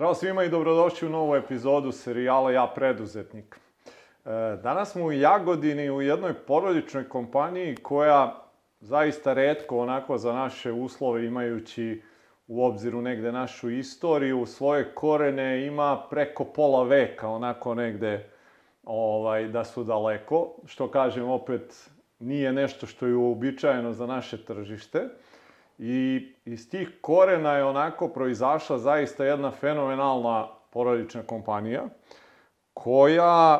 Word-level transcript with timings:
Zdravo 0.00 0.14
svima 0.14 0.44
i 0.44 0.48
dobrodošli 0.48 1.08
u 1.08 1.10
novu 1.10 1.36
epizodu 1.36 1.92
serijala 1.92 2.52
Ja 2.52 2.72
preduzetnik. 2.74 3.56
E, 4.24 4.30
danas 4.62 4.92
smo 4.92 5.04
u 5.04 5.12
Jagodini 5.12 5.90
u 5.90 6.02
jednoj 6.02 6.34
porodičnoj 6.34 7.08
kompaniji 7.08 7.76
koja 7.76 8.44
zaista 8.80 9.32
redko 9.32 9.78
onako 9.78 10.18
za 10.18 10.32
naše 10.32 10.72
uslove 10.72 11.26
imajući 11.26 12.02
u 12.48 12.64
obziru 12.64 13.02
negde 13.02 13.32
našu 13.32 13.70
istoriju, 13.70 14.46
svoje 14.46 14.94
korene 14.94 15.66
ima 15.66 16.06
preko 16.10 16.44
pola 16.44 16.82
veka 16.82 17.28
onako 17.28 17.74
negde 17.74 18.30
ovaj, 18.84 19.48
da 19.48 19.64
su 19.64 19.84
daleko, 19.84 20.54
što 20.66 20.90
kažem 20.90 21.28
opet 21.28 21.90
nije 22.18 22.52
nešto 22.52 22.86
što 22.86 23.06
je 23.06 23.16
uobičajeno 23.16 23.92
za 23.92 24.06
naše 24.06 24.44
tržište. 24.44 25.08
I 25.82 26.28
iz 26.44 26.70
tih 26.70 26.98
korena 27.00 27.52
je 27.52 27.64
onako 27.64 28.08
proizašla 28.08 28.78
zaista 28.78 29.24
jedna 29.24 29.50
fenomenalna 29.50 30.48
porodična 30.70 31.22
kompanija 31.22 31.82
koja 32.74 33.58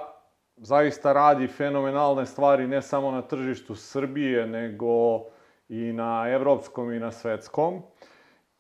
zaista 0.57 1.13
radi 1.13 1.47
fenomenalne 1.49 2.27
stvari 2.27 2.67
ne 2.67 2.83
samo 2.83 3.11
na 3.11 3.23
tržištu 3.23 3.75
Srbije, 3.75 4.47
nego 4.47 5.21
i 5.69 5.93
na 5.93 6.27
evropskom 6.29 6.93
i 6.93 6.99
na 6.99 7.13
svetskom. 7.13 7.83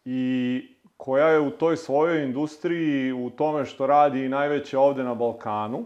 I 0.04 0.62
koja 0.96 1.28
je 1.28 1.40
u 1.40 1.50
toj 1.50 1.76
svojoj 1.76 2.24
industriji, 2.24 3.12
u 3.12 3.30
tome 3.30 3.64
što 3.64 3.86
radi 3.86 4.24
i 4.24 4.28
najveće 4.28 4.78
ovde 4.78 5.02
na 5.02 5.14
Balkanu. 5.14 5.84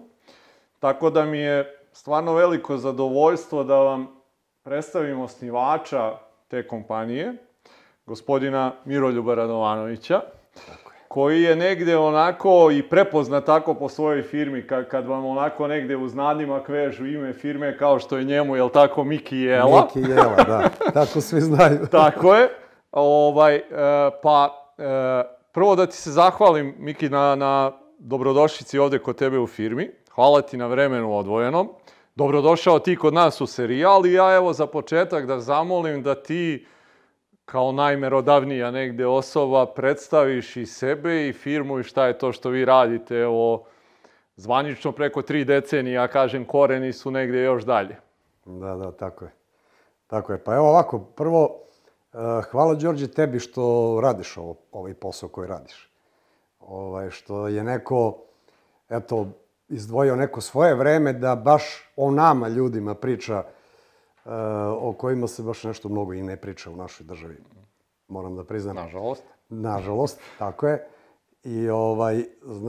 Tako 0.78 1.10
da 1.10 1.24
mi 1.24 1.38
je 1.38 1.80
stvarno 1.92 2.34
veliko 2.34 2.76
zadovoljstvo 2.76 3.64
da 3.64 3.78
vam 3.78 4.06
predstavim 4.62 5.20
osnivača 5.20 6.18
te 6.48 6.68
kompanije, 6.68 7.34
gospodina 8.06 8.72
Miroljuba 8.84 9.34
Radovanovića, 9.34 10.20
koji 11.08 11.42
je 11.42 11.56
negde 11.56 11.96
onako 11.96 12.70
i 12.72 12.82
prepoznat 12.82 13.44
tako 13.44 13.74
po 13.74 13.88
svojoj 13.88 14.22
firmi, 14.22 14.66
kad, 14.66 14.88
kad 14.88 15.06
vam 15.06 15.24
onako 15.24 15.66
negde 15.68 15.96
uz 15.96 16.14
nadimak 16.14 16.68
vežu 16.68 17.06
ime 17.06 17.32
firme 17.32 17.78
kao 17.78 17.98
što 17.98 18.16
je 18.16 18.24
njemu, 18.24 18.56
jel 18.56 18.68
tako, 18.68 19.04
Miki 19.04 19.36
Jela. 19.36 19.88
Miki 19.94 20.10
Jela, 20.10 20.36
da. 20.36 20.68
Tako 20.94 21.20
svi 21.20 21.40
znaju. 21.40 21.86
tako 21.90 22.34
je. 22.34 22.48
Ovaj, 22.92 23.56
e, 23.56 23.62
pa, 24.22 24.64
e, 24.78 25.22
prvo 25.52 25.76
da 25.76 25.86
ti 25.86 25.96
se 25.96 26.10
zahvalim, 26.10 26.74
Miki, 26.78 27.08
na, 27.08 27.34
na 27.34 27.72
dobrodošlici 27.98 28.78
ovde 28.78 28.98
kod 28.98 29.16
tebe 29.16 29.38
u 29.38 29.46
firmi. 29.46 29.90
Hvala 30.14 30.42
ti 30.42 30.56
na 30.56 30.66
vremenu 30.66 31.16
odvojenom. 31.16 31.68
Dobrodošao 32.14 32.78
ti 32.78 32.96
kod 32.96 33.14
nas 33.14 33.40
u 33.40 33.46
serijal 33.46 34.06
i 34.06 34.12
ja 34.12 34.34
evo 34.34 34.52
za 34.52 34.66
početak 34.66 35.26
da 35.26 35.40
zamolim 35.40 36.02
da 36.02 36.14
ti 36.14 36.66
kao 37.44 37.72
najmerodavnija 37.72 38.70
negde 38.70 39.06
osoba 39.06 39.66
predstaviš 39.66 40.56
i 40.56 40.66
sebe 40.66 41.28
i 41.28 41.32
firmu 41.32 41.78
i 41.78 41.82
šta 41.82 42.06
je 42.06 42.18
to 42.18 42.32
što 42.32 42.50
vi 42.50 42.64
radite. 42.64 43.16
Evo, 43.16 43.64
zvanično 44.36 44.92
preko 44.92 45.22
tri 45.22 45.44
decenije, 45.44 45.94
ja 45.94 46.08
kažem, 46.08 46.44
koreni 46.44 46.92
su 46.92 47.10
negde 47.10 47.42
još 47.42 47.64
dalje. 47.64 47.96
Da, 48.44 48.76
da, 48.76 48.92
tako 48.92 49.24
je. 49.24 49.30
Tako 50.06 50.32
je. 50.32 50.44
Pa 50.44 50.54
evo 50.54 50.68
ovako, 50.68 50.98
prvo, 50.98 51.44
uh, 52.12 52.20
hvala 52.50 52.74
Đorđe 52.74 53.08
tebi 53.08 53.38
što 53.38 53.98
radiš 54.02 54.36
ovo, 54.36 54.56
ovaj 54.72 54.94
posao 54.94 55.28
koji 55.28 55.48
radiš. 55.48 55.90
Ovaj, 56.60 57.10
što 57.10 57.48
je 57.48 57.64
neko, 57.64 58.18
eto, 58.88 59.28
izdvojio 59.68 60.16
neko 60.16 60.40
svoje 60.40 60.74
vreme 60.74 61.12
da 61.12 61.36
baš 61.36 61.92
o 61.96 62.10
nama 62.10 62.48
ljudima 62.48 62.94
priča 62.94 63.38
uh, 63.38 63.44
o 64.80 64.94
kojima 64.98 65.26
se 65.26 65.42
baš 65.42 65.64
nešto 65.64 65.88
mnogo 65.88 66.12
i 66.12 66.22
ne 66.22 66.36
priča 66.36 66.70
u 66.70 66.76
našoj 66.76 67.06
državi. 67.06 67.36
Moram 68.08 68.36
da 68.36 68.44
priznam. 68.44 68.76
Nažalost. 68.76 69.22
Nažalost, 69.48 70.20
tako 70.38 70.68
je. 70.68 70.88
I 71.42 71.68
ovaj, 71.68 72.24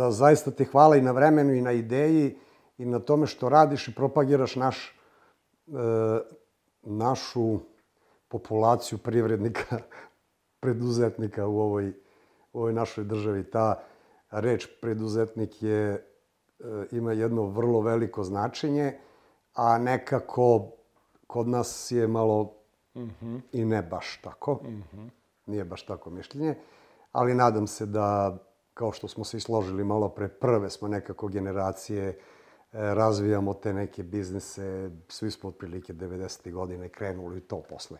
zaista 0.09 0.51
ti 0.51 0.65
hvala 0.65 0.97
i 0.97 1.01
na 1.01 1.11
vremenu 1.11 1.53
i 1.53 1.61
na 1.61 1.71
ideji 1.71 2.38
i 2.77 2.85
na 2.85 2.99
tome 2.99 3.27
što 3.27 3.49
radiš 3.49 3.88
i 3.88 3.95
propagiraš 3.95 4.55
naš, 4.55 4.99
e, 5.67 5.71
našu 6.81 7.59
populaciju 8.27 8.97
privrednika, 8.97 9.77
preduzetnika 10.61 11.47
u 11.47 11.59
ovoj, 11.59 11.94
u 12.53 12.59
ovoj 12.59 12.73
našoj 12.73 13.03
državi. 13.03 13.44
Ta 13.44 13.83
reč 14.31 14.67
preduzetnik 14.81 15.63
je 15.63 16.11
E, 16.59 16.85
ima 16.91 17.11
jedno 17.11 17.44
vrlo 17.44 17.81
veliko 17.81 18.23
značenje, 18.23 18.94
a 19.53 19.77
nekako 19.77 20.71
kod 21.28 21.47
nas 21.47 21.91
je 21.91 22.08
malo 22.08 22.53
mm 22.96 23.09
-hmm. 23.22 23.41
i 23.52 23.66
ne 23.66 23.81
baš 23.81 24.22
tako. 24.22 24.53
Mm 24.53 24.84
-hmm. 24.94 25.09
Nije 25.46 25.66
baš 25.66 25.86
tako 25.86 26.09
mišljenje. 26.09 26.56
Ali 27.12 27.34
nadam 27.34 27.68
se 27.68 27.86
da, 27.86 28.38
kao 28.74 28.91
što 28.91 29.08
smo 29.08 29.24
se 29.24 29.38
i 29.38 29.40
složili 29.40 29.84
malo 29.84 30.09
pre, 30.09 30.28
prve 30.28 30.69
smo 30.69 30.88
nekako 30.88 31.28
generacije, 31.28 32.08
e, 32.08 32.16
razvijamo 32.72 33.53
te 33.53 33.74
neke 33.74 34.03
biznise, 34.03 34.90
svi 35.08 35.31
smo 35.31 35.50
otprilike 35.50 35.94
90. 35.94 36.52
godine 36.52 36.90
krenuli 36.90 37.42
to 37.42 37.62
posle 37.69 37.97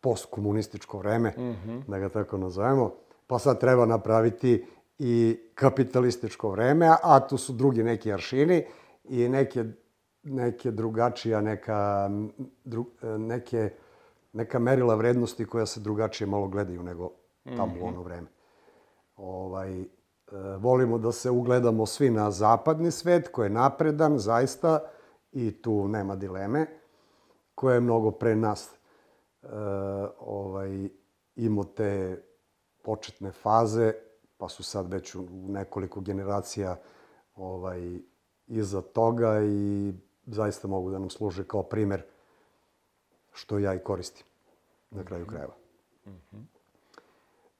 postkomunističko 0.00 0.98
vreme, 0.98 1.34
mm 1.36 1.42
-hmm. 1.42 1.82
da 1.86 1.98
ga 1.98 2.08
tako 2.08 2.38
nazovemo. 2.38 2.94
Pa 3.26 3.38
sad 3.38 3.60
treba 3.60 3.86
napraviti 3.86 4.66
i 4.98 5.38
kapitalističko 5.54 6.50
vreme, 6.50 6.90
a 7.02 7.20
tu 7.28 7.36
su 7.36 7.52
drugi 7.52 7.82
neki 7.82 8.12
aršini 8.12 8.66
i 9.04 9.28
neke, 9.28 9.64
neke 10.24 10.70
drugačija, 10.70 11.40
neka, 11.40 12.10
dru, 12.64 12.86
neke, 13.02 13.70
neka 14.32 14.58
merila 14.58 14.94
vrednosti 14.94 15.46
koja 15.46 15.66
se 15.66 15.80
drugačije 15.80 16.26
malo 16.26 16.48
gledaju 16.48 16.82
nego 16.82 17.10
tamo 17.44 17.66
mm 17.66 17.78
-hmm. 17.78 17.82
u 17.82 17.86
ono 17.86 18.02
vreme. 18.02 18.26
Ovaj, 19.16 19.80
e, 19.80 19.86
volimo 20.58 20.98
da 20.98 21.12
se 21.12 21.30
ugledamo 21.30 21.86
svi 21.86 22.10
na 22.10 22.30
zapadni 22.30 22.90
svet, 22.90 23.28
koji 23.28 23.46
je 23.46 23.50
napredan, 23.50 24.18
zaista, 24.18 24.80
i 25.32 25.62
tu 25.62 25.88
nema 25.88 26.16
dileme, 26.16 26.66
koje 27.54 27.74
je 27.74 27.80
mnogo 27.80 28.10
pre 28.10 28.36
nas 28.36 28.70
e, 29.42 29.46
ovaj, 30.20 30.88
imao 31.36 31.64
te 31.64 32.22
početne 32.82 33.32
faze 33.32 33.92
pa 34.36 34.48
su 34.48 34.62
sad 34.62 34.92
već 34.92 35.14
u 35.14 35.26
nekoliko 35.30 36.00
generacija 36.00 36.76
ovaj, 37.34 37.98
iza 38.46 38.82
toga 38.82 39.40
i 39.42 39.92
zaista 40.26 40.68
mogu 40.68 40.90
da 40.90 40.98
nam 40.98 41.10
služe 41.10 41.44
kao 41.44 41.62
primer 41.62 42.02
što 43.32 43.58
ja 43.58 43.74
i 43.74 43.78
koristim 43.78 44.26
na 44.90 45.04
kraju 45.04 45.26
krajeva. 45.26 45.54
Mm 46.06 46.10
-hmm. 46.10 46.44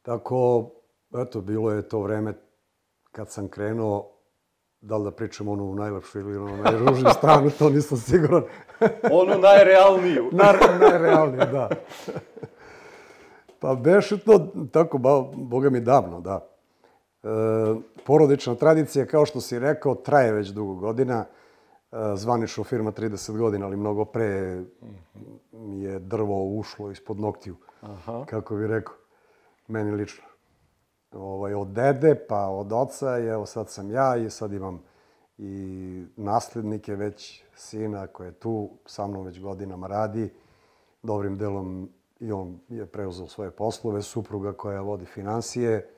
Tako, 0.03 0.71
eto, 1.15 1.41
bilo 1.41 1.71
je 1.71 1.89
to 1.89 2.01
vreme 2.01 2.35
kad 3.13 3.31
sam 3.31 3.49
krenuo, 3.49 4.11
da 4.81 4.97
li 4.97 5.05
da 5.05 5.11
pričam 5.11 5.49
onu 5.49 5.75
najlepšu 5.75 6.21
ili 6.21 6.37
onu 6.37 6.57
najružniju 6.57 7.11
stranu, 7.19 7.51
to 7.59 7.71
nisam 7.71 7.99
siguran. 7.99 8.43
onu 9.21 9.39
najrealniju. 9.39 10.31
Na, 10.33 10.53
najrealniju, 10.81 11.45
da. 11.53 11.69
Pa 13.61 13.75
beše 13.75 14.19
to 14.19 14.53
tako, 14.73 14.99
ba, 14.99 15.21
boga 15.35 15.71
mi 15.71 15.81
davno, 15.81 16.21
da. 16.21 16.49
E, 17.23 17.29
porodična 18.07 18.55
tradicija, 18.55 19.07
kao 19.07 19.27
što 19.27 19.41
si 19.41 19.59
rekao, 19.59 19.95
traje 19.95 20.33
već 20.33 20.49
dugo 20.49 20.75
godina. 20.75 21.25
E, 21.31 21.44
zvanično 22.15 22.65
firma 22.65 22.93
30 22.93 23.39
godina, 23.39 23.67
ali 23.67 23.77
mnogo 23.77 24.05
pre 24.05 24.63
mi 25.53 25.83
je 25.83 25.99
drvo 25.99 26.45
ušlo 26.45 26.91
ispod 26.91 27.21
noktiju, 27.21 27.57
Aha. 27.81 28.25
kako 28.29 28.57
bi 28.57 28.67
rekao, 28.67 28.95
meni 29.69 29.91
lično. 29.91 30.25
Ovaj, 31.13 31.55
od 31.55 31.69
dede, 31.69 32.15
pa 32.29 32.49
od 32.49 32.73
oca, 32.73 33.19
i 33.19 33.27
evo 33.27 33.47
sad 33.47 33.71
sam 33.71 33.91
ja 33.91 34.17
i 34.17 34.31
sad 34.31 34.53
imam 34.53 34.83
i 35.39 36.05
naslednike 36.17 36.95
već, 36.95 37.45
sina 37.55 38.07
koji 38.07 38.27
je 38.27 38.33
tu, 38.33 38.71
sa 38.87 39.07
mnom 39.07 39.25
već 39.25 39.41
godinama 39.41 39.87
radi. 39.87 40.33
Dobrim 41.03 41.39
delom 41.39 41.91
i 42.21 42.33
on 42.33 42.59
je 42.69 42.87
preuzeo 42.87 43.27
svoje 43.27 43.51
poslove, 43.51 44.03
supruga 44.03 44.53
koja 44.53 44.81
vodi 44.81 45.05
financije, 45.05 45.95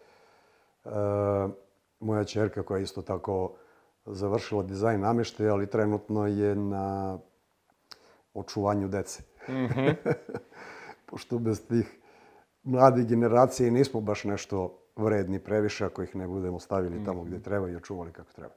E, 0.86 1.48
moja 2.00 2.24
čerka 2.24 2.62
koja 2.62 2.78
je 2.78 2.82
isto 2.82 3.02
tako 3.02 3.52
završila 4.06 4.62
dizajn 4.62 5.00
namještaja, 5.00 5.52
ali 5.52 5.70
trenutno 5.70 6.26
je 6.26 6.54
na 6.54 7.18
očuvanju 8.34 8.88
dece. 8.88 9.22
Mm 9.48 9.52
-hmm. 9.52 9.94
Pošto 11.10 11.38
bez 11.38 11.66
tih 11.66 11.98
mladih 12.62 13.06
generacija 13.06 13.70
nismo 13.70 14.00
baš 14.00 14.24
nešto 14.24 14.78
vredni 14.96 15.38
previše 15.38 15.84
ako 15.84 16.02
ih 16.02 16.16
ne 16.16 16.28
budemo 16.28 16.60
stavili 16.60 17.04
tamo 17.04 17.24
gde 17.24 17.36
mhm. 17.36 17.44
treba 17.44 17.70
i 17.70 17.76
očuvali 17.76 18.12
kako 18.12 18.32
treba. 18.32 18.54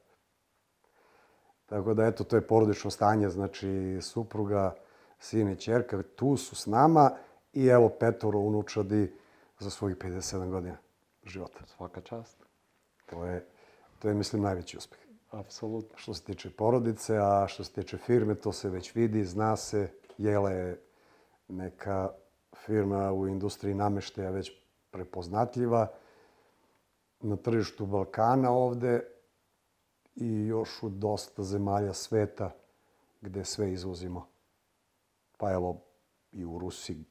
Tako 1.66 1.94
da, 1.94 2.06
eto, 2.06 2.24
to 2.24 2.36
je 2.36 2.48
porodično 2.48 2.92
stanje, 2.92 3.30
znači 3.30 3.98
supruga, 4.01 4.75
sin 5.19 5.50
i 5.50 5.56
čerka 5.56 6.04
tu 6.16 6.38
su 6.38 6.56
s 6.56 6.66
nama 6.66 7.12
i 7.54 7.68
evo 7.68 7.90
petoro 7.90 8.40
unučadi 8.40 9.13
za 9.60 9.69
svojih 9.69 9.98
57 9.98 10.50
godina 10.50 10.78
života. 11.24 11.66
Svaka 11.66 12.01
čast. 12.01 12.46
To 13.06 13.25
je, 13.25 13.46
to 14.00 14.07
je 14.07 14.13
mislim, 14.13 14.42
najveći 14.42 14.78
uspeh. 14.78 15.09
Apsolutno. 15.31 15.98
Što 15.98 16.14
se 16.14 16.24
tiče 16.24 16.50
porodice, 16.50 17.18
a 17.18 17.46
što 17.48 17.64
se 17.64 17.74
tiče 17.74 17.98
firme, 17.98 18.36
to 18.36 18.52
se 18.52 18.70
već 18.70 18.96
vidi, 18.96 19.24
zna 19.26 19.56
se. 19.56 19.92
Jele 20.18 20.54
je 20.54 20.81
neka 21.48 22.10
firma 22.66 23.12
u 23.12 23.28
industriji 23.28 23.74
nameštaja 23.74 24.30
već 24.30 24.52
prepoznatljiva. 24.92 25.88
na 27.22 27.36
tržištu 27.36 27.86
Balkana 27.86 28.52
ovde 28.52 29.04
i 30.16 30.46
još 30.46 30.84
u 30.84 30.90
dosta 30.90 31.44
zemalja 31.44 31.94
sveta 31.94 32.52
gde 33.22 33.46
sve 33.46 33.72
izvozimo. 33.72 34.28
Pa 35.38 35.52
evo 35.52 35.82
i 36.32 36.46
u 36.46 36.60
Rusiji, 36.60 37.06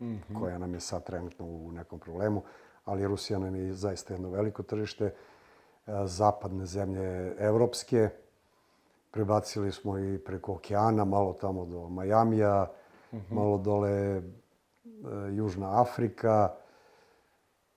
mm 0.00 0.06
-hmm. 0.06 0.40
koja 0.40 0.58
nam 0.58 0.74
je 0.74 0.80
sad 0.80 1.04
trenutno 1.04 1.46
u 1.46 1.72
nekom 1.72 1.98
problemu, 1.98 2.42
ali 2.84 3.06
Rusija 3.06 3.38
nam 3.38 3.56
je 3.56 3.72
zaista 3.72 4.14
jedno 4.14 4.30
veliko 4.30 4.62
tržište. 4.62 5.14
E, 5.90 6.06
zapadne 6.06 6.66
zemlje 6.66 7.34
evropske, 7.38 8.08
prebacili 9.10 9.72
smo 9.72 9.98
i 9.98 10.18
preko 10.18 10.52
okeana, 10.52 11.04
malo 11.04 11.32
tamo 11.32 11.64
do 11.64 11.88
Majamija, 11.88 12.66
mm 13.12 13.16
-hmm. 13.16 13.34
malo 13.34 13.58
dole 13.58 13.90
e, 13.90 14.22
Južna 15.32 15.80
Afrika. 15.80 16.54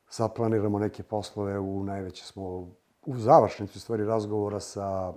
Sad 0.10 0.36
planiramo 0.36 0.80
neke 0.80 1.04
poslove 1.04 1.60
u 1.60 1.83
najveće 1.83 2.25
smo 2.25 2.44
u 3.06 3.18
završnici 3.18 3.80
stvari 3.80 4.06
razgovora 4.06 4.60
sa 4.60 5.13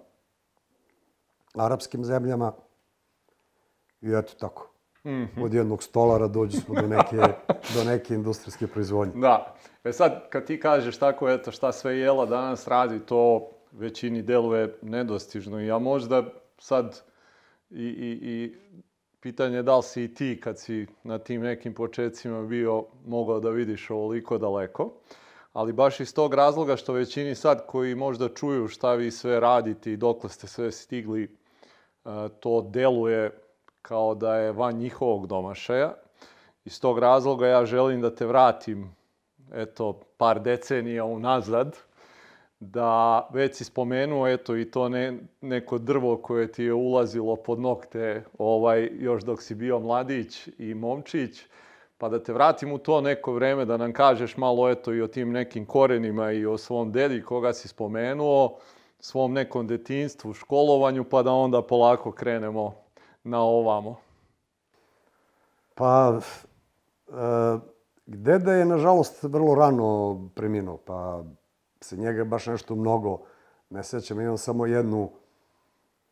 arapskim 1.55 2.05
zemljama. 2.05 2.53
I 4.01 4.13
eto 4.13 4.33
tako. 4.41 4.76
Mm 5.07 5.11
-hmm. 5.11 5.45
Od 5.45 5.55
jednog 5.55 5.83
stolara 5.83 6.29
dođu 6.29 6.61
smo 6.61 6.75
do 6.75 6.87
neke, 6.87 7.17
do 7.75 7.85
neke 7.85 8.15
industrijske 8.15 8.67
proizvodnje. 8.67 9.13
Da. 9.21 9.55
E 9.85 9.93
sad, 9.93 10.31
kad 10.31 10.47
ti 10.47 10.61
kažeš 10.61 10.99
tako, 10.99 11.29
eto, 11.29 11.51
šta 11.51 11.73
sve 11.73 11.99
jela 11.99 12.27
danas 12.27 12.69
radi, 12.69 13.01
to 13.01 13.51
većini 13.73 14.23
deluje 14.23 14.79
nedostižno. 14.83 15.61
Ja 15.61 15.79
možda 15.79 16.23
sad 16.59 17.03
i, 17.71 17.85
i, 17.85 18.19
i 18.23 18.55
pitanje 19.21 19.57
je 19.57 19.63
da 19.63 19.77
li 19.77 19.83
si 19.83 20.05
i 20.05 20.15
ti 20.15 20.41
kad 20.43 20.59
si 20.59 20.87
na 21.05 21.19
tim 21.19 21.43
nekim 21.43 21.75
početcima 21.75 22.43
bio 22.43 22.85
mogao 23.07 23.41
da 23.41 23.51
vidiš 23.51 23.91
ovoliko 23.91 24.39
daleko. 24.39 24.93
Ali 25.53 25.73
baš 25.73 26.01
iz 26.01 26.15
tog 26.15 26.35
razloga 26.35 26.77
što 26.77 26.93
većini 26.93 27.35
sad 27.35 27.67
koji 27.67 27.95
možda 27.95 28.29
čuju 28.29 28.69
šta 28.69 28.95
vi 28.95 29.11
sve 29.11 29.41
radite 29.41 29.93
i 29.93 29.97
dokle 29.97 30.31
ste 30.31 30.47
sve 30.47 30.73
stigli, 30.73 31.23
e, 31.25 31.29
to 32.41 32.63
deluje 32.63 33.46
kao 33.89 34.15
da 34.15 34.35
je 34.37 34.53
van 34.53 34.77
njihovog 34.77 35.27
domašaja. 35.27 35.95
Iz 36.65 36.81
tog 36.81 36.99
razloga 36.99 37.47
ja 37.47 37.67
želim 37.67 38.01
da 38.01 38.15
te 38.15 38.27
vratim 38.27 38.97
eto, 39.55 40.01
par 40.17 40.41
decenija 40.41 41.05
unazad, 41.05 41.77
da 42.61 43.29
već 43.33 43.57
si 43.57 43.65
spomenuo, 43.65 44.29
eto, 44.29 44.57
i 44.57 44.71
to 44.71 44.89
ne, 44.89 45.19
neko 45.41 45.79
drvo 45.79 46.17
koje 46.17 46.53
ti 46.53 46.65
je 46.65 46.73
ulazilo 46.73 47.37
pod 47.37 47.61
nokte 47.61 48.25
ovaj, 48.39 48.91
još 48.93 49.23
dok 49.23 49.43
si 49.43 49.55
bio 49.55 49.81
mladić 49.81 50.49
i 50.59 50.75
momčić, 50.75 51.43
pa 51.99 52.09
da 52.09 52.23
te 52.23 52.33
vratim 52.33 52.73
u 52.73 52.79
to 52.79 53.01
neko 53.01 53.33
vreme, 53.33 53.65
da 53.65 53.77
nam 53.77 53.93
kažeš 53.93 54.37
malo, 54.37 54.71
eto, 54.71 54.95
i 54.95 55.03
o 55.03 55.09
tim 55.09 55.33
nekim 55.33 55.67
korenima 55.67 56.33
i 56.33 56.47
o 56.47 56.59
svom 56.59 56.93
dedi 56.93 57.23
koga 57.23 57.53
si 57.53 57.69
spomenuo, 57.69 58.59
svom 59.01 59.33
nekom 59.33 59.67
detinstvu, 59.67 60.35
školovanju, 60.35 61.05
pa 61.05 61.23
da 61.23 61.33
onda 61.33 61.63
polako 61.63 62.13
krenemo 62.13 62.86
na 63.27 63.41
ovamo. 63.41 63.97
Pa, 65.75 66.21
e, 67.09 67.59
deda 68.07 68.53
je, 68.53 68.65
nažalost, 68.65 69.23
vrlo 69.23 69.55
rano 69.55 70.21
preminuo, 70.35 70.77
pa 70.77 71.25
se 71.81 71.97
njega 71.97 72.25
baš 72.25 72.47
nešto 72.47 72.75
mnogo 72.75 73.19
ne 73.71 73.83
sećam. 73.83 74.21
Imam 74.21 74.39
samo 74.39 74.67
jednu, 74.67 75.11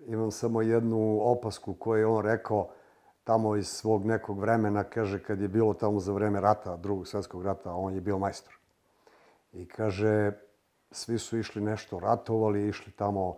imam 0.07 0.31
samo 0.31 0.63
jednu 0.63 1.21
opasku 1.23 1.75
koju 1.75 1.99
je 1.99 2.07
on 2.07 2.25
rekao 2.25 2.69
tamo 3.25 3.57
iz 3.57 3.69
svog 3.69 4.05
nekog 4.05 4.39
vremena, 4.39 4.85
kaže, 4.85 5.23
kad 5.23 5.41
je 5.41 5.49
bilo 5.49 5.75
tamo 5.75 6.01
za 6.01 6.13
vreme 6.13 6.41
rata, 6.41 6.77
drugog 6.77 7.09
svetskog 7.09 7.45
rata, 7.45 7.73
on 7.73 7.95
je 7.95 8.01
bio 8.01 8.19
majstor. 8.19 8.55
I 9.53 9.69
kaže, 9.69 10.33
svi 10.91 11.19
su 11.19 11.39
išli 11.39 11.63
nešto 11.63 11.99
ratovali, 11.99 12.69
išli 12.69 12.93
tamo, 12.93 13.37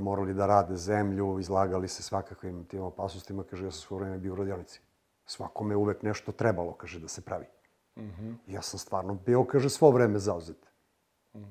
morali 0.00 0.34
da 0.34 0.46
rade 0.46 0.76
zemlju, 0.76 1.38
izlagali 1.38 1.88
se 1.88 2.02
svakakvim 2.02 2.64
tim 2.64 2.82
opasnostima, 2.82 3.42
kaže, 3.50 3.64
ja 3.64 3.70
sam 3.70 3.80
svo 3.80 3.96
vreme 3.96 4.18
bio 4.18 4.32
u 4.32 4.36
radionici. 4.36 4.80
Svakome 5.26 5.76
uvek 5.76 6.02
nešto 6.02 6.32
trebalo, 6.32 6.72
kaže, 6.72 7.00
da 7.00 7.08
se 7.08 7.20
pravi. 7.20 7.46
Mm 7.96 8.02
-hmm. 8.02 8.34
Ja 8.46 8.62
sam 8.62 8.78
stvarno 8.78 9.14
bio, 9.14 9.44
kaže, 9.44 9.70
svo 9.70 9.90
vreme 9.90 10.18
zauzet. 10.18 10.56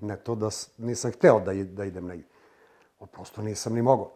Ne 0.02 0.16
to 0.16 0.36
da 0.36 0.50
nisam 0.78 1.12
hteo 1.12 1.40
da, 1.40 1.54
da 1.54 1.86
idem 1.86 2.08
negdje. 2.08 2.28
Prosto 3.12 3.42
nisam 3.42 3.74
ni 3.74 3.82
mogao. 3.82 4.12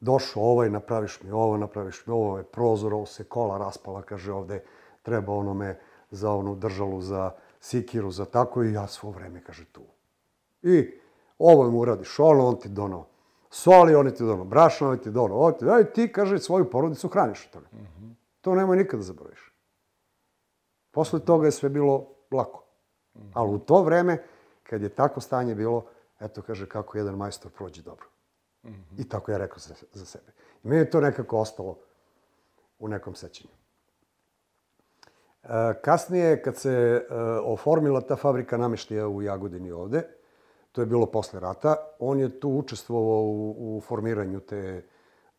Došao 0.00 0.42
ovaj, 0.42 0.70
napraviš 0.70 1.22
mi 1.22 1.30
ovo, 1.30 1.56
napraviš 1.56 2.06
mi 2.06 2.12
ovo, 2.12 2.38
je 2.38 2.44
prozor, 2.44 2.94
ovo 2.94 3.06
se 3.06 3.24
kola 3.24 3.58
raspala, 3.58 4.02
kaže 4.02 4.32
ovde, 4.32 4.64
treba 5.02 5.32
onome 5.32 5.78
za 6.10 6.32
onu 6.32 6.54
držalu, 6.54 7.00
za 7.00 7.32
sikiru, 7.60 8.10
za 8.10 8.24
tako 8.24 8.64
i 8.64 8.72
ja 8.72 8.86
svo 8.86 9.10
vreme, 9.10 9.44
kaže 9.44 9.64
tu. 9.64 9.82
I 10.62 11.00
ovo 11.40 11.70
mu 11.70 11.78
uradiš, 11.78 12.18
ono, 12.18 12.46
on 12.46 12.58
ti 12.58 12.68
dono 12.68 13.06
soli, 13.50 13.94
on 13.94 14.10
ti 14.10 14.24
dono 14.24 14.44
brašno, 14.44 14.90
on 14.90 14.98
ti 14.98 15.10
dono, 15.10 15.38
on 15.38 15.52
ti, 15.58 15.64
aj 15.68 15.92
ti, 15.92 16.12
kaže, 16.12 16.38
svoju 16.38 16.70
porodicu 16.70 17.08
hraniš 17.08 17.46
od 17.46 17.52
toga. 17.52 17.66
Mm 17.72 17.78
-hmm. 17.78 18.14
To 18.40 18.54
nemoj 18.54 18.76
nikada 18.76 18.96
da 18.96 19.02
zaboraviš. 19.02 19.52
Posle 20.90 21.20
toga 21.20 21.46
je 21.46 21.52
sve 21.52 21.68
bilo 21.68 22.06
lako. 22.30 22.64
Mm 23.14 23.20
-hmm. 23.20 23.30
Ali 23.34 23.54
u 23.54 23.58
to 23.58 23.82
vreme, 23.82 24.24
kad 24.62 24.82
je 24.82 24.88
tako 24.88 25.20
stanje 25.20 25.54
bilo, 25.54 25.84
eto 26.20 26.42
kaže 26.42 26.68
kako 26.68 26.98
jedan 26.98 27.16
majstor 27.16 27.52
prođe 27.52 27.82
dobro. 27.82 28.06
Mm 28.62 28.68
-hmm. 28.68 29.00
I 29.00 29.08
tako 29.08 29.32
je 29.32 29.38
rekao 29.38 29.58
za, 29.58 29.74
za 29.92 30.04
sebe. 30.04 30.32
I 30.64 30.68
meni 30.68 30.80
je 30.80 30.90
to 30.90 31.00
nekako 31.00 31.38
ostalo 31.38 31.78
u 32.78 32.88
nekom 32.88 33.14
sećanju. 33.14 33.50
E, 35.42 35.48
kasnije, 35.82 36.42
kad 36.42 36.56
se 36.56 36.70
e, 36.70 37.14
oformila 37.44 38.00
ta 38.00 38.16
fabrika 38.16 38.56
nameštaja 38.56 39.08
u 39.08 39.22
Jagodini 39.22 39.72
ovde, 39.72 40.19
to 40.72 40.82
je 40.82 40.86
bilo 40.86 41.06
posle 41.06 41.40
rata, 41.40 41.76
on 41.98 42.20
je 42.20 42.40
tu 42.40 42.48
učestvovao 42.48 43.22
u, 43.22 43.76
u 43.76 43.80
formiranju 43.80 44.40
te, 44.40 44.86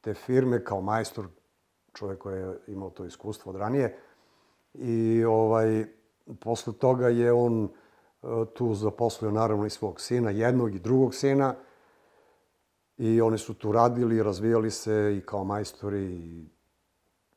te 0.02 0.14
firme 0.14 0.64
kao 0.64 0.82
majstor, 0.82 1.28
čovjek 1.94 2.20
koji 2.20 2.40
je 2.40 2.60
imao 2.68 2.90
to 2.90 3.06
iskustvo 3.06 3.50
od 3.50 3.56
ranije. 3.56 3.98
I 4.74 5.24
ovaj, 5.24 5.86
posle 6.40 6.74
toga 6.74 7.08
je 7.08 7.34
on 7.34 7.70
tu 8.54 8.74
zaposlio 8.74 9.32
naravno 9.32 9.66
i 9.66 9.70
svog 9.70 10.02
sina, 10.02 10.30
jednog 10.30 10.76
i 10.76 10.80
drugog 10.80 11.16
sina. 11.16 11.56
I 12.98 13.22
oni 13.22 13.38
su 13.38 13.54
tu 13.54 13.72
radili, 13.72 14.24
razvijali 14.24 14.72
se 14.72 15.18
i 15.18 15.26
kao 15.26 15.44
majstori 15.44 16.06
i 16.06 16.50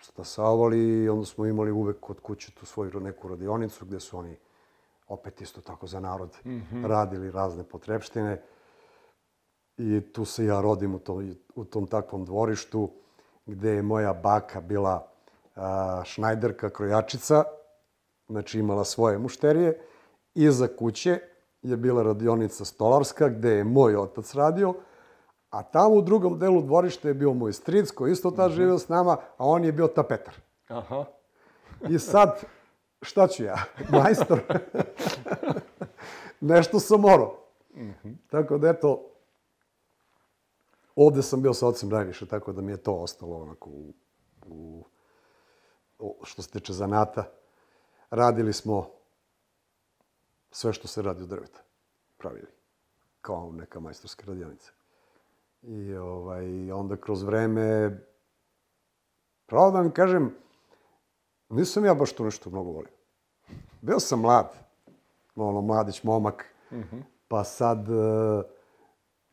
stasavali 0.00 1.02
i 1.04 1.08
onda 1.08 1.24
smo 1.24 1.46
imali 1.46 1.70
uvek 1.70 2.00
kod 2.00 2.20
kuće 2.20 2.52
tu 2.52 2.66
svoju 2.66 3.00
neku 3.00 3.28
radionicu 3.28 3.86
gde 3.86 4.00
su 4.00 4.18
oni 4.18 4.36
opet 5.14 5.40
isto 5.40 5.60
tako 5.60 5.86
za 5.86 6.00
narod 6.00 6.36
mm 6.44 6.50
-hmm. 6.50 6.86
radili 6.86 7.30
razne 7.30 7.64
potrebštine. 7.64 8.42
I 9.76 10.00
tu 10.12 10.24
se 10.24 10.44
ja 10.44 10.60
rodim 10.60 10.94
u 10.94 10.98
tom, 10.98 11.34
u 11.54 11.64
tom 11.64 11.86
takvom 11.86 12.24
dvorištu 12.24 12.90
gde 13.46 13.70
je 13.70 13.82
moja 13.82 14.14
baka 14.14 14.60
bila 14.60 15.08
a, 15.56 16.02
šnajderka, 16.04 16.70
krojačica, 16.70 17.44
znači 18.28 18.58
imala 18.58 18.84
svoje 18.84 19.18
mušterije 19.18 19.80
Iza 20.34 20.68
kuće 20.78 21.18
je 21.62 21.76
bila 21.76 22.02
radionica 22.02 22.64
stolarska 22.64 23.28
gde 23.28 23.50
je 23.50 23.64
moj 23.64 23.96
otac 23.96 24.34
radio, 24.34 24.74
a 25.50 25.62
tamo 25.62 25.94
u 25.94 26.02
drugom 26.02 26.38
delu 26.38 26.62
dvorišta 26.62 27.08
je 27.08 27.14
bio 27.14 27.34
moj 27.34 27.52
stric 27.52 27.90
koji 27.90 28.12
isto 28.12 28.30
tad 28.30 28.50
mhm. 28.50 28.56
živeo 28.56 28.78
s 28.78 28.88
nama, 28.88 29.12
a 29.12 29.46
on 29.46 29.64
je 29.64 29.72
bio 29.72 29.86
tapetar. 29.86 30.34
Aha. 30.68 31.04
I 31.88 31.98
sad, 31.98 32.40
šta 33.04 33.28
ću 33.28 33.44
ja? 33.44 33.64
Majstor. 33.92 34.40
Nešto 36.40 36.80
sam 36.80 37.00
morao. 37.00 37.44
Mm 37.74 37.90
-hmm. 38.04 38.16
Tako 38.30 38.58
da, 38.58 38.68
eto, 38.68 39.10
ovde 40.96 41.22
sam 41.22 41.42
bio 41.42 41.54
sa 41.54 41.66
ocem 41.66 41.88
najviše, 41.88 42.26
tako 42.26 42.52
da 42.52 42.62
mi 42.62 42.72
je 42.72 42.82
to 42.82 42.94
ostalo 42.94 43.36
onako 43.36 43.70
u, 43.70 43.92
u, 44.46 44.84
u 45.98 46.24
što 46.24 46.42
se 46.42 46.50
tiče 46.50 46.72
zanata. 46.72 47.24
Radili 48.10 48.52
smo 48.52 48.90
sve 50.50 50.72
što 50.72 50.88
se 50.88 51.02
radi 51.02 51.22
od 51.22 51.28
drveta 51.28 51.60
pravili, 52.16 52.52
kao 53.20 53.52
neka 53.52 53.80
majstorska 53.80 54.24
radionica. 54.26 54.70
I 55.62 55.94
ovaj, 55.94 56.72
onda 56.72 56.96
kroz 56.96 57.22
vreme, 57.22 57.98
pravo 59.46 59.70
da 59.70 59.78
vam 59.78 59.90
kažem, 59.90 60.34
nisam 61.48 61.84
ja 61.84 61.94
baš 61.94 62.12
to 62.12 62.24
nešto 62.24 62.50
mnogo 62.50 62.70
volio. 62.70 62.93
Bio 63.84 64.00
sam 64.00 64.20
mlad, 64.20 64.52
ono, 65.36 65.60
mladić, 65.60 66.02
momak, 66.02 66.44
mm 66.70 66.76
-hmm. 66.76 67.02
pa 67.28 67.44
sad, 67.44 67.88
e, 67.88 68.42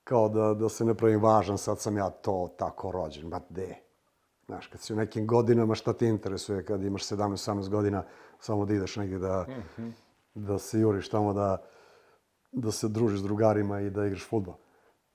kao 0.04 0.30
da, 0.30 0.54
da 0.54 0.70
se 0.70 0.86
ne 0.86 0.94
pravim 0.94 1.24
važan, 1.24 1.58
sad 1.58 1.80
sam 1.80 1.98
ja 1.98 2.10
to 2.10 2.50
tako 2.58 2.92
rođen, 2.92 3.28
ma 3.28 3.42
de. 3.50 3.76
Znaš, 4.46 4.68
kad 4.68 4.82
si 4.82 4.94
u 4.94 4.96
nekim 4.96 5.28
godinama, 5.28 5.76
šta 5.76 5.94
ti 5.94 6.06
interesuje 6.06 6.66
kad 6.66 6.84
imaš 6.84 7.04
17-18 7.04 7.70
godina, 7.70 8.04
samo 8.40 8.66
da 8.66 8.74
ideš 8.74 8.96
negdje 8.96 9.20
da, 9.20 9.46
mm 9.48 9.82
-hmm 9.82 9.92
da 10.34 10.58
se 10.58 10.80
juriš 10.80 11.10
tamo 11.10 11.34
da, 11.34 11.58
da 12.52 12.72
se 12.72 12.88
družiš 12.88 13.20
s 13.20 13.24
drugarima 13.24 13.82
i 13.82 13.90
da 13.90 14.06
igraš 14.06 14.30
futbol. 14.30 14.56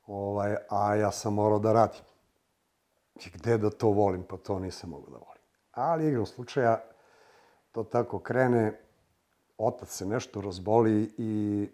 Ovaj, 0.06 0.56
a 0.70 0.94
ja 0.94 1.10
sam 1.10 1.34
morao 1.34 1.58
da 1.58 1.72
radim. 1.72 2.00
I 3.26 3.30
gde 3.34 3.58
da 3.58 3.70
to 3.70 3.88
volim? 3.88 4.22
Pa 4.22 4.36
to 4.36 4.58
nisam 4.58 4.90
mogao 4.90 5.10
da 5.10 5.18
volim. 5.18 5.42
Ali 5.72 6.08
igram 6.08 6.26
slučaja, 6.26 6.82
to 7.72 7.84
tako 7.84 8.18
krene, 8.18 8.80
otac 9.58 9.88
se 9.88 10.06
nešto 10.06 10.40
razboli 10.40 11.12
i 11.18 11.68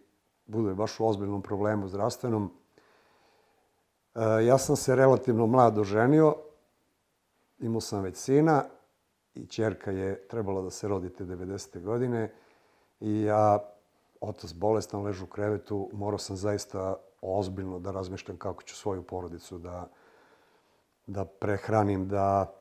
bude 0.46 0.74
baš 0.74 1.00
u 1.00 1.06
ozbiljnom 1.06 1.42
problemu 1.42 1.88
zdravstvenom. 1.88 2.50
E, 4.14 4.44
ja 4.44 4.58
sam 4.58 4.76
se 4.76 4.96
relativno 4.96 5.46
mlado 5.46 5.80
oženio, 5.80 6.36
imao 7.58 7.80
sam 7.80 8.02
već 8.02 8.16
sina 8.16 8.64
i 9.34 9.46
čerka 9.46 9.90
je 9.90 10.28
trebala 10.28 10.62
da 10.62 10.70
se 10.70 10.88
rodi 10.88 11.10
te 11.10 11.24
90. 11.24 11.82
godine 11.82 12.32
i 13.00 13.22
ja, 13.22 13.58
otac 14.20 14.52
bolestan, 14.52 15.02
ležu 15.02 15.24
u 15.24 15.28
krevetu, 15.28 15.90
morao 15.92 16.18
sam 16.18 16.36
zaista 16.36 16.96
ozbiljno 17.22 17.78
da 17.78 17.90
razmišljam 17.90 18.36
kako 18.36 18.62
ću 18.62 18.76
svoju 18.76 19.02
porodicu 19.02 19.58
da, 19.58 19.88
da 21.06 21.24
prehranim, 21.24 22.08
da, 22.08 22.54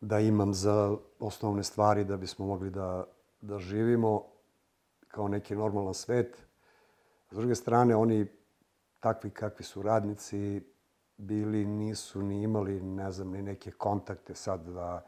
da 0.00 0.20
imam 0.20 0.54
za 0.54 0.96
osnovne 1.20 1.62
stvari 1.62 2.04
da 2.04 2.16
bismo 2.16 2.46
mogli 2.46 2.70
da, 2.70 3.04
da 3.40 3.58
živimo 3.58 4.24
kao 5.08 5.28
neki 5.28 5.56
normalan 5.56 5.94
svet. 5.94 6.46
S 7.30 7.36
druge 7.36 7.54
strane, 7.54 7.96
oni 7.96 8.26
takvi 9.00 9.30
kakvi 9.30 9.64
su 9.64 9.82
radnici 9.82 10.62
bili, 11.16 11.64
nisu 11.64 12.22
ni 12.22 12.42
imali, 12.42 12.80
ne 12.80 13.12
znam, 13.12 13.30
ni 13.30 13.42
neke 13.42 13.70
kontakte 13.70 14.34
sad 14.34 14.60
da 14.64 15.04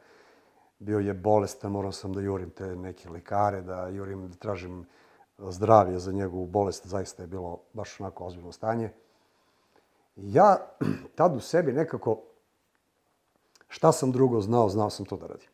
bio 0.79 0.99
je 0.99 1.15
bolestan, 1.15 1.73
morao 1.73 1.93
sam 1.93 2.13
da 2.13 2.21
jurim 2.21 2.51
te 2.51 2.77
neke 2.77 3.11
lekare, 3.11 3.61
da 3.61 3.89
jurim, 3.89 4.29
da 4.29 4.37
tražim 4.37 4.87
zdravlje 5.39 5.99
za 5.99 6.13
njegovu 6.13 6.47
bolest, 6.47 6.87
zaista 6.87 7.23
je 7.23 7.27
bilo 7.27 7.61
baš 7.73 8.01
onako 8.01 8.25
ozbiljno 8.25 8.53
stanje. 8.53 8.91
Ja 10.17 10.57
tad 11.17 11.37
u 11.37 11.41
sebi 11.41 11.73
nekako, 11.73 12.23
šta 13.69 13.93
sam 13.93 14.13
drugo 14.13 14.41
znao, 14.41 14.69
znao 14.69 14.91
sam 14.91 15.07
to 15.07 15.17
da 15.17 15.27
radim. 15.27 15.49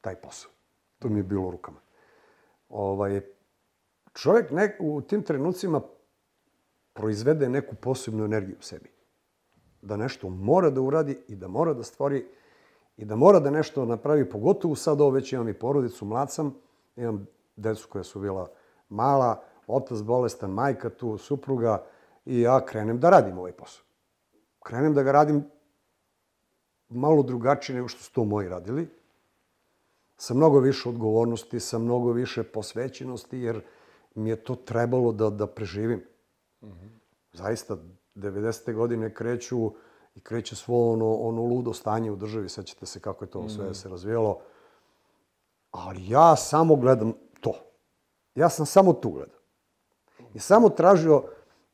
Taj 0.00 0.16
posao. 0.16 0.50
To 0.98 1.08
mi 1.08 1.18
je 1.18 1.22
bilo 1.22 1.48
u 1.48 1.50
rukama. 1.50 1.80
Ovaj, 2.70 3.20
čovjek 4.12 4.50
ne, 4.50 4.76
u 4.80 5.00
tim 5.02 5.22
trenucima 5.22 5.80
proizvede 6.92 7.48
neku 7.48 7.74
posebnu 7.74 8.24
energiju 8.24 8.56
u 8.58 8.62
sebi. 8.62 8.90
Da 9.82 9.96
nešto 9.96 10.28
mora 10.28 10.70
da 10.70 10.80
uradi 10.80 11.18
i 11.28 11.36
da 11.36 11.48
mora 11.48 11.74
da 11.74 11.82
stvori 11.82 12.26
i 12.96 13.04
da 13.04 13.16
mora 13.16 13.40
da 13.40 13.50
nešto 13.50 13.84
napravi, 13.84 14.30
pogotovo 14.30 14.74
sad 14.74 15.00
ovo 15.00 15.10
već 15.10 15.32
imam 15.32 15.48
i 15.48 15.54
porodicu, 15.54 16.04
mlad 16.04 16.32
sam, 16.32 16.54
imam 16.96 17.26
decu 17.56 17.88
koja 17.88 18.04
su 18.04 18.20
bila 18.20 18.48
mala, 18.88 19.42
otac 19.66 19.98
bolestan, 19.98 20.50
majka 20.50 20.90
tu, 20.90 21.18
supruga 21.18 21.84
i 22.24 22.40
ja 22.40 22.66
krenem 22.66 23.00
da 23.00 23.10
radim 23.10 23.38
ovaj 23.38 23.52
posao. 23.52 23.84
Krenem 24.64 24.94
da 24.94 25.02
ga 25.02 25.12
radim 25.12 25.44
malo 26.88 27.22
drugačije 27.22 27.76
nego 27.76 27.88
što 27.88 28.02
su 28.02 28.12
to 28.12 28.24
moji 28.24 28.48
radili, 28.48 28.88
sa 30.20 30.34
mnogo 30.34 30.58
više 30.58 30.88
odgovornosti, 30.88 31.60
sa 31.60 31.78
mnogo 31.78 32.12
više 32.12 32.42
posvećenosti, 32.42 33.38
jer 33.38 33.60
mi 34.14 34.30
je 34.30 34.36
to 34.36 34.54
trebalo 34.54 35.12
da, 35.12 35.30
da 35.30 35.46
preživim. 35.46 36.04
Mm 36.62 36.66
-hmm. 36.66 36.88
Zaista, 37.32 37.76
90. 38.14 38.74
godine 38.74 39.14
kreću 39.14 39.72
i 40.14 40.20
kreće 40.20 40.56
svo 40.56 40.92
ono, 40.92 41.14
ono 41.14 41.42
ludo 41.42 41.72
stanje 41.72 42.10
u 42.10 42.16
državi, 42.16 42.48
sećate 42.48 42.86
se 42.86 43.00
kako 43.00 43.24
je 43.24 43.30
to 43.30 43.48
sve 43.48 43.70
mm. 43.70 43.74
se 43.74 43.88
razvijalo. 43.88 44.40
Ali 45.70 46.08
ja 46.08 46.36
samo 46.36 46.76
gledam 46.76 47.12
to. 47.40 47.54
Ja 48.34 48.48
sam 48.48 48.66
samo 48.66 48.92
tu 48.92 49.10
gledao. 49.10 49.40
I 50.34 50.38
samo 50.38 50.68
tražio 50.68 51.22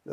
e, 0.04 0.10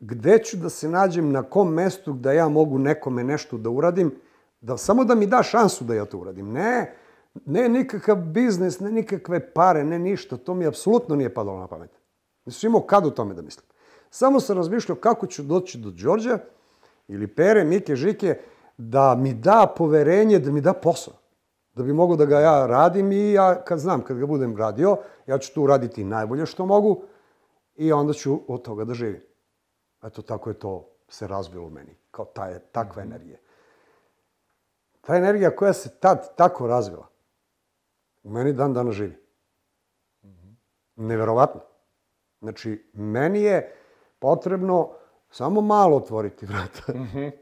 gde 0.00 0.38
ću 0.44 0.56
da 0.56 0.68
se 0.68 0.88
nađem, 0.88 1.32
na 1.32 1.42
kom 1.42 1.74
mestu 1.74 2.12
da 2.12 2.32
ja 2.32 2.48
mogu 2.48 2.78
nekome 2.78 3.24
nešto 3.24 3.58
da 3.58 3.70
uradim, 3.70 4.20
da 4.60 4.76
samo 4.76 5.04
da 5.04 5.14
mi 5.14 5.26
da 5.26 5.42
šansu 5.42 5.84
da 5.84 5.94
ja 5.94 6.04
to 6.04 6.18
uradim. 6.18 6.52
Ne, 6.52 7.01
ne 7.34 7.68
nikakav 7.68 8.16
biznis, 8.16 8.80
ne 8.80 8.90
nikakve 8.90 9.52
pare, 9.52 9.84
ne 9.84 9.98
ništa. 9.98 10.36
To 10.36 10.54
mi 10.54 10.66
apsolutno 10.66 11.16
nije 11.16 11.34
padalo 11.34 11.58
na 11.58 11.66
pamet. 11.66 11.90
Nisam 12.44 12.68
imao 12.68 12.80
kad 12.80 13.06
u 13.06 13.10
tome 13.10 13.34
da 13.34 13.42
mislim. 13.42 13.66
Samo 14.10 14.40
sam 14.40 14.56
razmišljao 14.56 14.96
kako 14.96 15.26
ću 15.26 15.42
doći 15.42 15.78
do 15.78 15.90
Đorđa 15.90 16.38
ili 17.08 17.26
Pere, 17.26 17.64
Mike, 17.64 17.96
Žike, 17.96 18.38
da 18.76 19.14
mi 19.14 19.34
da 19.34 19.74
poverenje, 19.76 20.38
da 20.38 20.50
mi 20.50 20.60
da 20.60 20.72
posao. 20.72 21.14
Da 21.74 21.82
bi 21.82 21.92
mogo 21.92 22.16
da 22.16 22.24
ga 22.24 22.40
ja 22.40 22.66
radim 22.66 23.12
i 23.12 23.32
ja 23.32 23.64
kad 23.64 23.78
znam, 23.78 24.04
kad 24.04 24.18
ga 24.18 24.26
budem 24.26 24.56
radio, 24.56 24.96
ja 25.26 25.38
ću 25.38 25.54
tu 25.54 25.62
uraditi 25.62 26.04
najbolje 26.04 26.46
što 26.46 26.66
mogu 26.66 27.02
i 27.74 27.92
onda 27.92 28.12
ću 28.12 28.40
od 28.48 28.62
toga 28.62 28.84
da 28.84 28.94
živim. 28.94 29.22
Eto, 30.02 30.22
tako 30.22 30.50
je 30.50 30.58
to 30.58 30.88
se 31.08 31.26
razvilo 31.26 31.66
u 31.66 31.70
meni, 31.70 31.96
kao 32.10 32.24
ta, 32.24 32.46
je, 32.46 32.58
takva 32.58 33.02
mhm. 33.02 33.12
energija. 33.12 33.38
Ta 35.00 35.16
energija 35.16 35.56
koja 35.56 35.72
se 35.72 35.90
tad 36.00 36.36
tako 36.36 36.66
razvila, 36.66 37.06
u 38.22 38.30
meni 38.30 38.52
dan 38.52 38.74
dana 38.74 38.92
živi. 38.92 39.16
Neverovatno. 40.96 41.60
Znači, 42.40 42.90
meni 42.92 43.42
je 43.42 43.74
potrebno 44.18 44.90
samo 45.30 45.60
malo 45.60 45.96
otvoriti 45.96 46.46
vrata. 46.46 46.92
Mm 46.92 47.08
-hmm. 47.14 47.32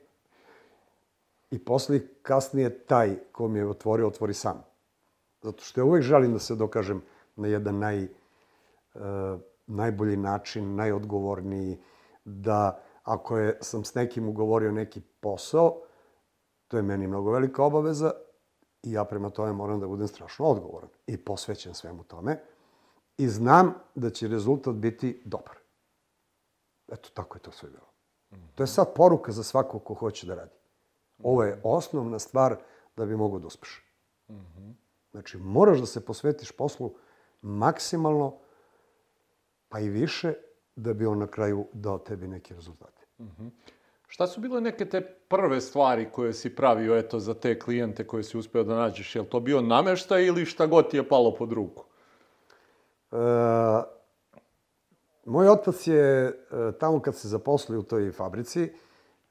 I 1.51 1.65
posle 1.65 2.01
kasnije 2.23 2.79
taj 2.87 3.17
ko 3.33 3.49
mi 3.49 3.59
je 3.59 3.69
otvorio, 3.69 4.07
otvori 4.07 4.35
sam. 4.35 4.65
Zato 5.43 5.65
što 5.65 5.81
ja 5.81 5.85
uvek 5.85 6.03
želim 6.03 6.33
da 6.33 6.39
se 6.39 6.55
dokažem 6.55 7.03
na 7.37 7.49
jedan 7.49 7.79
naj, 7.79 8.05
uh, 8.05 9.01
najbolji 9.67 10.17
način, 10.17 10.75
najodgovorniji, 10.75 11.79
da 12.25 12.83
ako 13.03 13.39
je, 13.39 13.59
sam 13.61 13.85
s 13.85 13.95
nekim 13.95 14.29
ugovorio 14.29 14.73
neki 14.73 15.01
posao, 15.21 15.83
to 16.69 16.77
je 16.77 16.83
meni 16.83 17.07
mnogo 17.07 17.31
velika 17.31 17.65
obaveza 17.65 18.13
i 18.83 18.93
ja 18.93 19.05
prema 19.05 19.31
tome 19.31 19.53
moram 19.53 19.81
da 19.81 19.87
budem 19.87 20.09
strašno 20.09 20.47
odgovoran 20.47 20.89
i 21.07 21.17
posvećen 21.17 21.75
svemu 21.75 22.05
tome 22.05 22.41
i 23.19 23.29
znam 23.29 23.75
da 23.95 24.11
će 24.11 24.29
rezultat 24.29 24.75
biti 24.75 25.23
dobar. 25.25 25.57
Eto, 26.93 27.09
tako 27.15 27.37
je 27.37 27.43
to 27.43 27.53
sve 27.53 27.71
bilo. 27.71 27.87
To 28.55 28.63
je 28.63 28.67
sad 28.67 28.95
poruka 28.95 29.33
za 29.33 29.43
svakog 29.43 29.85
ko 29.85 29.95
hoće 29.95 30.27
da 30.27 30.35
radi. 30.35 30.55
Ovo 31.23 31.43
je 31.45 31.61
osnovna 31.65 32.19
stvar 32.19 32.57
da 32.97 33.07
bi 33.07 33.17
mogo 33.17 33.39
da 33.39 33.47
uspeš. 33.47 33.87
Znači, 35.11 35.39
moraš 35.39 35.81
da 35.81 35.87
se 35.87 36.05
posvetiš 36.05 36.53
poslu 36.53 36.95
maksimalno, 37.43 38.39
pa 39.69 39.81
i 39.81 39.89
više, 39.89 40.35
da 40.77 40.93
bi 40.95 41.07
on 41.07 41.19
na 41.19 41.27
kraju 41.27 41.67
dao 41.73 41.99
tebi 41.99 42.29
neki 42.29 42.55
rezultate. 42.55 43.07
Šta 44.11 44.27
su 44.27 44.41
bile 44.41 44.61
neke 44.61 44.85
te 44.85 45.01
prve 45.01 45.61
stvari 45.61 46.09
koje 46.13 46.33
si 46.33 46.57
pravio 46.57 46.97
eto, 46.97 47.19
za 47.19 47.35
te 47.35 47.59
klijente 47.59 48.07
koje 48.07 48.23
si 48.23 48.39
uspeo 48.39 48.65
da 48.65 48.75
nađeš? 48.75 49.17
Je 49.17 49.23
li 49.23 49.29
to 49.29 49.41
bio 49.41 49.61
nameštaj 49.61 50.25
ili 50.27 50.47
šta 50.47 50.67
god 50.67 50.91
ti 50.91 50.97
je 50.97 51.09
palo 51.09 51.35
pod 51.35 51.53
ruku? 51.53 51.85
E, 53.13 53.17
Moj 55.25 55.49
otac 55.49 55.87
je 55.87 56.27
e, 56.27 56.33
tamo 56.81 57.01
kad 57.01 57.17
se 57.17 57.29
zaposlio 57.29 57.79
u 57.79 57.83
toj 57.83 58.13
fabrici, 58.13 58.73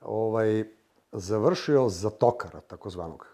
ovaj, 0.02 0.64
završio 1.12 1.90
za 1.90 2.10
tokara, 2.10 2.62
takozvanog. 2.62 3.28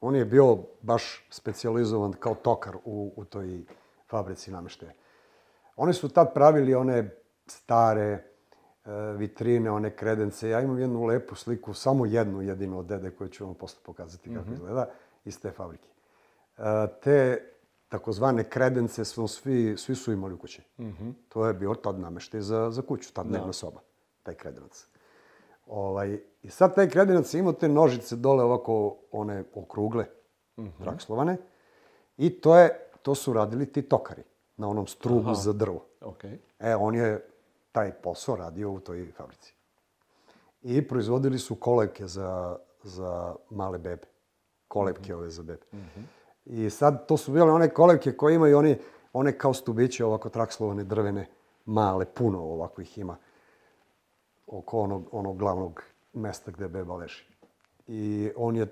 On 0.00 0.16
je 0.16 0.24
bio 0.24 0.58
baš 0.82 1.26
specializovan 1.30 2.12
kao 2.12 2.34
tokar 2.34 2.76
u, 2.84 3.12
u 3.16 3.24
toj 3.24 3.64
fabrici 4.10 4.50
nameštaja. 4.50 4.92
Oni 5.76 5.92
su 5.92 6.08
tad 6.08 6.34
pravili 6.34 6.74
one 6.74 7.16
stare 7.46 8.31
vitrine, 9.16 9.70
one 9.70 9.96
kredence. 9.96 10.48
Ja 10.48 10.60
imam 10.60 10.78
jednu 10.78 11.04
lepu 11.04 11.34
sliku, 11.34 11.74
samo 11.74 12.06
jednu 12.06 12.42
jedinu 12.42 12.78
od 12.78 12.86
dede 12.86 13.10
koju 13.10 13.28
ću 13.28 13.46
vam 13.46 13.54
posle 13.54 13.80
pokazati 13.84 14.34
kako 14.34 14.44
mm 14.44 14.50
-hmm. 14.50 14.54
izgleda, 14.54 14.88
iz 15.24 15.40
te 15.40 15.50
fabrike. 15.50 15.88
E, 16.58 16.62
te 17.02 17.48
takozvane 17.88 18.44
kredence 18.44 19.04
smo 19.04 19.28
svi, 19.28 19.76
svi 19.78 19.94
su 19.94 20.12
imali 20.12 20.34
u 20.34 20.38
kući. 20.38 20.62
Mm 20.78 20.84
-hmm. 20.84 21.12
To 21.28 21.46
je 21.46 21.54
bio 21.54 21.74
tad 21.74 21.98
nameštaj 21.98 22.40
za, 22.40 22.70
za 22.70 22.82
kuću, 22.82 23.12
tad 23.14 23.26
dnevna 23.26 23.46
da. 23.46 23.52
soba, 23.52 23.80
taj 24.22 24.34
kredenac. 24.34 24.86
Ovaj, 25.66 26.20
I 26.42 26.50
sad 26.50 26.74
taj 26.74 26.88
kredenac 26.88 27.34
ima 27.34 27.52
te 27.52 27.68
nožice 27.68 28.16
dole 28.16 28.44
ovako, 28.44 28.96
one 29.12 29.44
okrugle, 29.54 30.04
mm 30.56 30.62
-hmm. 30.64 30.82
trakslovane. 30.82 31.36
I 32.16 32.40
to, 32.40 32.58
je, 32.58 32.90
to 33.02 33.14
su 33.14 33.32
radili 33.32 33.66
ti 33.66 33.82
tokari 33.82 34.22
na 34.56 34.68
onom 34.68 34.86
strugu 34.86 35.30
Aha. 35.30 35.34
za 35.34 35.52
drvo. 35.52 35.84
Okay. 36.00 36.36
E, 36.58 36.76
on 36.76 36.94
je 36.94 37.31
taj 37.72 37.92
posao 37.92 38.36
radio 38.36 38.70
u 38.70 38.80
toj 38.80 39.12
fabrici. 39.16 39.54
I 40.62 40.88
proizvodili 40.88 41.38
su 41.38 41.54
kolevke 41.54 42.06
za, 42.06 42.56
za 42.82 43.34
male 43.50 43.78
bebe. 43.78 44.06
Kolevke 44.68 45.12
mm 45.12 45.16
-hmm. 45.16 45.18
ove 45.18 45.30
za 45.30 45.42
bebe. 45.42 45.66
Mm 45.72 45.78
-hmm. 45.78 46.02
I 46.44 46.70
sad 46.70 47.06
to 47.06 47.16
su 47.16 47.32
bile 47.32 47.52
one 47.52 47.68
kolevke 47.68 48.12
koje 48.12 48.34
imaju 48.34 48.58
oni, 48.58 48.78
one 49.12 49.38
kao 49.38 49.54
stubiće 49.54 50.04
ovako 50.04 50.28
trakslovane 50.28 50.84
drvene, 50.84 51.26
male, 51.66 52.04
puno 52.04 52.38
ovako 52.42 52.82
ih 52.82 52.98
ima 52.98 53.16
oko 54.46 54.80
onog, 54.80 55.08
onog 55.12 55.38
glavnog 55.38 55.82
mesta 56.12 56.50
gde 56.50 56.68
beba 56.68 56.96
leži. 56.96 57.24
I 57.86 58.30
on 58.36 58.56
je 58.56 58.66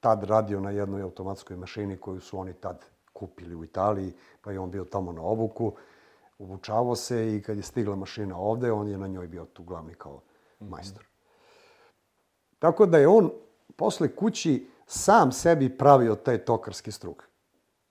tad 0.00 0.24
radio 0.24 0.60
na 0.60 0.70
jednoj 0.70 1.02
automatskoj 1.02 1.56
mašini 1.56 1.96
koju 1.96 2.20
su 2.20 2.38
oni 2.38 2.52
tad 2.52 2.84
kupili 3.12 3.54
u 3.54 3.64
Italiji, 3.64 4.12
pa 4.42 4.52
je 4.52 4.60
on 4.60 4.70
bio 4.70 4.84
tamo 4.84 5.12
na 5.12 5.22
obuku, 5.22 5.72
obučavao 6.38 6.96
se 6.96 7.36
i 7.36 7.42
kad 7.42 7.56
je 7.56 7.62
stigla 7.62 7.96
mašina 7.96 8.36
ovde, 8.36 8.72
on 8.72 8.88
je 8.88 8.98
na 8.98 9.06
njoj 9.06 9.26
bio 9.26 9.44
tu 9.44 9.62
glavni 9.62 9.94
kao 9.94 10.20
majstor. 10.60 11.02
Mm 11.02 11.06
-hmm. 11.06 12.58
Tako 12.58 12.86
da 12.86 12.98
je 12.98 13.08
on 13.08 13.30
posle 13.76 14.16
kući 14.16 14.68
sam 14.86 15.32
sebi 15.32 15.78
pravio 15.78 16.14
taj 16.14 16.38
tokarski 16.38 16.92
strug. 16.92 17.24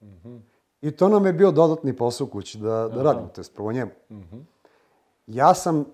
Mm 0.01 0.05
-hmm. 0.05 0.39
I 0.81 0.91
to 0.91 1.09
nam 1.09 1.25
je 1.25 1.33
bio 1.33 1.51
dodatni 1.51 1.95
posao 1.95 2.27
u 2.27 2.29
kući 2.29 2.57
da, 2.57 2.89
da 2.93 3.03
radimo, 3.03 3.27
to 3.27 3.41
je 3.41 3.45
prvo 3.55 3.71
njemu. 3.71 3.91
Ja 5.27 5.53
sam 5.53 5.85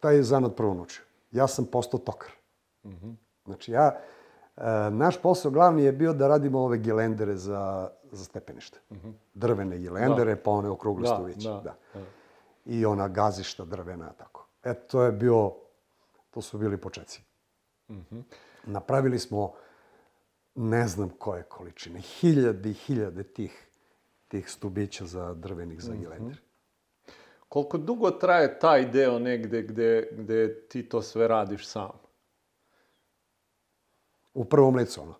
taj 0.00 0.22
zanat 0.22 0.56
prvo 0.56 0.74
naučio. 0.74 1.04
Ja 1.32 1.46
sam 1.46 1.64
postao 1.64 2.00
tokar. 2.00 2.30
Znači 3.44 3.72
ja, 3.72 4.00
e, 4.56 4.90
naš 4.90 5.22
posao 5.22 5.50
glavni 5.50 5.82
je 5.84 5.92
bio 5.92 6.12
da 6.12 6.28
radimo 6.28 6.60
ove 6.60 6.78
gelendere 6.78 7.36
za, 7.36 7.90
za 8.12 8.24
stepenište. 8.24 8.78
Drvene 9.34 9.78
gelendere, 9.78 10.36
pa 10.36 10.50
one 10.50 10.68
okrugle 10.68 11.08
Da, 11.08 11.14
stuviće. 11.14 11.48
da, 11.48 11.54
Da, 11.54 11.74
da. 11.94 12.00
I 12.64 12.86
ona 12.86 13.08
gazišta 13.08 13.64
drvena, 13.64 14.12
tako. 14.12 14.46
E, 14.64 14.74
to 14.74 15.02
je 15.02 15.12
bio, 15.12 15.52
to 16.30 16.40
su 16.42 16.58
bili 16.58 16.76
početci. 16.76 17.22
Napravili 18.64 19.18
smo 19.18 19.52
ne 20.54 20.88
znam 20.88 21.08
koje 21.08 21.42
količine, 21.42 22.00
hiljade 22.00 22.70
i 22.70 22.74
hiljade 22.74 23.22
tih, 23.22 23.68
tih 24.28 24.50
stubića 24.50 25.06
za 25.06 25.34
drvenih 25.34 25.82
za 25.82 25.94
gelender. 25.94 26.40
Koliko 27.48 27.78
dugo 27.78 28.10
traje 28.10 28.58
taj 28.58 28.86
deo 28.90 29.18
negde 29.18 29.62
gde, 29.62 30.08
gde 30.12 30.60
ti 30.68 30.88
to 30.88 31.02
sve 31.02 31.28
radiš 31.28 31.68
sam? 31.68 31.90
U 34.34 34.44
prvom 34.44 34.76
licu, 34.76 35.02
ono. 35.02 35.14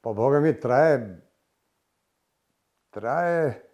Pa, 0.00 0.12
boga 0.12 0.40
mi, 0.40 0.60
traje... 0.60 1.20
Traje... 2.90 3.64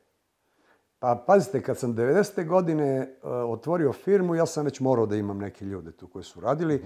Pa, 0.99 1.25
pazite, 1.27 1.63
kad 1.63 1.79
sam 1.79 1.95
90. 1.97 2.47
godine 2.47 3.01
uh, 3.23 3.31
otvorio 3.31 3.93
firmu, 3.93 4.35
ja 4.35 4.47
sam 4.47 4.65
već 4.65 4.81
morao 4.81 5.07
da 5.07 5.17
imam 5.17 5.39
neke 5.39 5.65
ljude 5.65 5.93
tu 5.93 6.09
koji 6.09 6.25
su 6.25 6.41
radili. 6.41 6.85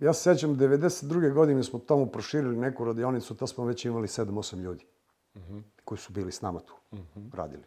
Ja 0.00 0.12
se 0.12 0.22
sjećam, 0.22 0.56
92. 0.56 1.32
godine 1.32 1.62
smo 1.62 1.78
tamo 1.78 2.06
proširili 2.06 2.56
neku 2.56 2.84
radionicu, 2.84 3.34
to 3.34 3.46
smo 3.46 3.64
već 3.64 3.84
imali 3.84 4.06
7-8 4.06 4.60
ljudi 4.60 4.86
koji 5.84 5.98
su 5.98 6.12
bili 6.12 6.32
s 6.32 6.40
nama 6.40 6.60
tu, 6.60 6.74
radili. 7.32 7.64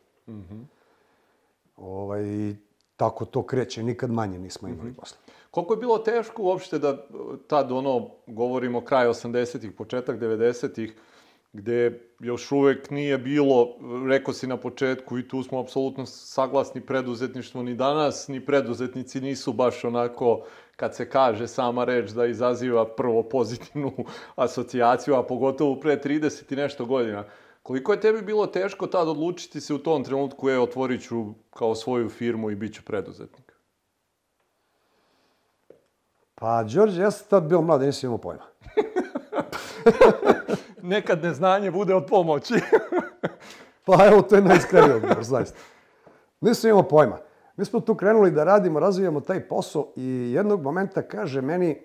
Ovaj, 1.75 2.23
i 2.23 2.55
tako 2.95 3.25
to 3.25 3.43
kreće, 3.43 3.83
nikad 3.83 4.11
manje 4.11 4.39
nismo 4.39 4.67
imali 4.67 4.93
posla. 4.93 5.17
Koliko 5.51 5.73
je 5.73 5.77
bilo 5.77 5.97
teško 5.97 6.43
uopšte 6.43 6.79
da 6.79 7.07
tad 7.47 7.71
ono, 7.71 8.09
govorimo 8.27 8.85
kraj 8.85 9.07
80-ih, 9.07 9.71
početak 9.71 10.19
90-ih, 10.19 10.95
gde 11.53 12.01
još 12.20 12.51
uvek 12.51 12.89
nije 12.89 13.18
bilo, 13.18 13.68
rekao 14.10 14.34
si 14.34 14.48
na 14.48 14.58
početku 14.58 15.18
i 15.18 15.27
tu 15.27 15.44
smo 15.44 15.60
apsolutno 15.60 16.06
saglasni 16.06 16.82
preduzetništvo 16.82 17.63
ni 17.63 17.75
danas, 17.75 18.27
ni 18.27 18.46
preduzetnici 18.46 19.22
nisu 19.22 19.53
baš 19.53 19.84
onako, 19.84 20.46
kad 20.75 20.96
se 20.96 21.10
kaže 21.10 21.48
sama 21.48 21.84
reč 21.86 22.10
da 22.10 22.25
izaziva 22.25 22.96
prvo 22.96 23.24
pozitivnu 23.24 23.94
asocijaciju, 24.36 25.15
a 25.15 25.24
pogotovo 25.24 25.79
pre 25.79 26.01
30 26.03 26.53
i 26.53 26.56
nešto 26.56 26.86
godina. 26.86 27.25
Koliko 27.63 27.94
je 27.94 28.01
tebi 28.01 28.22
bilo 28.22 28.48
teško 28.48 28.88
tad 28.88 29.08
odlučiti 29.08 29.62
se 29.62 29.74
u 29.74 29.77
tom 29.77 30.03
trenutku, 30.03 30.50
e, 30.50 30.60
otvorit 30.60 31.01
ću 31.01 31.25
kao 31.50 31.75
svoju 31.75 32.10
firmu 32.10 32.51
i 32.51 32.56
bit 32.56 32.74
ću 32.74 32.82
preduzetnik? 32.86 33.53
Pa, 36.36 36.63
Đorđe, 36.63 37.01
ja 37.01 37.12
sam 37.12 37.27
tad 37.29 37.44
bio 37.44 37.62
mlad, 37.62 37.82
nisam 37.82 38.08
imao 38.08 38.18
pojma. 38.18 38.44
Nekad 40.89 41.24
neznanje 41.24 41.72
bude 41.72 41.96
od 41.96 42.05
pomoći. 42.05 42.53
Pa 43.86 44.08
evo, 44.08 44.22
to 44.22 44.36
je 44.36 44.41
najiskreniji 44.41 44.96
odgovor, 44.96 45.24
zaista. 45.24 45.60
Nisam 46.42 46.70
imao 46.70 46.83
pojma. 46.83 47.18
Mi 47.57 47.66
smo 47.66 47.79
tu 47.79 47.96
krenuli 47.96 48.31
da 48.31 48.44
radimo, 48.44 48.79
razvijamo 48.79 49.22
taj 49.22 49.48
posao 49.48 49.94
i 49.96 50.31
jednog 50.33 50.61
momenta 50.61 51.01
kaže 51.01 51.42
meni, 51.42 51.81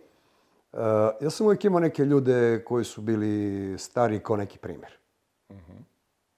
uh, 0.73 0.81
ja 1.21 1.31
sam 1.31 1.47
uvijek 1.47 1.65
imao 1.65 1.81
neke 1.81 2.05
ljude 2.05 2.65
koji 2.65 2.85
su 2.85 3.01
bili 3.01 3.75
stari 3.79 4.21
kao 4.21 4.37
neki 4.37 4.59
primjer. 4.59 4.93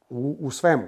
U, 0.08 0.36
u 0.40 0.50
svemu. 0.50 0.86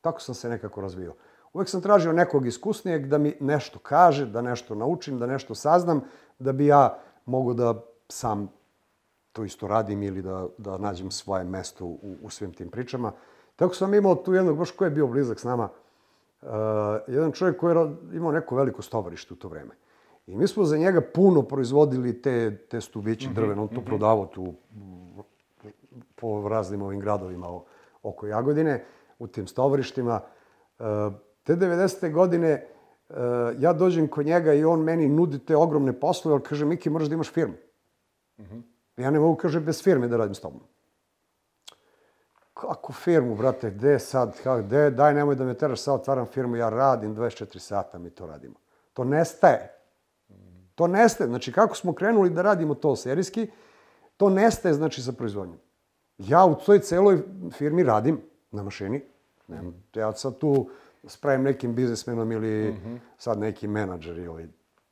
Tako 0.00 0.20
sam 0.20 0.34
se 0.34 0.48
nekako 0.48 0.80
razvijao. 0.80 1.14
Uvijek 1.52 1.68
sam 1.68 1.82
tražio 1.82 2.12
nekog 2.12 2.46
iskusnijeg 2.46 3.06
da 3.06 3.18
mi 3.18 3.36
nešto 3.40 3.78
kaže, 3.78 4.26
da 4.26 4.42
nešto 4.42 4.74
naučim, 4.74 5.18
da 5.18 5.26
nešto 5.26 5.54
saznam, 5.54 6.00
da 6.38 6.52
bi 6.52 6.66
ja 6.66 6.98
mogao 7.26 7.54
da 7.54 7.82
sam 8.08 8.59
to 9.32 9.44
isto 9.44 9.66
radim 9.66 10.02
ili 10.02 10.22
da, 10.22 10.46
da 10.58 10.78
nađem 10.78 11.10
svoje 11.10 11.44
mesto 11.44 11.84
u, 11.84 12.16
u 12.22 12.30
svim 12.30 12.52
tim 12.52 12.70
pričama. 12.70 13.12
Tako 13.56 13.74
sam 13.74 13.94
imao 13.94 14.14
tu 14.14 14.34
jednog, 14.34 14.58
baš 14.58 14.70
ko 14.70 14.84
je 14.84 14.90
bio 14.90 15.06
blizak 15.06 15.40
s 15.40 15.44
nama, 15.44 15.68
uh, 16.42 16.48
jedan 17.06 17.32
čovjek 17.32 17.56
koji 17.56 17.76
je 17.76 17.96
imao 18.12 18.32
neko 18.32 18.56
veliko 18.56 18.82
stovarište 18.82 19.34
u 19.34 19.36
to 19.36 19.48
vreme. 19.48 19.74
I 20.26 20.36
mi 20.36 20.46
smo 20.46 20.64
za 20.64 20.76
njega 20.76 21.00
puno 21.14 21.42
proizvodili 21.42 22.22
te, 22.22 22.56
te 22.56 22.80
stubiće 22.80 23.28
drvene. 23.34 23.62
On 23.62 23.68
to 23.68 23.80
prodavao 23.80 24.26
tu 24.26 24.44
mm, 24.44 25.20
po 26.14 26.48
raznim 26.48 26.82
ovim 26.82 27.00
gradovima 27.00 27.60
oko 28.02 28.26
Jagodine, 28.26 28.84
u 29.18 29.26
tim 29.26 29.46
stovarištima. 29.46 30.20
Uh, 30.78 30.86
te 31.42 31.56
90. 31.56 32.12
godine 32.12 32.66
uh, 33.08 33.16
ja 33.58 33.72
dođem 33.72 34.08
kod 34.08 34.26
njega 34.26 34.52
i 34.52 34.64
on 34.64 34.80
meni 34.80 35.08
nudi 35.08 35.38
te 35.38 35.56
ogromne 35.56 35.92
poslove, 36.00 36.34
ali 36.34 36.42
kaže, 36.42 36.64
Miki, 36.64 36.90
moraš 36.90 37.08
da 37.08 37.14
imaš 37.14 37.32
firmu. 37.32 37.54
Ja 39.00 39.10
ne 39.10 39.18
mogu, 39.18 39.36
kaže, 39.36 39.60
bez 39.60 39.82
firme 39.82 40.08
da 40.08 40.16
radim 40.16 40.34
s 40.34 40.40
tobom. 40.40 40.60
Kako 42.54 42.92
firmu, 42.92 43.34
brate, 43.34 43.70
gde 43.70 43.98
sad, 43.98 44.42
kako, 44.42 44.62
gde, 44.62 44.90
daj 44.90 45.14
nemoj 45.14 45.34
da 45.34 45.44
me 45.44 45.54
teraš, 45.54 45.80
sad 45.80 45.94
otvaram 45.94 46.26
firmu, 46.26 46.56
ja 46.56 46.68
radim 46.68 47.16
24 47.16 47.58
sata, 47.58 47.98
mi 47.98 48.10
to 48.10 48.26
radimo. 48.26 48.54
To 48.92 49.04
nestaje. 49.04 49.74
To 50.74 50.86
nestaje. 50.86 51.28
Znači, 51.28 51.52
kako 51.52 51.76
smo 51.76 51.94
krenuli 51.94 52.30
da 52.30 52.42
radimo 52.42 52.74
to 52.74 52.96
serijski, 52.96 53.50
to 54.16 54.30
nestaje, 54.30 54.74
znači, 54.74 55.02
sa 55.02 55.12
proizvodnjom. 55.12 55.58
Ja 56.18 56.44
u 56.44 56.54
toj 56.54 56.78
celoj 56.78 57.22
firmi 57.52 57.82
radim 57.82 58.20
na 58.50 58.62
mašini. 58.62 59.02
Nemam, 59.48 59.84
ja 59.94 60.12
sad 60.12 60.38
tu 60.38 60.68
spravim 61.04 61.42
nekim 61.42 61.74
biznismenom 61.74 62.32
ili 62.32 62.76
sad 63.18 63.38
neki 63.38 63.68
menadžer 63.68 64.18
ili 64.18 64.48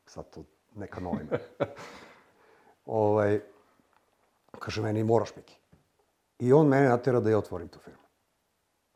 sad 0.06 0.30
to 0.30 0.44
neka 0.74 1.00
nova 1.00 1.20
ime. 1.20 1.38
ovaj, 2.86 3.40
kaže 4.58 4.82
meni, 4.82 5.04
moraš 5.04 5.36
Miki. 5.36 5.58
I 6.38 6.52
on 6.52 6.68
mene 6.68 6.88
natera 6.88 7.20
da 7.20 7.30
ja 7.30 7.38
otvorim 7.38 7.68
tu 7.68 7.78
firmu. 7.78 8.02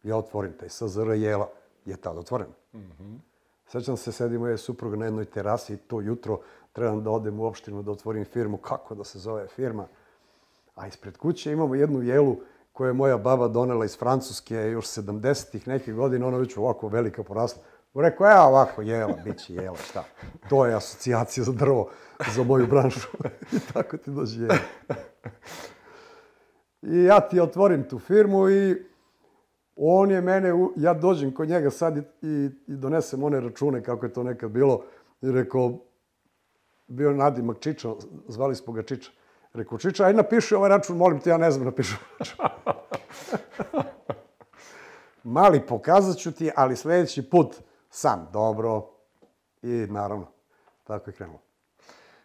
Ja 0.03 0.17
otvorim 0.17 0.53
taj 0.53 0.69
SZR 0.69 1.11
Jela, 1.15 1.49
je 1.85 1.97
tad 1.97 2.19
otvoren. 2.19 2.49
Sećam 3.67 3.97
se, 3.97 4.13
sedimo 4.13 4.47
je 4.47 4.59
supruga 4.59 4.97
na 4.97 5.05
jednoj 5.05 5.25
terasi 5.25 5.75
i 5.75 5.77
to 5.77 6.01
jutro 6.01 6.41
trebam 6.73 7.05
da 7.05 7.11
odem 7.11 7.41
u 7.41 7.45
opštinu 7.45 7.83
da 7.83 7.91
otvorim 7.91 8.25
firmu. 8.25 8.57
Kako 8.57 8.95
da 8.95 9.05
se 9.05 9.19
zove 9.19 9.47
firma? 9.47 9.87
A 10.75 10.87
ispred 10.87 11.17
kuće 11.17 11.53
imamo 11.53 11.75
jednu 11.75 12.03
jelu 12.03 12.37
koju 12.73 12.87
je 12.87 12.93
moja 12.93 13.19
baba 13.19 13.49
donela 13.49 13.85
iz 13.85 13.99
Francuske 13.99 14.55
još 14.55 14.87
70-ih 14.87 15.69
neke 15.69 15.93
godine, 15.93 16.27
ona 16.27 16.39
već 16.39 16.57
ovako 16.57 16.89
velika 16.89 17.23
porasla. 17.23 17.63
Rekao, 17.95 18.27
ja 18.27 18.43
ovako, 18.43 18.83
jela, 18.83 19.15
bit 19.25 19.39
će 19.39 19.55
jela, 19.55 19.77
šta? 19.77 20.05
To 20.49 20.67
je 20.67 20.75
asocijacija 20.75 21.45
za 21.45 21.53
drvo, 21.53 21.91
za 22.35 22.43
moju 22.43 22.67
branšu. 22.67 23.09
I 23.57 23.73
tako 23.73 23.97
ti 23.97 24.11
dođe 24.11 24.41
jela. 24.41 24.57
I 26.83 27.05
ja 27.05 27.21
ti 27.21 27.41
otvorim 27.41 27.89
tu 27.89 27.99
firmu 27.99 28.51
i 28.51 28.77
on 29.77 30.11
je 30.11 30.21
mene, 30.21 30.53
ja 30.77 30.95
dođem 30.95 31.35
kod 31.35 31.49
njega 31.49 31.71
sad 31.71 31.97
i, 31.97 32.03
i, 32.23 32.51
i 32.67 32.77
donesem 32.77 33.23
one 33.23 33.41
račune 33.41 33.83
kako 33.83 34.07
je 34.07 34.13
to 34.13 34.23
nekad 34.23 34.51
bilo. 34.51 34.85
I 35.23 35.33
rekao, 35.33 35.79
bio 36.87 37.13
nadimak 37.13 37.59
Čiča, 37.61 37.89
zvali 38.29 38.57
smo 38.57 38.73
ga 38.73 38.83
Čiča. 38.83 39.11
Rekao, 39.53 39.79
Čiča, 39.79 40.05
aj 40.05 40.15
napiši 40.15 40.55
ovaj 40.55 40.69
račun, 40.69 40.97
molim 40.97 41.21
te, 41.21 41.31
ja 41.31 41.37
ne 41.37 41.51
znam 41.51 41.65
napišu 41.65 41.97
račun. 42.19 42.45
Mali, 45.25 45.61
pokazat 45.67 46.17
ću 46.17 46.33
ti, 46.33 46.51
ali 46.57 46.77
sledeći 46.77 47.31
put 47.31 47.57
sam. 47.93 48.29
Dobro. 48.33 48.89
I 49.63 49.69
naravno, 49.69 50.27
tako 50.85 51.11
je 51.11 51.15
krenulo. 51.15 51.41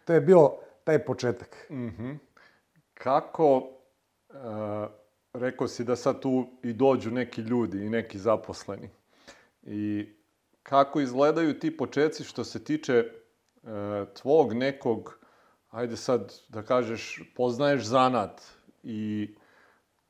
To 0.04 0.12
je 0.12 0.20
bio 0.20 0.50
taj 0.84 1.04
početak. 1.04 1.68
Kako, 2.94 3.70
e, 4.30 4.34
rekao 5.32 5.68
si 5.68 5.84
da 5.84 5.96
sad 5.96 6.20
tu 6.20 6.46
i 6.62 6.72
dođu 6.72 7.10
neki 7.10 7.40
ljudi 7.40 7.86
i 7.86 7.90
neki 7.90 8.18
zaposleni. 8.18 8.90
I 9.62 10.08
kako 10.62 11.00
izgledaju 11.00 11.58
ti 11.58 11.76
početci 11.76 12.24
što 12.24 12.44
se 12.44 12.64
tiče 12.64 12.94
e, 12.94 13.10
tvog 14.14 14.52
nekog, 14.52 15.18
ajde 15.70 15.96
sad 15.96 16.34
da 16.48 16.62
kažeš, 16.62 17.32
poznaješ 17.36 17.84
zanat 17.84 18.42
i 18.82 19.34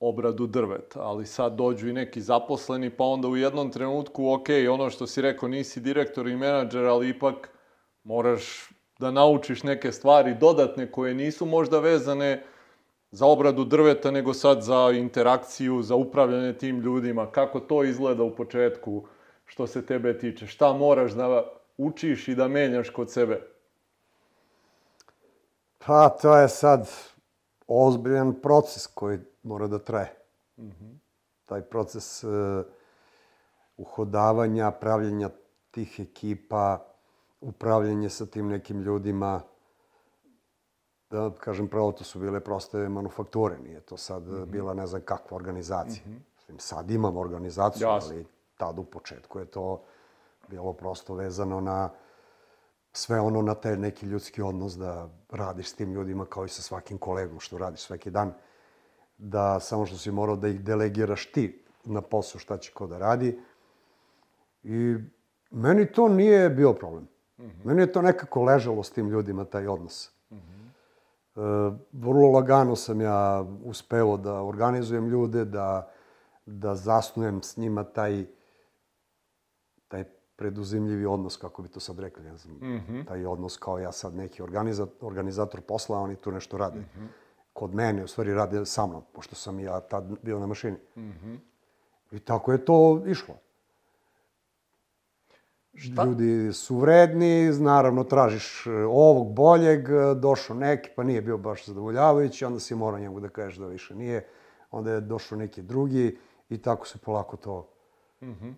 obradu 0.00 0.46
drveta, 0.46 1.00
ali 1.00 1.26
sad 1.26 1.52
dođu 1.52 1.88
i 1.88 1.92
neki 1.92 2.20
zaposleni, 2.20 2.90
pa 2.90 3.04
onda 3.04 3.28
u 3.28 3.36
jednom 3.36 3.70
trenutku, 3.70 4.32
ok, 4.32 4.46
ono 4.70 4.90
što 4.90 5.06
si 5.06 5.22
rekao, 5.22 5.48
nisi 5.48 5.80
direktor 5.80 6.28
i 6.28 6.36
menadžer, 6.36 6.84
ali 6.84 7.08
ipak 7.08 7.50
moraš 8.04 8.68
da 8.98 9.10
naučiš 9.10 9.62
neke 9.62 9.92
stvari 9.92 10.34
dodatne 10.34 10.92
koje 10.92 11.14
nisu 11.14 11.46
možda 11.46 11.78
vezane 11.78 12.44
za 13.10 13.26
obradu 13.26 13.64
drveta, 13.64 14.10
nego 14.10 14.34
sad 14.34 14.62
za 14.62 14.90
interakciju, 14.94 15.82
za 15.82 15.94
upravljanje 15.94 16.52
tim 16.52 16.80
ljudima. 16.80 17.30
Kako 17.30 17.60
to 17.60 17.84
izgleda 17.84 18.22
u 18.22 18.34
početku 18.34 19.06
što 19.44 19.66
se 19.66 19.86
tebe 19.86 20.18
tiče? 20.18 20.46
Šta 20.46 20.72
moraš 20.72 21.12
da 21.12 21.44
učiš 21.76 22.28
i 22.28 22.34
da 22.34 22.48
menjaš 22.48 22.90
kod 22.90 23.10
sebe? 23.12 23.40
Pa, 25.78 26.08
to 26.08 26.36
je 26.36 26.48
sad 26.48 26.90
ozbiljan 27.66 28.40
proces 28.40 28.86
koji 28.86 29.18
mora 29.48 29.66
da 29.66 29.78
traje. 29.78 30.14
taj 31.48 31.62
proces 31.62 32.24
e, 32.24 32.28
uhodavanja, 33.76 34.70
pravljenja 34.70 35.30
tih 35.70 36.00
ekipa, 36.00 36.84
upravljanje 37.40 38.10
sa 38.10 38.26
tim 38.26 38.48
nekim 38.48 38.82
ljudima, 38.82 39.40
da 41.10 41.30
kažem 41.40 41.68
pravo, 41.68 41.92
to 41.92 42.04
su 42.04 42.18
bile 42.18 42.40
proste 42.40 42.88
manufakture, 42.88 43.58
nije 43.58 43.80
to 43.80 43.96
sad 43.96 44.22
mm 44.22 44.30
-hmm. 44.30 44.46
bila 44.46 44.74
ne 44.74 44.86
znam 44.86 45.02
kakva 45.04 45.36
organizacija. 45.36 46.02
Mm 46.06 46.24
-hmm. 46.48 46.58
Sad 46.58 46.90
imamo 46.90 47.20
organizaciju, 47.20 47.88
Jasne. 47.88 48.14
ali 48.14 48.26
tad 48.56 48.78
u 48.78 48.84
početku 48.84 49.38
je 49.38 49.44
to 49.44 49.82
bilo 50.48 50.72
prosto 50.72 51.14
vezano 51.14 51.60
na 51.60 51.90
sve 52.92 53.20
ono 53.20 53.42
na 53.42 53.54
taj 53.54 53.76
neki 53.76 54.06
ljudski 54.06 54.42
odnos 54.42 54.76
da 54.76 55.08
radiš 55.30 55.70
s 55.70 55.74
tim 55.74 55.92
ljudima 55.92 56.26
kao 56.26 56.44
i 56.44 56.48
sa 56.48 56.62
svakim 56.62 56.98
kolegom 56.98 57.40
što 57.40 57.58
radiš 57.58 57.80
svaki 57.80 58.10
dan. 58.10 58.32
Da 59.18 59.60
samo 59.60 59.86
što 59.86 59.96
si 59.96 60.10
morao 60.10 60.36
da 60.36 60.48
ih 60.48 60.60
delegiraš 60.60 61.32
ti 61.32 61.64
na 61.84 62.00
posao 62.00 62.38
šta 62.38 62.58
će 62.58 62.72
ko 62.72 62.86
da 62.86 62.98
radi. 62.98 63.38
I 64.62 64.96
meni 65.50 65.92
to 65.92 66.08
nije 66.08 66.50
bio 66.50 66.72
problem. 66.72 67.08
Mm 67.38 67.44
-hmm. 67.44 67.64
Meni 67.64 67.82
je 67.82 67.92
to 67.92 68.02
nekako 68.02 68.42
ležalo 68.42 68.82
s 68.82 68.90
tim 68.90 69.08
ljudima, 69.08 69.44
taj 69.44 69.66
odnos. 69.66 70.10
Mm 70.30 70.36
-hmm. 70.36 70.68
e, 71.36 71.78
vrlo 71.92 72.30
lagano 72.30 72.76
sam 72.76 73.00
ja 73.00 73.46
uspeo 73.64 74.16
da 74.16 74.42
organizujem 74.42 75.08
ljude, 75.08 75.44
da, 75.44 75.90
da 76.46 76.74
zasnujem 76.74 77.42
s 77.42 77.56
njima 77.56 77.84
taj 77.84 78.26
taj 79.88 80.04
preduzimljivi 80.36 81.06
odnos, 81.06 81.36
kako 81.36 81.62
bi 81.62 81.68
to 81.68 81.80
sad 81.80 81.98
rekli, 81.98 82.24
ne 82.24 82.36
znam, 82.36 82.56
mm 82.56 82.84
-hmm. 82.88 83.06
taj 83.06 83.26
odnos 83.26 83.56
kao 83.56 83.78
ja 83.78 83.92
sad 83.92 84.14
neki 84.14 84.42
organizator, 84.42 84.94
organizator 85.00 85.60
posla, 85.60 85.98
a 85.98 86.00
oni 86.00 86.16
tu 86.16 86.32
nešto 86.32 86.58
rade. 86.58 86.80
Mm 86.80 86.88
-hmm. 86.96 87.06
Kod 87.58 87.74
mene, 87.74 88.04
u 88.04 88.06
stvari, 88.06 88.34
rade 88.34 88.66
sa 88.66 88.86
mnom, 88.86 89.02
pošto 89.12 89.34
sam 89.34 89.60
ja 89.60 89.80
tad 89.80 90.04
bio 90.22 90.38
na 90.38 90.46
mašini. 90.46 90.76
Mm 90.96 91.00
-hmm. 91.00 91.38
I 92.10 92.20
tako 92.20 92.52
je 92.52 92.64
to 92.64 93.02
išlo. 93.06 93.34
Šta? 95.74 96.04
Ljudi 96.04 96.52
su 96.52 96.76
vredni, 96.76 97.50
naravno 97.60 98.04
tražiš 98.04 98.66
e, 98.66 98.70
ovog 98.86 99.34
boljeg, 99.34 99.88
e, 99.88 100.14
došao 100.14 100.56
neki, 100.56 100.90
pa 100.96 101.02
nije 101.02 101.22
bio 101.22 101.38
baš 101.38 101.66
zadovoljavajući, 101.66 102.44
onda 102.44 102.60
si 102.60 102.74
morao 102.74 103.00
njemu 103.00 103.20
da 103.20 103.28
kažeš 103.28 103.56
da 103.56 103.66
više 103.66 103.94
nije, 103.94 104.26
onda 104.70 104.92
je 104.92 105.00
došao 105.00 105.38
neki 105.38 105.62
drugi 105.62 106.18
i 106.48 106.62
tako 106.62 106.86
se 106.86 106.98
polako 106.98 107.36
to... 107.36 107.68
Mm 108.20 108.26
-hmm. 108.26 108.54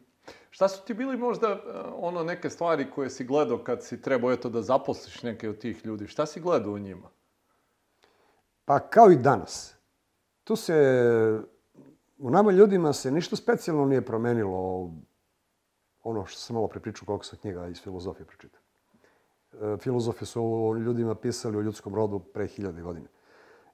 Šta 0.50 0.68
su 0.68 0.84
ti 0.84 0.94
bili 0.94 1.16
možda 1.16 1.48
e, 1.48 1.58
ono 1.96 2.24
neke 2.24 2.50
stvari 2.50 2.90
koje 2.94 3.10
si 3.10 3.24
gledao 3.24 3.58
kad 3.58 3.84
si 3.84 4.02
trebao 4.02 4.32
eto 4.32 4.48
da 4.48 4.62
zaposliš 4.62 5.22
neke 5.22 5.48
od 5.48 5.58
tih 5.58 5.86
ljudi? 5.86 6.06
Šta 6.06 6.26
si 6.26 6.40
gledao 6.40 6.72
u 6.72 6.78
njima? 6.78 7.08
Pa 8.70 8.78
kao 8.78 9.10
i 9.10 9.16
danas. 9.16 9.74
Tu 10.44 10.56
se, 10.56 10.74
u 12.18 12.30
nama 12.30 12.50
ljudima 12.50 12.92
se 12.92 13.10
ništa 13.10 13.36
specijalno 13.36 13.84
nije 13.84 14.06
promenilo 14.06 14.90
ono 16.02 16.26
što 16.26 16.38
sam 16.38 16.54
malo 16.54 16.68
prepričao 16.68 17.06
koliko 17.06 17.24
sam 17.24 17.38
knjiga 17.38 17.66
iz 17.66 17.82
filozofije 17.82 18.26
pročitao. 18.26 18.60
E, 19.52 19.76
filozofije 19.76 20.26
su 20.26 20.74
ljudima 20.84 21.14
pisali 21.14 21.56
o 21.56 21.60
ljudskom 21.60 21.94
rodu 21.94 22.18
pre 22.18 22.46
hiljade 22.46 22.82
godine. 22.82 23.06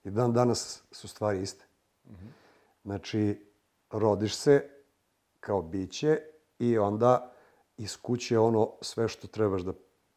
I 0.04 0.10
dan 0.10 0.32
danas 0.32 0.82
su 0.90 1.08
stvari 1.08 1.42
iste. 1.42 1.64
Mm 2.04 2.12
-hmm. 2.12 2.30
Znači, 2.84 3.46
rodiš 3.90 4.36
se 4.36 4.70
kao 5.40 5.62
biće 5.62 6.20
i 6.58 6.78
onda 6.78 7.32
iz 7.76 7.96
kuće 7.96 8.38
ono 8.38 8.72
sve 8.80 9.08
što 9.08 9.26
trebaš 9.26 9.62
da 9.62 9.72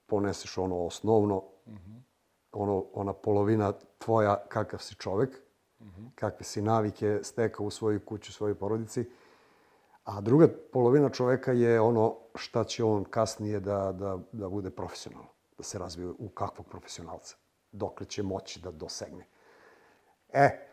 poneseš 0.06 0.58
ono 0.58 0.86
osnovno, 0.86 1.44
mm 1.68 1.72
-hmm. 1.72 2.09
Ono, 2.52 2.86
ona 2.94 3.14
polovina 3.14 3.74
tvoja 3.98 4.36
kakav 4.50 4.80
si 4.80 4.96
čovek, 4.96 5.42
mm 5.80 5.86
-hmm. 5.86 6.10
kakve 6.16 6.44
si 6.44 6.62
navike 6.62 7.20
stekao 7.24 7.66
u 7.66 7.72
svojoj 7.72 8.06
kući, 8.06 8.30
u 8.30 8.34
svojoj 8.34 8.56
porodici, 8.56 9.06
a 10.04 10.22
druga 10.22 10.48
polovina 10.72 11.10
čoveka 11.10 11.52
je 11.52 11.82
ono 11.82 12.16
šta 12.36 12.64
će 12.64 12.84
on 12.84 13.04
kasnije 13.04 13.60
da, 13.60 13.92
da, 13.92 14.18
da 14.32 14.50
bude 14.50 14.70
profesionalno, 14.70 15.30
da 15.58 15.64
se 15.64 15.80
razvije 15.80 16.10
u 16.20 16.30
kakvog 16.30 16.68
profesionalca, 16.68 17.36
dokle 17.72 18.06
će 18.06 18.24
moći 18.24 18.60
da 18.62 18.72
dosegne. 18.72 19.26
E, 20.34 20.68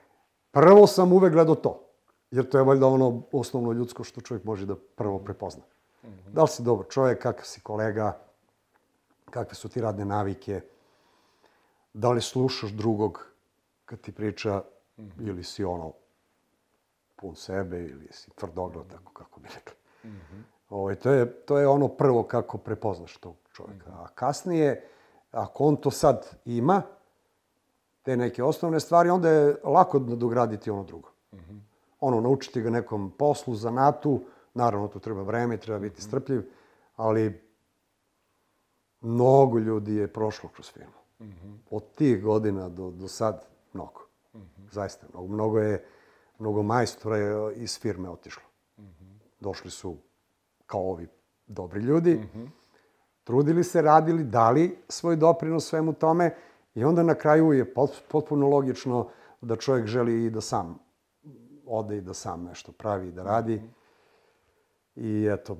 prvo 0.50 0.86
sam 0.86 1.12
uvek 1.12 1.32
gledao 1.32 1.54
to. 1.54 1.82
Jer 2.30 2.48
to 2.48 2.58
je 2.58 2.64
valjda 2.64 2.86
ono 2.86 3.22
osnovno 3.32 3.72
ljudsko 3.72 4.04
što 4.04 4.20
čovjek 4.20 4.44
može 4.44 4.66
da 4.66 4.76
prvo 4.76 5.18
prepozna. 5.18 5.62
Mm 6.02 6.08
-hmm. 6.08 6.32
Da 6.32 6.42
li 6.42 6.48
si 6.48 6.62
dobar 6.62 6.86
čovjek, 6.88 7.22
kakav 7.22 7.44
si 7.44 7.60
kolega, 7.60 8.18
kakve 9.30 9.54
su 9.54 9.68
ti 9.68 9.80
radne 9.80 10.04
navike, 10.04 10.60
da 11.96 12.10
li 12.10 12.20
slušaš 12.20 12.70
drugog 12.70 13.26
kad 13.84 14.00
ti 14.00 14.12
priča 14.12 14.62
mm 14.96 15.02
-hmm. 15.02 15.28
ili 15.28 15.44
si 15.44 15.64
ono 15.64 15.92
pun 17.16 17.36
sebe 17.36 17.84
ili 17.84 18.08
si 18.10 18.30
tvrdogled, 18.30 18.86
tako 18.86 19.12
kako 19.12 19.40
bi 19.40 19.48
rekli. 19.54 19.74
Mm 20.04 20.08
-hmm. 20.08 20.42
Ovo, 20.68 20.82
ovaj, 20.82 20.94
to, 20.94 21.10
je, 21.10 21.32
to 21.32 21.58
je 21.58 21.68
ono 21.68 21.88
prvo 21.88 22.22
kako 22.22 22.58
prepoznaš 22.58 23.16
tog 23.16 23.36
čovjeka. 23.52 23.90
Mm 23.90 23.92
-hmm. 23.92 24.04
A 24.04 24.08
kasnije, 24.08 24.88
ako 25.30 25.64
on 25.64 25.76
to 25.76 25.90
sad 25.90 26.36
ima, 26.44 26.82
te 28.02 28.16
neke 28.16 28.42
osnovne 28.42 28.80
stvari, 28.80 29.10
onda 29.10 29.30
je 29.30 29.56
lako 29.64 29.98
nadograditi 29.98 30.70
ono 30.70 30.84
drugo. 30.84 31.08
Mm 31.32 31.36
-hmm 31.38 31.60
ono, 32.00 32.20
naučiti 32.20 32.60
ga 32.60 32.70
nekom 32.70 33.10
poslu, 33.10 33.54
zanatu, 33.54 34.20
naravno 34.54 34.88
to 34.88 34.98
treba 34.98 35.22
vreme, 35.22 35.56
treba 35.56 35.78
biti 35.78 36.02
strpljiv, 36.02 36.42
ali 36.96 37.42
mnogo 39.00 39.58
ljudi 39.58 39.94
je 39.94 40.12
prošlo 40.12 40.48
kroz 40.48 40.72
firmu. 40.72 41.05
Mm 41.18 41.24
-hmm. 41.24 41.58
Od 41.70 41.94
tih 41.94 42.22
godina 42.22 42.68
do, 42.68 42.90
do 42.90 43.08
sad, 43.08 43.46
mnogo. 43.72 44.00
Mm 44.34 44.38
-hmm. 44.38 44.72
Zaista, 44.72 45.06
mnogo. 45.12 45.28
Mnogo 45.34 45.58
je, 45.58 45.84
mnogo 46.38 46.62
majstora 46.62 47.16
je 47.16 47.54
iz 47.54 47.80
firme 47.80 48.10
otišlo. 48.10 48.42
Mm 48.78 48.82
-hmm. 48.82 49.18
Došli 49.40 49.70
su 49.70 49.96
kao 50.66 50.90
ovi 50.90 51.08
dobri 51.46 51.80
ljudi, 51.80 52.14
mm 52.14 52.30
-hmm. 52.34 52.48
trudili 53.24 53.64
se, 53.64 53.82
radili, 53.82 54.24
dali 54.24 54.78
svoj 54.88 55.16
doprinos 55.16 55.68
svemu 55.68 55.92
tome 55.92 56.34
i 56.74 56.84
onda 56.84 57.02
na 57.02 57.14
kraju 57.14 57.52
je 57.52 57.74
potpuno 58.08 58.48
logično 58.48 59.08
da 59.40 59.56
čovjek 59.56 59.86
želi 59.86 60.24
i 60.24 60.30
da 60.30 60.40
sam 60.40 60.78
ode 61.66 61.96
i 61.96 62.00
da 62.00 62.14
sam 62.14 62.44
nešto 62.44 62.72
pravi 62.72 63.08
i 63.08 63.12
da 63.12 63.22
radi. 63.22 63.62
I 64.96 65.28
eto, 65.32 65.56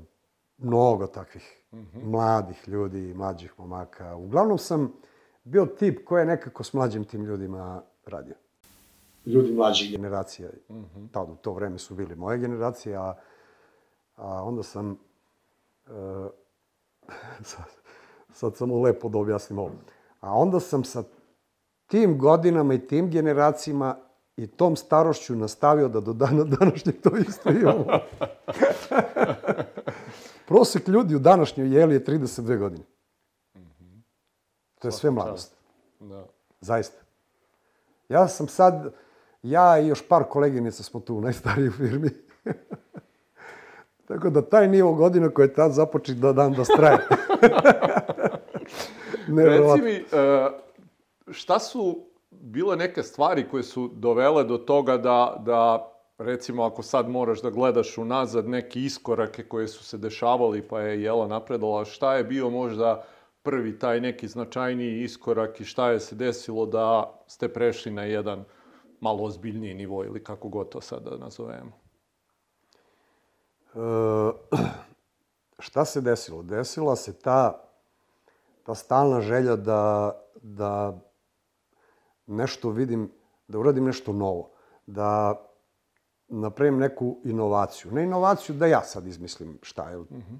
mnogo 0.59 1.07
takvih 1.07 1.63
mm 1.73 1.79
-hmm. 1.79 2.05
mladih 2.05 2.69
ljudi, 2.69 3.15
mlađih 3.15 3.55
momaka. 3.59 4.17
Uglavnom 4.17 4.59
sam 4.59 4.93
bio 5.47 5.67
tip 5.67 6.05
koji 6.05 6.21
je 6.21 6.27
nekako 6.27 6.65
s 6.65 6.73
mlađim 6.73 7.05
tim 7.05 7.25
ljudima 7.25 7.83
radio. 8.07 8.35
Ljudi 9.27 9.53
mlađih 9.53 9.91
generacija. 9.91 10.49
Mm 10.69 10.75
-hmm. 10.75 11.09
Tad 11.13 11.31
u 11.31 11.37
to 11.37 11.53
vreme 11.53 11.79
su 11.79 11.95
bili 11.95 12.17
moje 12.17 12.39
generacije, 12.39 12.97
a, 12.97 13.15
a 14.17 14.43
onda 14.45 14.63
sam... 14.63 14.99
Uh, 15.87 16.27
sad, 17.51 17.65
sad 18.33 18.57
samo 18.57 18.81
lepo 18.81 19.09
da 19.09 19.19
objasnim 19.19 19.59
ovo. 19.59 19.73
A 20.21 20.35
onda 20.35 20.61
sam 20.61 20.85
sa 20.85 21.03
tim 21.87 22.19
godinama 22.19 22.75
i 22.75 22.87
tim 22.87 23.11
generacijama 23.11 23.97
i 24.37 24.47
tom 24.47 24.77
starošću 24.77 25.37
nastavio 25.37 25.89
da 25.89 26.01
do 26.01 26.13
dana 26.13 26.45
današnjeg 26.59 27.01
to 27.03 27.17
isto 27.17 27.51
imamo. 27.51 27.87
Prosek 30.49 30.89
ljudi 30.89 31.15
u 31.15 31.19
današnjoj 31.19 31.79
jeli 31.79 31.95
je 31.95 32.05
32 32.05 32.59
godine. 32.59 32.85
To 34.79 34.89
je 34.89 34.93
sve 34.93 35.11
mladost. 35.11 35.57
Da. 36.01 36.25
Zaista. 36.61 37.03
Ja 38.09 38.29
sam 38.29 38.49
sad, 38.49 38.93
ja 39.43 39.79
i 39.79 39.87
još 39.87 40.09
par 40.09 40.25
koleginica 40.25 40.83
smo 40.83 41.01
tu 41.01 41.15
u 41.15 41.21
najstarijoj 41.21 41.71
firmi. 41.71 42.11
Tako 44.09 44.31
da 44.31 44.43
taj 44.43 44.69
nivo 44.69 44.93
godina 44.95 45.31
koji 45.31 45.47
je 45.47 45.55
tad 45.55 45.73
započet 45.73 46.17
da 46.17 46.33
dan 46.33 46.53
da 46.53 46.65
straje. 46.65 46.99
Reci 49.37 49.83
mi, 49.83 49.93
e, 49.93 50.49
šta 51.31 51.59
su 51.59 52.07
bile 52.31 52.77
neke 52.77 53.03
stvari 53.03 53.49
koje 53.51 53.63
su 53.63 53.91
dovele 53.95 54.45
do 54.45 54.59
toga 54.59 54.97
da, 54.97 55.37
da 55.45 55.93
recimo 56.19 56.65
ako 56.65 56.83
sad 56.83 57.09
moraš 57.09 57.43
da 57.43 57.51
gledaš 57.51 57.99
unazad 57.99 58.49
neke 58.49 58.81
iskorake 58.81 59.43
koje 59.49 59.69
su 59.69 59.85
se 59.85 59.99
dešavali 59.99 60.63
pa 60.63 60.81
je 60.81 61.03
Jela 61.03 61.27
napredala, 61.27 61.85
šta 61.85 62.15
je 62.15 62.25
bio 62.25 62.51
možda 62.51 63.05
prvi 63.47 63.79
taj 63.79 64.01
neki 64.01 64.29
značajniji 64.29 65.03
iskorak 65.03 65.61
i 65.61 65.65
šta 65.65 65.91
je 65.91 66.01
se 66.01 66.15
desilo 66.15 66.67
da 66.67 67.15
ste 67.27 67.49
prešli 67.49 67.93
na 67.93 68.03
jedan 68.03 68.45
malo 69.01 69.25
ozbiljniji 69.25 69.75
nivo 69.75 70.05
ili 70.05 70.25
kako 70.25 70.49
god 70.49 70.69
to 70.69 70.81
sad 70.81 71.03
da 71.03 71.17
nazovemo? 71.17 71.73
E, 73.75 73.79
šta 75.67 75.85
se 75.85 76.01
desilo? 76.01 76.43
Desila 76.43 76.97
se 76.97 77.19
ta, 77.19 77.63
ta 78.63 78.75
stalna 78.75 79.21
želja 79.21 79.57
da, 79.57 80.13
da 80.43 80.99
nešto 82.27 82.71
vidim, 82.71 83.13
da 83.49 83.59
uradim 83.59 83.85
nešto 83.85 84.13
novo, 84.13 84.51
da 84.87 85.43
napravim 86.29 86.79
neku 86.79 87.21
inovaciju. 87.25 87.93
Ne 87.93 88.03
inovaciju 88.05 88.57
da 88.57 88.67
ja 88.67 88.83
sad 88.83 89.07
izmislim 89.07 89.59
šta 89.63 89.91
je. 89.91 89.97
Mm 89.97 90.05
-hmm. 90.11 90.39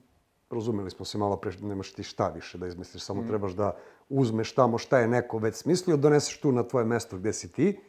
Razumeli 0.51 0.91
smo 0.91 1.05
se 1.05 1.19
malo 1.19 1.37
pre, 1.37 1.53
nemaš 1.61 1.93
ti 1.93 2.03
šta 2.03 2.29
više 2.29 2.59
da 2.59 2.67
izmisliš, 2.67 3.03
samo 3.03 3.23
mm. 3.23 3.27
trebaš 3.27 3.53
da 3.53 3.77
uzmeš 4.09 4.55
tamo 4.55 4.79
šta 4.79 4.99
je 4.99 5.09
neko 5.09 5.39
već 5.39 5.55
smislio, 5.55 5.97
doneseš 5.97 6.41
tu 6.41 6.53
na 6.53 6.63
tvoje 6.63 6.85
mesto 6.87 7.17
gde 7.17 7.33
si 7.33 7.53
ti, 7.53 7.81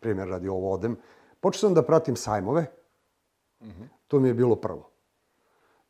primjer 0.00 0.28
radi 0.28 0.48
ovo 0.48 0.72
odem, 0.72 0.96
počeo 1.40 1.60
sam 1.60 1.74
da 1.74 1.82
pratim 1.82 2.16
sajmove 2.16 2.66
To 4.08 4.20
mi 4.20 4.28
je 4.28 4.34
bilo 4.34 4.56
prvo. 4.56 4.90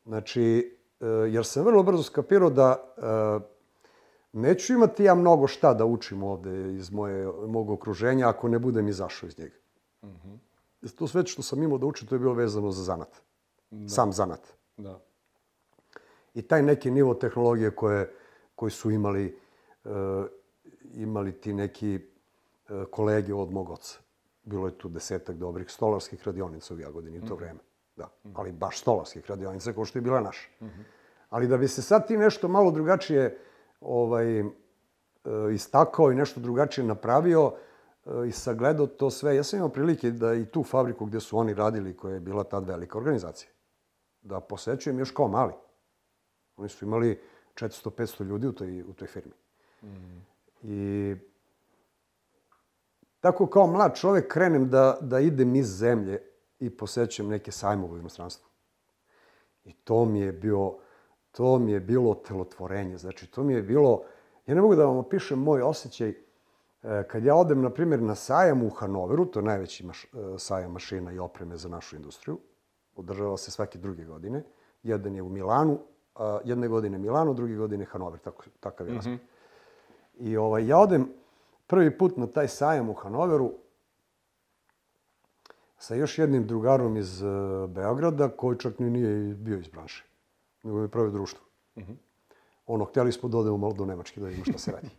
Znači, 0.05 0.77
e, 0.99 1.05
jer 1.07 1.45
sam 1.45 1.65
vrlo 1.65 1.83
brzo 1.83 2.03
skapirao 2.03 2.49
da 2.49 2.93
e, 2.97 3.39
neću 4.33 4.73
imati 4.73 5.03
ja 5.03 5.15
mnogo 5.15 5.47
šta 5.47 5.73
da 5.73 5.85
učim 5.85 6.23
ovde 6.23 6.73
iz 6.73 6.91
moje, 6.91 7.27
mog 7.47 7.69
okruženja 7.69 8.29
ako 8.29 8.47
ne 8.47 8.59
budem 8.59 8.87
izašao 8.87 9.27
iz 9.27 9.39
njega. 9.39 9.55
To 10.95 11.07
sve 11.07 11.25
što 11.25 11.41
sam 11.41 11.63
imao 11.63 11.77
da 11.77 11.85
učim, 11.85 12.07
to 12.07 12.15
je 12.15 12.19
bilo 12.19 12.33
vezano 12.33 12.71
za 12.71 12.83
zanat. 12.83 13.21
Sam 13.87 14.13
zanat. 14.13 14.53
Da. 14.77 14.99
I 16.39 16.41
taj 16.41 16.61
neki 16.63 16.91
nivo 16.91 17.13
tehnologije 17.13 17.71
koje, 17.71 18.11
koji 18.55 18.71
su 18.71 18.91
imali, 18.91 19.37
e, 19.85 19.89
imali 20.93 21.31
ti 21.31 21.53
neki 21.53 21.95
e, 21.95 21.99
kolege 22.91 23.33
od 23.33 23.51
mog 23.51 23.69
oca. 23.69 23.99
Bilo 24.43 24.67
je 24.67 24.77
tu 24.77 24.89
desetak 24.89 25.35
dobrih 25.35 25.71
stolarskih 25.71 26.27
radionica 26.27 26.73
u 26.73 26.79
Jagodini 26.79 27.19
u 27.19 27.27
to 27.27 27.35
vreme. 27.35 27.59
Da, 27.95 28.09
ali 28.33 28.51
baš 28.51 28.79
stolarskih 28.79 29.25
radionica 29.29 29.73
kao 29.73 29.85
što 29.85 29.99
je 29.99 30.01
bila 30.01 30.21
naša. 30.21 30.49
Ali 31.29 31.47
da 31.47 31.57
bi 31.57 31.67
se 31.67 31.81
sad 31.81 32.07
ti 32.07 32.17
nešto 32.17 32.47
malo 32.47 32.71
drugačije 32.71 33.37
ovaj, 33.81 34.39
e, 34.39 34.45
istakao 35.53 36.11
i 36.11 36.15
nešto 36.15 36.39
drugačije 36.39 36.87
napravio 36.87 37.51
e, 38.05 38.27
i 38.27 38.31
sagledao 38.31 38.87
to 38.87 39.09
sve, 39.09 39.35
ja 39.35 39.43
sam 39.43 39.57
imao 39.57 39.69
prilike 39.69 40.11
da 40.11 40.33
i 40.33 40.45
tu 40.45 40.63
fabriku 40.63 41.05
gde 41.05 41.19
su 41.19 41.37
oni 41.37 41.53
radili, 41.53 41.97
koja 41.97 42.13
je 42.13 42.19
bila 42.19 42.43
tad 42.43 42.67
velika 42.67 42.97
organizacija, 42.97 43.51
da 44.21 44.39
posećujem 44.39 44.99
još 44.99 45.11
kao 45.11 45.27
mali. 45.27 45.53
Oni 46.59 46.69
su 46.69 46.85
imali 46.85 47.19
400-500 47.55 48.23
ljudi 48.23 48.47
u 48.47 48.51
toj, 48.51 48.81
u 48.81 48.93
toj 48.93 49.07
firmi. 49.07 49.33
I 50.63 51.15
tako 53.19 53.47
kao 53.47 53.67
mlad 53.67 53.95
čovek 53.95 54.27
krenem 54.27 54.69
da, 54.69 54.97
da 55.01 55.19
idem 55.19 55.55
iz 55.55 55.67
zemlje 55.67 56.21
i 56.59 56.69
posećujem 56.69 57.29
neke 57.29 57.51
sajmove 57.51 57.93
u 57.93 57.97
inostranstvu. 57.97 58.47
I 59.65 59.73
to 59.73 60.05
mi 60.05 60.19
je 60.19 60.31
bio, 60.31 60.73
to 61.31 61.59
mi 61.59 61.71
je 61.71 61.79
bilo 61.79 62.15
telotvorenje. 62.15 62.97
Znači, 62.97 63.27
to 63.27 63.43
mi 63.43 63.53
je 63.53 63.61
bilo, 63.61 64.03
ja 64.47 64.55
ne 64.55 64.61
mogu 64.61 64.75
da 64.75 64.85
vam 64.85 64.97
opišem 64.97 65.39
moj 65.39 65.61
osjećaj, 65.61 66.09
e, 66.09 66.15
kad 67.07 67.23
ja 67.23 67.35
odem, 67.35 67.61
na 67.61 67.69
primjer, 67.69 68.01
na 68.01 68.15
sajam 68.15 68.63
u 68.63 68.69
Hanoveru, 68.69 69.25
to 69.25 69.39
je 69.39 69.43
najveći 69.43 69.85
maš, 69.85 70.03
e, 70.03 70.07
sajam 70.37 70.71
mašina 70.71 71.11
i 71.11 71.19
opreme 71.19 71.57
za 71.57 71.69
našu 71.69 71.95
industriju, 71.95 72.39
održava 72.95 73.37
se 73.37 73.51
svake 73.51 73.77
druge 73.77 74.05
godine. 74.05 74.43
Jedan 74.83 75.15
je 75.15 75.21
u 75.21 75.29
Milanu, 75.29 75.79
jedne 76.43 76.67
godine 76.67 76.97
Milano, 76.97 77.33
druge 77.33 77.55
godine 77.55 77.85
Hanover, 77.85 78.19
tako, 78.19 78.43
takav 78.59 78.87
je 78.87 78.93
raspad. 78.95 79.13
I 80.19 80.37
ovaj, 80.37 80.67
ja 80.67 80.77
odem 80.79 81.07
prvi 81.67 81.97
put 81.97 82.17
na 82.17 82.27
taj 82.27 82.47
sajam 82.47 82.89
u 82.89 82.93
Hanoveru 82.93 83.53
sa 85.77 85.95
još 85.95 86.17
jednim 86.17 86.47
drugarom 86.47 86.97
iz 86.97 87.21
uh, 87.21 87.69
Beograda, 87.69 88.29
koji 88.29 88.57
čak 88.57 88.79
ni 88.79 88.89
nije 88.89 89.35
bio 89.35 89.59
iz 89.59 89.67
branše, 89.67 90.05
nego 90.63 90.81
je 90.81 90.87
pravio 90.87 91.11
društvo. 91.11 91.45
Ono, 92.67 92.85
htjeli 92.85 93.11
smo 93.11 93.29
da 93.29 93.37
odemo 93.37 93.57
malo 93.57 93.73
do 93.73 93.85
Nemačke, 93.85 94.21
da 94.21 94.27
vidimo 94.27 94.45
šta 94.45 94.57
se 94.57 94.71
radi. 94.71 94.89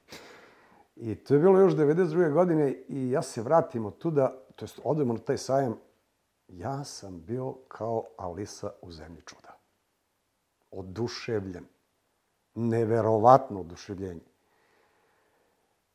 I 0.96 1.14
to 1.14 1.34
je 1.34 1.40
bilo 1.40 1.60
još 1.60 1.72
92. 1.72 2.32
godine 2.32 2.74
i 2.88 3.10
ja 3.10 3.22
se 3.22 3.42
vratim 3.42 3.86
od 3.86 3.98
tuda, 3.98 4.34
to 4.56 4.64
jest 4.64 4.80
odemo 4.84 5.12
na 5.12 5.18
taj 5.18 5.38
sajam, 5.38 5.76
ja 6.48 6.84
sam 6.84 7.22
bio 7.26 7.54
kao 7.68 8.04
Alisa 8.16 8.70
u 8.82 8.92
zemlji 8.92 9.22
čuda. 9.26 9.49
Oduševljen. 10.70 11.64
Neverovatno 12.54 13.60
oduševljenje. 13.60 14.20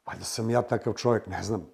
Valjda 0.05 0.23
sam 0.23 0.49
ja 0.49 0.61
takav 0.61 0.93
čovjek, 0.93 1.27
ne 1.27 1.43
znam. 1.43 1.67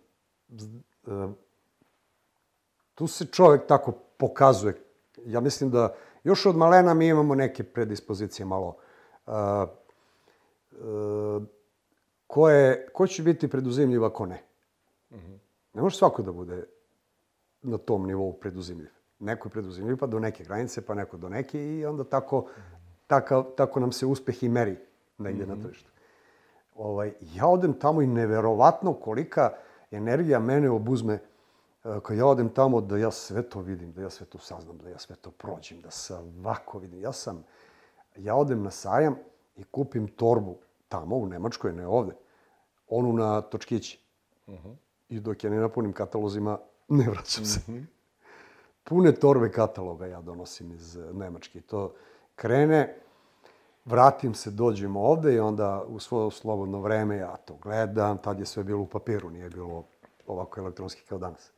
Tu 2.96 3.08
se 3.08 3.26
čovjek 3.26 3.68
tako 3.68 3.92
pokazuje. 4.18 4.82
Ja 5.26 5.40
mislim 5.40 5.72
da 5.72 5.96
još 6.24 6.46
od 6.46 6.58
malena 6.58 6.94
mi 6.94 7.08
imamo 7.08 7.36
neke 7.36 7.64
predispozicije 7.64 8.46
malo. 8.46 8.78
Ko, 12.28 12.50
je, 12.50 12.88
ko 12.94 13.08
će 13.08 13.24
biti 13.24 13.50
preduzimljiv 13.50 14.06
ako 14.06 14.26
ne? 14.26 14.44
Ne 15.74 15.82
može 15.82 15.98
svako 15.98 16.22
da 16.22 16.32
bude 16.32 16.64
na 17.62 17.78
tom 17.78 18.08
nivou 18.08 18.34
preduzimljiv. 18.34 18.90
Neko 19.20 19.48
je 19.48 19.52
preduzimljiv 19.52 19.98
pa 19.98 20.08
do 20.08 20.20
neke 20.20 20.44
granice, 20.44 20.86
pa 20.86 20.94
neko 20.94 21.18
do 21.18 21.30
neke 21.30 21.78
i 21.78 21.86
onda 21.86 22.04
tako, 22.04 22.50
tako, 23.12 23.44
tako 23.44 23.80
nam 23.80 23.92
se 23.92 24.06
uspeh 24.06 24.44
i 24.44 24.50
meri 24.50 24.78
negdje 25.18 25.46
na 25.46 25.56
tržištu. 25.64 25.92
Ovaj, 26.76 27.14
ja 27.34 27.48
odem 27.48 27.74
tamo 27.74 28.02
i 28.02 28.08
neverovatno 28.08 28.94
kolika 28.94 29.54
energija 29.92 30.40
mene 30.40 30.70
obuzme 30.70 31.14
e, 31.14 31.20
kad 32.04 32.18
ja 32.18 32.26
odem 32.26 32.50
tamo 32.50 32.82
da 32.82 32.98
ja 32.98 33.12
sve 33.12 33.44
to 33.44 33.60
vidim, 33.60 33.92
da 33.92 34.02
ja 34.02 34.10
sve 34.10 34.26
to 34.26 34.38
saznam, 34.38 34.78
da 34.78 34.90
ja 34.90 34.98
sve 35.00 35.16
to 35.16 35.32
prođem, 35.32 35.82
da 35.82 35.92
svako 35.92 36.80
vidim. 36.80 37.02
Ja 37.02 37.12
sam, 37.12 37.44
ja 38.16 38.36
odem 38.36 38.64
na 38.64 38.72
sajam 38.72 39.16
i 39.56 39.64
kupim 39.64 40.08
torbu 40.08 40.56
tamo 40.88 41.16
u 41.16 41.26
Nemačkoj, 41.26 41.74
ne 41.74 41.88
ovde, 41.88 42.14
onu 42.88 43.14
na 43.14 43.42
točkići. 43.42 44.00
I 45.10 45.20
dok 45.20 45.44
je 45.44 45.50
ne 45.50 45.60
napunim 45.60 45.94
katalozima, 45.94 46.60
ne 46.88 47.10
vraćam 47.10 47.46
se. 47.46 47.60
Pune 48.84 49.12
torbe 49.12 49.52
kataloga 49.52 50.06
ja 50.06 50.22
donosim 50.22 50.72
iz 50.72 50.98
Nemačke. 51.14 51.60
I 51.60 51.62
To 51.62 51.94
krene, 52.42 52.96
vratim 53.86 54.34
se, 54.34 54.52
dođem 54.52 54.96
ovde 54.98 55.34
i 55.34 55.40
onda 55.40 55.84
u 55.88 56.00
svoje 56.00 56.32
slobodno 56.32 56.82
vreme 56.82 57.18
ja 57.18 57.36
to 57.36 57.56
gledam. 57.56 58.18
Tad 58.18 58.40
je 58.40 58.46
sve 58.46 58.64
bilo 58.64 58.82
u 58.82 58.88
papiru, 58.88 59.30
nije 59.30 59.50
bilo 59.50 59.86
ovako 60.28 60.60
elektronski 60.60 61.02
kao 61.02 61.18
danas. 61.18 61.52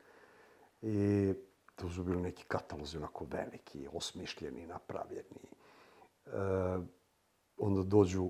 I 0.81 1.33
to 1.75 1.89
su 1.89 2.03
bili 2.03 2.21
neki 2.21 2.43
katalozi 2.47 2.97
onako 2.97 3.25
veliki, 3.31 3.87
osmišljeni, 3.93 4.67
napravljeni. 4.67 5.47
E, 6.25 6.31
onda 7.57 7.83
dođu 7.83 8.29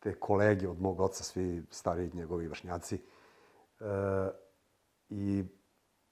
te 0.00 0.14
kolege 0.14 0.68
od 0.68 0.80
mog 0.80 1.00
oca, 1.00 1.24
svi 1.24 1.62
stariji 1.70 2.10
njegovi 2.14 2.48
vršnjaci, 2.48 2.94
e, 2.96 3.84
i 5.08 5.44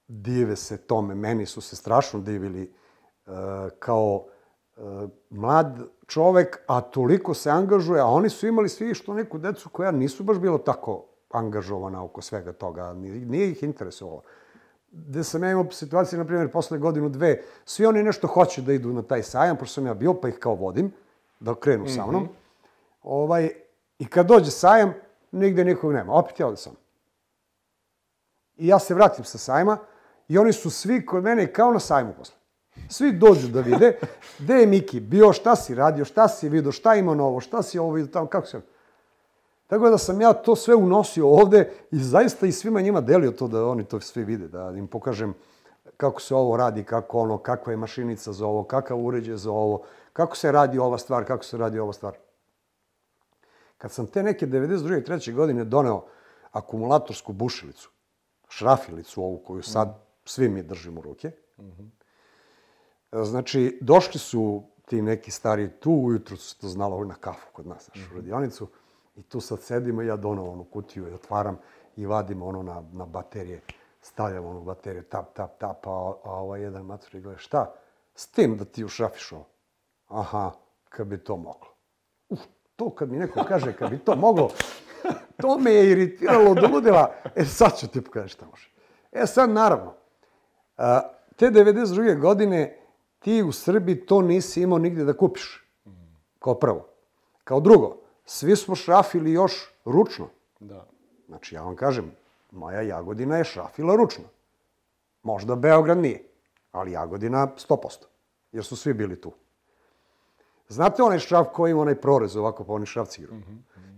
dive 0.07 0.55
se 0.55 0.77
tome. 0.77 1.15
Meni 1.15 1.45
su 1.45 1.61
se 1.61 1.75
strašno 1.75 2.19
divili 2.19 2.63
e, 2.63 3.29
kao 3.79 4.27
mlad 5.29 5.79
čovek, 6.07 6.59
a 6.67 6.81
toliko 6.81 7.33
se 7.33 7.49
angažuje, 7.49 8.01
a 8.01 8.05
oni 8.05 8.29
su 8.29 8.47
imali 8.47 8.69
svi 8.69 8.93
što 8.93 9.13
neku 9.13 9.37
decu 9.37 9.69
koja 9.69 9.91
nisu 9.91 10.23
baš 10.23 10.37
bilo 10.37 10.57
tako 10.57 11.03
angažovana 11.31 12.03
oko 12.03 12.21
svega 12.21 12.53
toga, 12.53 12.93
ni- 12.93 13.25
nije 13.25 13.51
ih 13.51 13.63
interesovalo. 13.63 14.21
Gde 14.91 15.23
sam 15.23 15.43
ja 15.43 15.51
imao 15.51 15.71
situacije, 15.71 16.19
na 16.19 16.25
primjer, 16.25 16.51
posle 16.51 16.77
godinu, 16.77 17.09
dve, 17.09 17.41
svi 17.65 17.85
oni 17.85 18.03
nešto 18.03 18.27
hoće 18.27 18.61
da 18.61 18.73
idu 18.73 18.93
na 18.93 19.01
taj 19.01 19.23
sajam, 19.23 19.57
pošto 19.57 19.73
sam 19.73 19.85
ja 19.85 19.93
bio, 19.93 20.13
pa 20.13 20.27
ih 20.27 20.35
kao 20.39 20.55
vodim, 20.55 20.91
da 21.39 21.55
krenu 21.55 21.87
sa 21.87 22.05
mnom. 22.05 22.27
Ovaj, 23.03 23.49
I 23.99 24.05
kad 24.05 24.25
dođe 24.27 24.51
sajam, 24.51 24.93
nigde 25.31 25.65
nikog 25.65 25.93
nema. 25.93 26.13
Opet 26.13 26.39
ja 26.39 26.45
ovde 26.45 26.57
sam. 26.57 26.73
I 28.55 28.67
ja 28.67 28.79
se 28.79 28.93
vratim 28.93 29.25
sa 29.25 29.37
sajma 29.37 29.77
i 30.27 30.37
oni 30.37 30.53
su 30.53 30.69
svi 30.69 31.05
kod 31.05 31.23
mene 31.23 31.53
kao 31.53 31.71
na 31.71 31.79
sajmu 31.79 32.13
posle. 32.17 32.35
Svi 32.89 33.11
dođu 33.11 33.47
da 33.47 33.61
vide 33.61 33.99
gde 34.39 34.53
je 34.53 34.67
Miki 34.67 34.99
bio, 34.99 35.33
šta 35.33 35.55
si 35.55 35.75
radio, 35.75 36.05
šta 36.05 36.27
si 36.27 36.49
vidio, 36.49 36.71
šta 36.71 36.95
ima 36.95 37.15
novo, 37.15 37.39
šta 37.39 37.61
si 37.61 37.79
ovo 37.79 37.91
vidio 37.91 38.11
tamo, 38.11 38.27
kako 38.27 38.47
se... 38.47 38.61
Tako 39.67 39.89
da 39.89 39.97
sam 39.97 40.21
ja 40.21 40.33
to 40.33 40.55
sve 40.55 40.75
unosio 40.75 41.27
ovde 41.27 41.71
i 41.91 41.99
zaista 41.99 42.47
i 42.47 42.51
svima 42.51 42.81
njima 42.81 43.01
delio 43.01 43.31
to 43.31 43.47
da 43.47 43.65
oni 43.65 43.83
to 43.83 43.99
svi 43.99 44.23
vide, 44.23 44.47
da 44.47 44.73
im 44.77 44.87
pokažem 44.87 45.33
kako 45.97 46.21
se 46.21 46.35
ovo 46.35 46.57
radi, 46.57 46.83
kako 46.83 47.19
ono, 47.19 47.37
kakva 47.37 47.73
je 47.73 47.77
mašinica 47.77 48.33
za 48.33 48.47
ovo, 48.47 48.63
kakav 48.63 48.99
uređaj 48.99 49.37
za 49.37 49.51
ovo, 49.51 49.83
kako 50.13 50.35
se 50.37 50.51
radi 50.51 50.79
ova 50.79 50.97
stvar, 50.97 51.25
kako 51.25 51.43
se 51.43 51.57
radi 51.57 51.79
ova 51.79 51.93
stvar. 51.93 52.13
Kad 53.77 53.91
sam 53.91 54.07
te 54.07 54.23
neke 54.23 54.47
92. 54.47 54.99
i 54.99 55.03
3. 55.03 55.33
godine 55.33 55.63
doneo 55.63 56.05
akumulatorsku 56.51 57.33
bušilicu, 57.33 57.91
šrafilicu 58.49 59.23
ovu 59.23 59.37
koju 59.37 59.63
sad 59.63 59.99
svi 60.25 60.49
mi 60.49 60.63
držimo 60.63 60.99
u 60.99 61.03
ruke, 61.03 61.31
znači, 63.11 63.77
došli 63.81 64.19
su 64.19 64.63
ti 64.85 65.01
neki 65.01 65.31
stari 65.31 65.69
tu, 65.79 65.91
ujutru 65.91 66.37
su 66.37 66.59
to 66.59 66.67
znalo 66.67 67.05
na 67.05 67.15
kafu 67.15 67.47
kod 67.53 67.67
nas, 67.67 67.89
našu 67.95 68.15
radionicu, 68.15 68.67
i 69.15 69.21
tu 69.21 69.39
sad 69.39 69.61
sedimo 69.61 70.01
i 70.01 70.07
ja 70.07 70.15
donao 70.15 70.51
onu 70.51 70.63
kutiju 70.63 71.07
i 71.07 71.13
otvaram 71.13 71.57
i 71.95 72.05
vadim 72.05 72.43
ono 72.43 72.63
na, 72.63 72.83
na 72.93 73.05
baterije, 73.05 73.61
stavljam 74.01 74.45
onu 74.45 74.61
bateriju, 74.61 75.03
tap, 75.03 75.33
tap, 75.33 75.59
tap, 75.59 75.87
a, 75.87 75.89
a 76.23 76.31
ovaj 76.31 76.61
jedan 76.61 76.85
matur 76.85 77.15
i 77.15 77.21
gleda, 77.21 77.37
šta? 77.37 77.73
S 78.15 78.27
tim 78.27 78.57
da 78.57 78.65
ti 78.65 78.85
ušrafiš 78.85 79.31
ovo? 79.31 79.45
Aha, 80.07 80.51
kad 80.89 81.07
bi 81.07 81.17
to 81.17 81.37
moglo. 81.37 81.67
Uf, 82.29 82.39
to 82.75 82.89
kad 82.89 83.11
mi 83.11 83.17
neko 83.17 83.43
kaže 83.47 83.73
kad 83.73 83.89
bi 83.89 83.99
to 83.99 84.15
moglo, 84.15 84.49
to 85.41 85.57
me 85.57 85.71
je 85.71 85.91
iritiralo 85.91 86.53
do 86.53 86.67
ludila. 86.67 87.13
E 87.35 87.45
sad 87.45 87.77
ću 87.77 87.87
ti 87.87 88.01
pokazati 88.01 88.33
šta 88.33 88.45
može. 88.45 88.71
E 89.11 89.25
sad, 89.25 89.49
naravno, 89.49 89.93
te 91.35 91.45
92. 91.51 92.19
godine 92.19 92.86
ti 93.27 93.43
u 93.43 93.51
Srbiji 93.51 94.05
to 94.05 94.21
nisi 94.21 94.61
imao 94.61 94.79
nigde 94.79 95.03
da 95.03 95.13
kupiš. 95.17 95.63
Kao 96.39 96.55
prvo. 96.55 96.87
Kao 97.43 97.59
drugo, 97.59 97.97
svi 98.25 98.55
smo 98.55 98.75
šrafili 98.75 99.31
još 99.31 99.73
ručno. 99.85 100.27
Da. 100.59 100.85
Znači, 101.27 101.55
ja 101.55 101.61
vam 101.61 101.75
kažem, 101.75 102.11
moja 102.51 102.81
Jagodina 102.81 103.37
je 103.37 103.43
šrafila 103.43 103.95
ručno. 103.95 104.23
Možda 105.23 105.55
Beograd 105.55 105.97
nije, 105.97 106.23
Ali 106.71 106.91
Jagodina 106.91 107.47
100%, 107.69 108.05
jer 108.51 108.63
su 108.63 108.75
svi 108.75 108.93
bili 108.93 109.21
tu. 109.21 109.31
Znate 110.69 111.03
onaj 111.03 111.19
šraf 111.19 111.47
koji 111.53 111.71
ima 111.71 111.81
onaj 111.81 111.95
prorez 111.95 112.35
ovako 112.35 112.63
pa 112.63 112.73
oni 112.73 112.85
šrafci 112.85 113.21
igraju? 113.21 113.41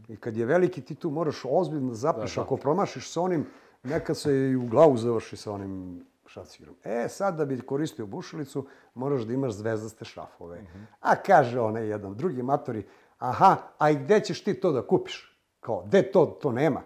I 0.07 0.17
kad 0.17 0.37
je 0.37 0.45
veliki, 0.45 0.81
ti 0.81 0.95
tu 0.95 1.09
moraš 1.09 1.41
ozbiljno 1.45 1.89
da 1.89 1.95
zapneš. 1.95 2.37
Ako 2.37 2.57
promašiš 2.57 3.11
sa 3.11 3.21
onim, 3.21 3.45
nekad 3.83 4.17
se 4.17 4.33
i 4.33 4.55
u 4.55 4.67
glavu 4.67 4.97
završi 4.97 5.37
sa 5.37 5.51
onim 5.51 6.05
šrafcigerom. 6.29 6.75
E, 6.83 7.07
sad 7.09 7.37
da 7.37 7.45
bi 7.45 7.61
koristio 7.61 8.05
bušilicu, 8.05 8.67
moraš 8.93 9.21
da 9.21 9.33
imaš 9.33 9.53
zvezdaste 9.53 10.05
šrafove. 10.05 10.61
A 10.99 11.15
kaže 11.15 11.59
onaj 11.59 11.87
jedan, 11.87 12.15
drugi 12.15 12.43
matori, 12.43 12.85
aha, 13.17 13.57
a 13.77 13.89
i 13.89 13.95
gde 13.95 14.19
ćeš 14.19 14.43
ti 14.43 14.53
to 14.53 14.71
da 14.71 14.87
kupiš? 14.87 15.37
Kao, 15.59 15.83
gde 15.87 16.11
to, 16.11 16.25
to 16.41 16.51
nema? 16.51 16.81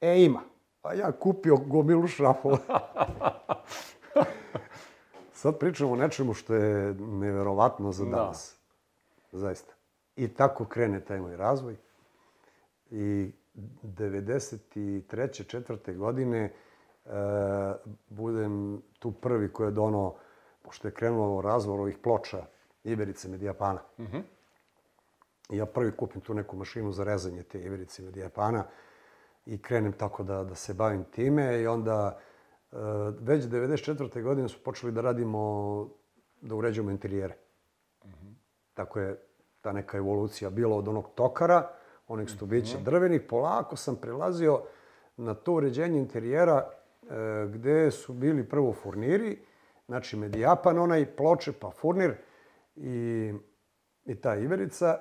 E, 0.00 0.24
ima. 0.24 0.40
A 0.82 0.94
ja 0.94 1.12
kupio 1.12 1.56
gomilu 1.56 2.06
šrafova. 2.06 2.58
Sad 5.32 5.58
pričamo 5.58 5.92
o 5.92 5.96
nečemu 5.96 6.34
što 6.34 6.54
je 6.54 6.94
neverovatno 6.94 7.92
za 7.92 8.04
danas. 8.04 8.56
Zaista. 9.32 9.72
I 10.16 10.28
tako 10.28 10.64
krene 10.64 11.00
taj 11.00 11.20
moj 11.20 11.36
razvoj. 11.36 11.76
I 12.90 13.32
93. 13.54 15.46
četvrte 15.46 15.94
godine 15.94 16.52
budem 18.08 18.82
tu 18.98 19.12
prvi 19.12 19.52
koji 19.52 19.66
je 19.66 19.72
donao, 19.72 20.16
pošto 20.62 20.88
je 20.88 20.94
krenulo 20.94 21.40
razvor 21.40 21.80
ovih 21.80 21.98
ploča 21.98 22.46
Iberice 22.84 23.28
Medijapana. 23.28 23.80
Mm 23.98 24.04
-hmm. 24.04 24.22
I 25.50 25.56
ja 25.56 25.66
prvi 25.66 25.92
kupim 25.96 26.20
tu 26.20 26.34
neku 26.34 26.56
mašinu 26.56 26.92
za 26.92 27.04
rezanje 27.04 27.42
te 27.42 27.60
Iberice 27.60 28.02
Medijapana 28.02 28.64
i 29.46 29.62
krenem 29.62 29.92
tako 29.92 30.22
da, 30.22 30.44
da 30.44 30.54
se 30.54 30.74
bavim 30.74 31.04
time 31.04 31.60
i 31.60 31.66
onda 31.66 32.18
e, 32.72 32.76
već 33.20 33.44
94. 33.44 34.22
godine 34.22 34.48
smo 34.48 34.58
počeli 34.64 34.92
da 34.92 35.00
radimo, 35.00 35.88
da 36.40 36.54
uređujemo 36.54 36.90
interijere. 36.90 37.34
Mm 38.04 38.08
-hmm. 38.08 38.34
Tako 38.74 39.00
je 39.00 39.20
ta 39.60 39.72
neka 39.72 39.98
evolucija 39.98 40.50
bila 40.50 40.76
od 40.76 40.88
onog 40.88 41.10
tokara, 41.14 41.70
onih 42.08 42.30
stubića 42.30 42.78
drvenih, 42.78 43.22
polako 43.28 43.76
sam 43.76 43.96
prelazio 43.96 44.62
na 45.16 45.34
to 45.34 45.52
uređenje 45.52 45.98
interijera 45.98 46.70
e, 46.70 46.83
gde 47.48 47.90
su 47.90 48.12
bili 48.12 48.48
prvo 48.48 48.72
furniri, 48.72 49.38
znači 49.86 50.16
medijapan 50.16 50.78
onaj, 50.78 51.16
ploče, 51.16 51.52
pa 51.52 51.70
furnir 51.70 52.14
i, 52.76 53.32
i 54.04 54.20
ta 54.20 54.36
iverica 54.36 54.98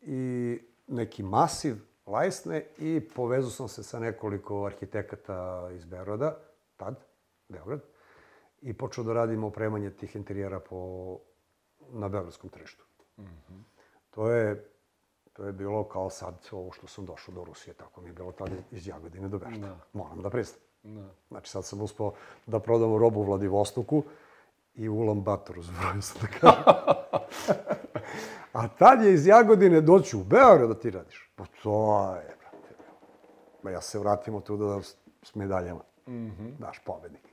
i 0.00 0.58
neki 0.86 1.22
masiv 1.22 1.76
lajsne 2.06 2.66
i 2.78 3.08
povezao 3.16 3.50
sam 3.50 3.68
se 3.68 3.82
sa 3.82 3.98
nekoliko 3.98 4.66
arhitekata 4.66 5.70
iz 5.72 5.84
Beograda, 5.84 6.36
tad, 6.76 7.04
Beograd, 7.48 7.80
i 8.60 8.72
počeo 8.72 9.04
da 9.04 9.12
radim 9.12 9.44
opremanje 9.44 9.90
tih 9.90 10.16
interijera 10.16 10.60
po, 10.60 11.18
na 11.92 12.08
beogradskom 12.08 12.50
tržištu. 12.50 12.84
Mm 13.18 13.22
-hmm. 13.22 13.62
To 14.10 14.30
je 14.30 14.74
To 15.34 15.44
je 15.44 15.52
bilo 15.52 15.88
kao 15.88 16.10
sad 16.10 16.48
ovo 16.52 16.72
što 16.72 16.86
sam 16.86 17.06
došao 17.06 17.34
do 17.34 17.44
Rusije, 17.44 17.74
tako 17.74 18.00
mi 18.00 18.08
je 18.08 18.12
bilo 18.12 18.32
tada 18.32 18.56
iz 18.70 18.86
Jagodine 18.86 19.28
do 19.28 19.38
Bešta. 19.38 19.58
Da. 19.58 19.78
Moram 19.92 20.22
da 20.22 20.30
priznam. 20.30 20.60
Da. 20.84 21.14
Znači 21.28 21.50
sad 21.50 21.64
sam 21.64 21.80
uspao 21.80 22.12
da 22.46 22.60
prodam 22.60 22.96
robu 22.96 23.20
u 23.20 23.24
Vladivostoku 23.24 24.02
i 24.74 24.88
u 24.88 24.94
Ulan 24.94 25.20
Batoru, 25.20 25.62
zbrojim 25.62 26.02
se 26.02 26.18
da 26.20 26.26
kažem. 26.26 26.62
A 28.52 28.68
tad 28.68 29.04
je 29.04 29.14
iz 29.14 29.26
Jagodine 29.26 29.80
doći 29.80 30.16
u 30.16 30.24
Beograd 30.24 30.68
da 30.68 30.78
ti 30.78 30.90
radiš. 30.90 31.30
Pa 31.36 31.44
to 31.62 32.14
je, 32.16 32.36
brate. 32.40 32.74
Ma 33.62 33.70
ja 33.70 33.80
se 33.80 33.98
vratimo 33.98 34.40
tu 34.40 34.56
da 34.56 34.82
s 35.22 35.34
medaljama. 35.34 35.82
Mm 36.06 36.12
-hmm. 36.12 36.56
Daš 36.58 36.78
pobednik. 36.84 37.28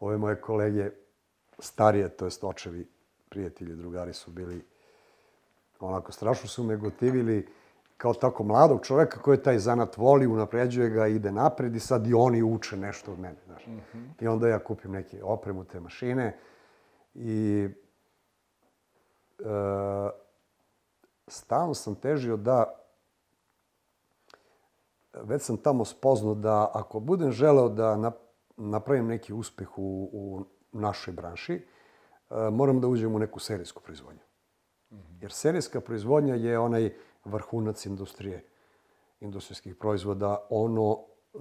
Ove 0.00 0.18
moje 0.18 0.40
kolege, 0.40 0.90
starije, 1.58 2.08
to 2.08 2.24
jest 2.24 2.44
očevi, 2.44 2.88
prijatelji, 3.28 3.76
drugari 3.76 4.12
su 4.12 4.30
bili 4.30 4.64
onako 5.80 6.12
strašno 6.12 6.48
su 6.48 6.64
me 6.64 6.76
gotivili 6.76 7.48
kao 8.00 8.14
tako 8.14 8.44
mladog 8.44 8.80
čoveka 8.86 9.22
koji 9.22 9.42
taj 9.42 9.58
zanat 9.58 9.96
voli, 9.96 10.26
unapređuje 10.26 10.90
ga, 10.90 11.06
ide 11.06 11.32
napred 11.32 11.76
i 11.76 11.80
sad 11.80 12.06
i 12.06 12.14
oni 12.14 12.42
uče 12.42 12.76
nešto 12.76 13.12
od 13.12 13.18
mene, 13.18 13.36
znaš. 13.46 13.66
Mm 13.66 13.80
-hmm. 13.92 14.08
I 14.20 14.28
onda 14.28 14.48
ja 14.48 14.58
kupim 14.58 14.92
neke 14.92 15.24
opremu 15.24 15.64
te 15.64 15.80
mašine 15.80 16.38
i 17.14 17.68
e, 19.38 19.44
stalno 21.26 21.74
sam 21.74 21.94
težio 21.94 22.36
da 22.36 22.64
već 25.14 25.42
sam 25.42 25.56
tamo 25.56 25.84
spoznao 25.84 26.34
da 26.34 26.70
ako 26.74 27.00
budem 27.00 27.32
želeo 27.32 27.68
da 27.68 28.12
napravim 28.56 29.06
neki 29.06 29.32
uspeh 29.32 29.78
u, 29.78 30.10
u 30.12 30.44
našoj 30.72 31.14
branši, 31.14 31.54
e, 31.54 32.50
moram 32.50 32.80
da 32.80 32.88
uđem 32.88 33.14
u 33.14 33.18
neku 33.18 33.40
serijsku 33.40 33.82
proizvodnju. 33.82 34.20
Jer 35.20 35.32
serijska 35.32 35.80
proizvodnja 35.80 36.34
je 36.34 36.58
onaj 36.58 36.94
vrhunac 37.24 37.86
industrije, 37.86 38.44
industrijskih 39.20 39.74
proizvoda, 39.74 40.46
ono 40.50 40.98
e, 40.98 41.38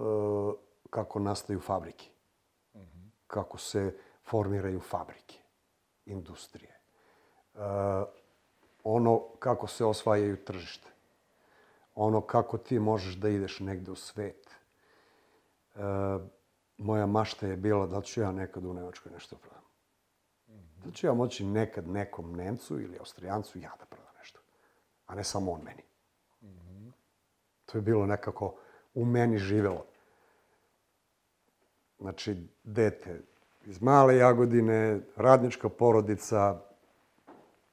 kako 0.90 1.20
nastaju 1.20 1.60
fabrike, 1.60 2.10
kako 3.28 3.58
se 3.58 3.98
formiraju 4.24 4.80
fabrike, 4.80 5.40
industrije, 6.06 6.80
e, 7.56 7.60
ono 8.84 9.20
kako 9.40 9.68
se 9.68 9.86
osvajaju 9.86 10.46
tržište, 10.46 10.88
ono 11.96 12.22
kako 12.22 12.58
ti 12.58 12.80
možeš 12.80 13.16
da 13.16 13.30
ideš 13.30 13.60
negde 13.60 13.92
u 13.92 13.96
svet. 13.96 14.50
E, 15.76 15.80
moja 16.78 17.06
mašta 17.06 17.48
je 17.48 17.58
bila 17.58 17.88
da 17.88 18.02
ću 18.02 18.22
ja 18.22 18.32
nekad 18.32 18.66
u 18.66 18.74
Nemačkoj 18.74 19.12
nešto 19.12 19.36
prodam. 19.36 19.60
Da 20.86 20.92
ću 20.92 21.08
ja 21.08 21.14
moći 21.14 21.46
nekad 21.46 21.88
nekom 21.88 22.36
Nemcu 22.36 22.82
ili 22.82 23.00
Austrijancu 23.00 23.60
ja 23.60 23.72
da 23.80 23.86
prodam 23.86 24.09
a 25.10 25.16
ne 25.16 25.24
samo 25.24 25.52
on 25.52 25.62
meni. 25.64 25.84
To 27.66 27.78
je 27.78 27.82
bilo 27.82 28.06
nekako 28.06 28.56
u 28.94 29.06
meni 29.06 29.38
živelo. 29.38 29.86
Znači, 32.00 32.48
dete 32.64 33.22
iz 33.66 33.82
male 33.82 34.16
Jagodine, 34.16 35.02
radnička 35.16 35.70
porodica, 35.70 36.62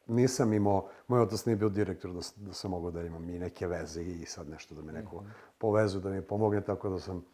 nisam 0.07 0.53
imao, 0.53 0.89
moj 1.09 1.21
otac 1.21 1.45
nije 1.45 1.57
bio 1.57 1.69
direktor 1.69 2.13
da, 2.13 2.21
da 2.37 2.53
sam 2.53 2.71
mogao 2.71 2.91
da 2.91 3.03
imam 3.03 3.31
i 3.31 3.39
neke 3.39 3.67
veze 3.67 4.03
i 4.03 4.27
sad 4.27 4.49
nešto 4.49 4.75
da 4.75 4.83
me 4.83 4.93
neko 4.93 5.17
mm 5.17 5.25
-hmm. 5.25 5.59
povezu, 5.59 6.01
da 6.01 6.11
mi 6.11 6.23
pomogne, 6.23 6.65
tako 6.65 6.89
da 6.89 6.99
sam 6.99 7.25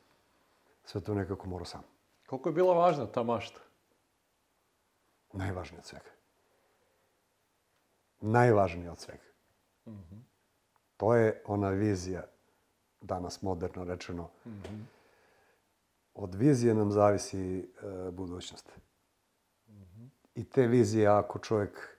sve 0.84 1.00
to 1.00 1.14
nekako 1.14 1.48
morao 1.48 1.64
sam. 1.64 1.82
Koliko 2.26 2.48
je 2.48 2.52
bila 2.52 2.74
važna 2.74 3.06
ta 3.06 3.22
mašta? 3.22 3.60
Najvažnije 5.32 5.78
od 5.78 5.86
svega. 5.86 6.10
Najvažnije 8.20 8.90
od 8.90 8.98
svega. 8.98 9.31
Mm 9.86 9.92
-hmm. 9.92 10.20
To 10.96 11.14
je 11.14 11.42
ona 11.46 11.68
vizija, 11.68 12.24
danas 13.00 13.42
moderno 13.42 13.84
rečeno. 13.84 14.28
Mm 14.46 14.50
-hmm. 14.50 14.82
Od 16.14 16.34
vizije 16.34 16.74
nam 16.74 16.92
zavisi 16.92 17.58
e, 17.58 18.10
budućnost. 18.10 18.72
Mm 19.68 19.72
-hmm. 19.72 20.08
I 20.34 20.44
te 20.44 20.66
vizije, 20.66 21.06
ako 21.06 21.38
čovjek 21.38 21.98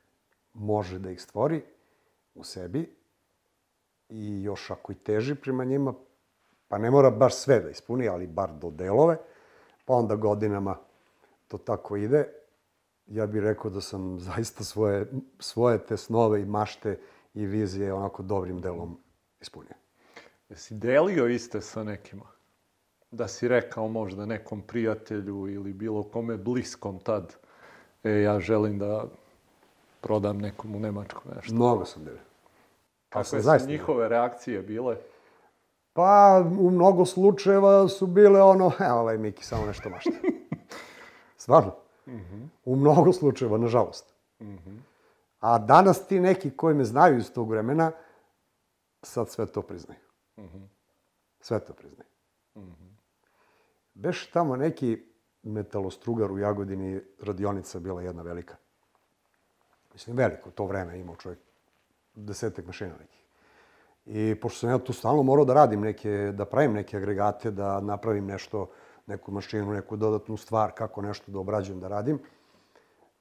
može 0.53 0.99
da 0.99 1.11
ih 1.11 1.21
stvori 1.21 1.63
u 2.35 2.43
sebi 2.43 2.95
i 4.09 4.43
još 4.43 4.71
ako 4.71 4.91
i 4.91 4.95
teži 4.95 5.35
prema 5.35 5.63
njima, 5.63 5.93
pa 6.67 6.77
ne 6.77 6.91
mora 6.91 7.09
baš 7.11 7.35
sve 7.35 7.59
da 7.59 7.69
ispuni, 7.69 8.07
ali 8.07 8.27
bar 8.27 8.53
do 8.53 8.69
delove, 8.69 9.17
pa 9.85 9.93
onda 9.93 10.15
godinama 10.15 10.77
to 11.47 11.57
tako 11.57 11.95
ide, 11.95 12.33
ja 13.07 13.25
bih 13.27 13.41
rekao 13.41 13.71
da 13.71 13.81
sam 13.81 14.19
zaista 14.29 14.63
svoje, 14.63 15.11
svoje 15.39 15.85
te 15.85 15.97
snove 15.97 16.41
i 16.41 16.45
mašte 16.45 16.99
i 17.33 17.45
vizije 17.45 17.93
onako 17.93 18.23
dobrim 18.23 18.61
delom 18.61 18.97
ispunio. 19.41 19.73
Jesi 20.49 20.73
delio 20.73 21.27
iste 21.27 21.61
sa 21.61 21.83
nekima? 21.83 22.25
Da 23.11 23.27
si 23.27 23.47
rekao 23.47 23.87
možda 23.87 24.25
nekom 24.25 24.61
prijatelju 24.61 25.47
ili 25.47 25.73
bilo 25.73 26.03
kome 26.03 26.37
bliskom 26.37 26.99
tad, 26.99 27.35
e, 28.03 28.11
ja 28.11 28.39
želim 28.39 28.79
da 28.79 29.05
prodam 30.01 30.37
nekom 30.37 30.75
u 30.75 30.79
Nemačku 30.79 31.21
nešto. 31.35 31.53
Mnogo 31.53 31.85
sam 31.85 32.03
delio. 32.03 32.21
Kako 33.09 33.25
su 33.25 33.39
zaista 33.39 33.69
njihove 33.69 34.09
reakcije 34.09 34.61
bile? 34.61 34.97
Pa, 35.93 36.43
u 36.59 36.69
mnogo 36.69 37.05
slučajeva 37.05 37.87
su 37.87 38.07
bile 38.07 38.41
ono, 38.41 38.71
evo 38.79 38.99
ovaj 38.99 39.17
Miki, 39.17 39.45
samo 39.45 39.65
nešto 39.65 39.89
mašta. 39.89 40.11
Stvarno. 41.43 41.75
-hmm. 42.07 42.47
U 42.65 42.75
mnogo 42.75 43.13
slučajeva, 43.13 43.57
nažalost. 43.57 44.13
Mm 44.39 44.45
-hmm. 44.45 44.77
A 45.43 45.57
danas 45.57 46.07
ti 46.07 46.19
neki 46.19 46.51
koji 46.57 46.75
me 46.75 46.83
znaju 46.83 47.17
iz 47.17 47.31
tog 47.31 47.49
vremena, 47.49 47.91
sad 49.01 49.29
sve 49.29 49.45
to 49.45 49.61
priznaju. 49.61 49.99
Mm 50.37 50.41
-hmm. 50.41 50.67
Sve 51.39 51.59
to 51.59 51.73
priznaju. 51.73 52.09
Mm 52.55 52.61
-hmm. 52.61 52.93
Beš 53.93 54.31
tamo 54.31 54.55
neki 54.55 55.05
metalostrugar 55.43 56.31
u 56.31 56.37
Jagodini, 56.37 57.01
radionica 57.21 57.79
bila 57.79 58.01
jedna 58.01 58.21
velika. 58.21 58.55
Mislim, 59.93 60.17
veliko, 60.17 60.51
to 60.51 60.65
vreme 60.65 60.99
imao 60.99 61.15
čovjek 61.15 61.39
desetak 62.15 62.65
mašina 62.65 62.93
nekih. 62.99 63.23
I 64.05 64.35
pošto 64.41 64.59
sam 64.59 64.69
ja 64.69 64.77
tu 64.77 64.93
stalno 64.93 65.23
morao 65.23 65.45
da 65.45 65.53
radim 65.53 65.81
neke, 65.81 66.31
da 66.35 66.45
pravim 66.45 66.73
neke 66.73 66.97
agregate, 66.97 67.51
da 67.51 67.81
napravim 67.81 68.25
nešto, 68.25 68.69
neku 69.07 69.31
mašinu, 69.31 69.73
neku 69.73 69.95
dodatnu 69.95 70.37
stvar, 70.37 70.71
kako 70.71 71.01
nešto 71.01 71.31
da 71.31 71.39
obrađujem, 71.39 71.79
da 71.79 71.87
radim. 71.87 72.19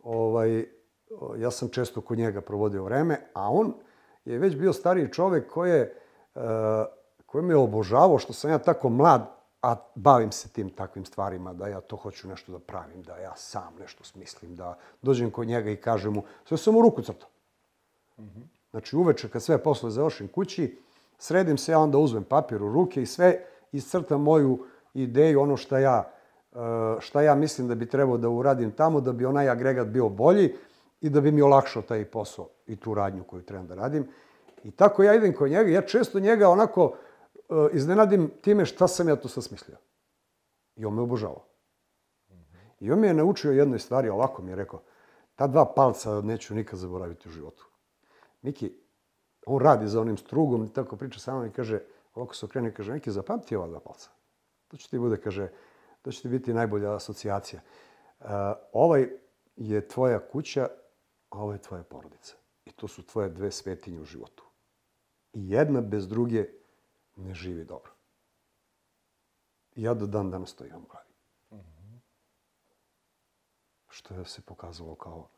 ovaj, 0.02 0.81
ja 1.36 1.50
sam 1.50 1.68
često 1.68 2.00
kod 2.00 2.18
njega 2.18 2.40
provodio 2.40 2.84
vreme, 2.84 3.20
a 3.34 3.50
on 3.50 3.74
je 4.24 4.38
već 4.38 4.56
bio 4.56 4.72
stariji 4.72 5.12
čovek 5.12 5.50
koji 5.50 5.70
je, 5.70 5.94
uh, 6.34 6.42
koji 7.26 7.44
me 7.44 7.56
obožavao 7.56 8.18
što 8.18 8.32
sam 8.32 8.50
ja 8.50 8.58
tako 8.58 8.88
mlad, 8.88 9.42
a 9.62 9.76
bavim 9.94 10.32
se 10.32 10.48
tim 10.48 10.70
takvim 10.70 11.04
stvarima, 11.04 11.52
da 11.52 11.68
ja 11.68 11.80
to 11.80 11.96
hoću 11.96 12.28
nešto 12.28 12.52
da 12.52 12.58
pravim, 12.58 13.02
da 13.02 13.16
ja 13.16 13.36
sam 13.36 13.74
nešto 13.80 14.04
smislim, 14.04 14.56
da 14.56 14.78
dođem 15.02 15.30
kod 15.30 15.46
njega 15.46 15.70
i 15.70 15.76
kažem 15.76 16.12
mu, 16.12 16.22
sve 16.44 16.56
sam 16.56 16.76
u 16.76 16.82
ruku 16.82 17.02
crtao. 17.02 17.28
Mm 18.18 18.22
-hmm. 18.22 18.42
Znači, 18.70 18.96
uveče 18.96 19.28
kad 19.28 19.42
sve 19.42 19.58
posle 19.58 19.90
završim 19.90 20.28
kući, 20.28 20.78
sredim 21.18 21.58
se, 21.58 21.72
ja 21.72 21.78
onda 21.78 21.98
uzmem 21.98 22.24
papir 22.24 22.62
u 22.62 22.72
ruke 22.72 23.02
i 23.02 23.06
sve 23.06 23.44
iscrtam 23.72 24.22
moju 24.22 24.66
ideju, 24.94 25.40
ono 25.40 25.56
šta 25.56 25.78
ja, 25.78 26.10
e, 26.52 26.56
šta 27.00 27.22
ja 27.22 27.34
mislim 27.34 27.68
da 27.68 27.74
bi 27.74 27.88
trebao 27.88 28.16
da 28.16 28.28
uradim 28.28 28.70
tamo, 28.70 29.00
da 29.00 29.12
bi 29.12 29.24
onaj 29.24 29.48
agregat 29.48 29.86
bio 29.86 30.08
bolji 30.08 30.54
i 31.02 31.10
da 31.10 31.20
bi 31.20 31.32
mi 31.32 31.42
olakšao 31.42 31.82
taj 31.82 32.04
posao 32.04 32.48
i 32.66 32.76
tu 32.76 32.94
radnju 32.94 33.24
koju 33.24 33.42
trebam 33.42 33.66
da 33.66 33.74
radim. 33.74 34.08
I 34.64 34.70
tako 34.70 35.02
ja 35.02 35.14
idem 35.14 35.34
kod 35.34 35.50
njega, 35.50 35.70
ja 35.70 35.82
često 35.82 36.20
njega 36.20 36.48
onako 36.48 36.94
e, 37.34 37.54
iznenadim 37.72 38.30
time 38.40 38.66
šta 38.66 38.88
sam 38.88 39.08
ja 39.08 39.16
to 39.16 39.28
sad 39.28 39.44
smislio. 39.44 39.76
I 40.76 40.84
on 40.84 40.94
me 40.94 41.02
obožavao. 41.02 41.44
I 42.80 42.92
on 42.92 42.98
me 42.98 43.06
je 43.06 43.14
naučio 43.14 43.52
jednoj 43.52 43.78
stvari, 43.78 44.08
ovako 44.08 44.42
mi 44.42 44.50
je 44.50 44.56
rekao, 44.56 44.82
ta 45.34 45.46
dva 45.46 45.72
palca 45.76 46.20
neću 46.20 46.54
nikad 46.54 46.78
zaboraviti 46.78 47.28
u 47.28 47.32
životu. 47.32 47.66
Miki, 48.42 48.72
on 49.46 49.62
radi 49.62 49.88
za 49.88 50.00
onim 50.00 50.16
strugom 50.16 50.68
tako 50.68 50.96
priča 50.96 51.20
sa 51.20 51.34
mnom 51.34 51.46
i 51.46 51.52
kaže, 51.52 51.80
ovako 52.14 52.34
se 52.34 52.46
okrene 52.46 52.74
kaže, 52.74 52.92
Miki, 52.92 53.10
zapamti 53.10 53.56
ova 53.56 53.68
dva 53.68 53.80
palca. 53.80 54.10
To 54.68 54.76
će 54.76 54.90
ti 54.90 54.98
bude, 54.98 55.16
kaže, 55.16 55.48
to 56.02 56.12
će 56.12 56.22
ti 56.22 56.28
biti 56.28 56.54
najbolja 56.54 56.94
asocijacija. 56.94 57.60
Uh, 58.20 58.26
ovaj 58.72 59.08
je 59.56 59.88
tvoja 59.88 60.18
kuća, 60.28 60.68
a 61.32 61.38
ovo 61.38 61.52
je 61.52 61.62
tvoja 61.62 61.82
porodica. 61.82 62.36
I 62.64 62.72
to 62.72 62.88
su 62.88 63.06
tvoje 63.06 63.28
dve 63.28 63.50
svetinje 63.50 64.00
u 64.00 64.04
životu. 64.04 64.44
I 65.32 65.50
jedna 65.50 65.80
bez 65.80 66.08
druge 66.08 66.48
ne 67.16 67.34
živi 67.34 67.64
dobro. 67.64 67.92
I 69.74 69.82
ja 69.82 69.94
do 69.94 70.06
dan 70.06 70.30
danas 70.30 70.54
to 70.54 70.64
imam 70.64 70.82
u 70.82 70.86
glavi. 70.86 71.08
Mm 71.50 71.56
-hmm. 71.56 71.98
Što 73.88 74.14
je 74.14 74.24
se 74.24 74.42
pokazalo 74.42 74.94
kao 74.94 75.28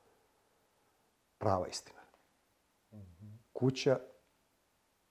prava 1.38 1.68
istina. 1.68 2.00
Mm 2.92 2.96
-hmm. 2.96 3.36
Kuća, 3.52 4.00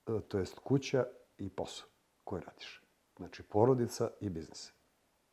e, 0.08 0.22
to 0.28 0.40
jest 0.40 0.60
kuća 0.60 1.06
i 1.38 1.50
posao 1.50 1.88
koji 2.24 2.42
radiš. 2.42 2.82
Znači 3.18 3.44
porodica 3.44 4.12
i 4.20 4.30
biznis. 4.30 4.74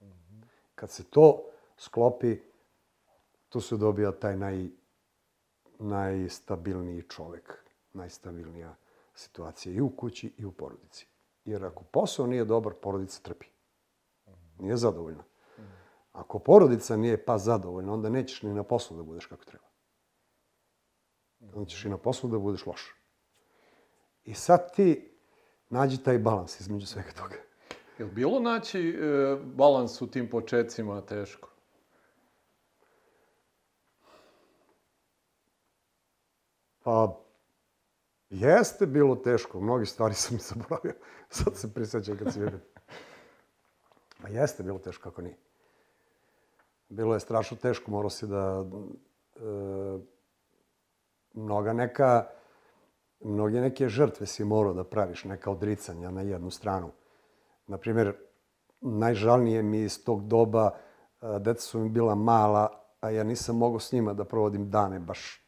Mm 0.00 0.06
-hmm. 0.06 0.42
Kad 0.74 0.90
se 0.90 1.04
to 1.04 1.50
sklopi, 1.76 2.40
tu 3.48 3.60
se 3.60 3.76
dobija 3.76 4.12
taj 4.12 4.36
naj, 4.36 4.70
najstabilniji 5.80 7.02
čovek, 7.02 7.64
najstabilnija 7.92 8.76
situacija 9.14 9.74
i 9.74 9.80
u 9.80 9.90
kući 9.90 10.32
i 10.36 10.44
u 10.44 10.52
porodici. 10.52 11.06
Jer 11.44 11.64
ako 11.64 11.84
posao 11.84 12.26
nije 12.26 12.44
dobar, 12.44 12.72
porodica 12.82 13.20
trpi. 13.22 13.46
Nije 14.58 14.76
zadovoljna. 14.76 15.24
Ako 16.12 16.38
porodica 16.38 16.96
nije 16.96 17.24
pa 17.24 17.38
zadovoljna, 17.38 17.92
onda 17.92 18.10
nećeš 18.10 18.42
ni 18.42 18.54
na 18.54 18.62
poslu 18.62 18.96
da 18.96 19.02
budeš 19.02 19.26
kako 19.26 19.44
treba. 19.44 19.64
Onda 21.54 21.70
ćeš 21.70 21.84
i 21.84 21.88
na 21.88 21.98
poslu 21.98 22.30
da 22.30 22.38
budeš 22.38 22.66
loš. 22.66 22.94
I 24.24 24.34
sad 24.34 24.74
ti 24.74 25.18
nađi 25.68 26.02
taj 26.02 26.18
balans 26.18 26.60
između 26.60 26.86
svega 26.86 27.10
toga. 27.10 27.36
Je 27.98 28.04
li 28.04 28.10
bilo 28.10 28.40
naći 28.40 28.88
e, 28.88 29.36
balans 29.44 30.02
u 30.02 30.10
tim 30.10 30.30
početcima 30.30 31.00
teško? 31.00 31.48
Pa, 36.82 37.16
jeste 38.30 38.86
bilo 38.86 39.16
teško. 39.16 39.60
Mnogi 39.60 39.86
stvari 39.86 40.14
sam 40.14 40.38
zaboravio. 40.40 40.94
Sad 41.28 41.56
se 41.56 41.74
prisjećam 41.74 42.16
kad 42.16 42.32
se 42.32 42.40
vidim. 42.40 42.60
Pa 44.22 44.28
jeste 44.28 44.62
bilo 44.62 44.78
teško, 44.78 45.02
kako 45.02 45.22
nije. 45.22 45.36
Bilo 46.88 47.14
je 47.14 47.20
strašno 47.20 47.56
teško, 47.56 47.90
morao 47.90 48.10
si 48.10 48.26
da... 48.26 48.64
E, 49.36 49.40
mnoga 51.34 51.72
neka... 51.72 52.26
Mnoge 53.24 53.60
neke 53.60 53.88
žrtve 53.88 54.26
si 54.26 54.44
morao 54.44 54.74
da 54.74 54.84
praviš, 54.84 55.24
neka 55.24 55.50
odricanja 55.50 56.10
na 56.10 56.22
jednu 56.22 56.50
stranu. 56.50 56.90
Naprimjer, 57.66 58.16
najžalnije 58.80 59.62
mi 59.62 59.80
iz 59.80 60.04
tog 60.04 60.28
doba, 60.28 60.70
e, 61.22 61.38
deca 61.38 61.60
su 61.60 61.78
mi 61.78 61.88
bila 61.88 62.14
mala, 62.14 62.68
a 63.00 63.10
ja 63.10 63.24
nisam 63.24 63.56
mogao 63.56 63.80
s 63.80 63.92
njima 63.92 64.14
da 64.14 64.24
provodim 64.24 64.70
dane 64.70 64.98
baš 64.98 65.39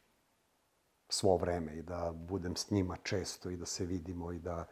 svo 1.13 1.37
vreme 1.37 1.77
i 1.77 1.83
da 1.83 2.13
budem 2.15 2.57
s 2.57 2.71
njima 2.71 2.97
često 3.03 3.51
i 3.51 3.57
da 3.57 3.67
se 3.67 3.85
vidimo 3.85 4.33
i 4.33 4.39
da 4.39 4.65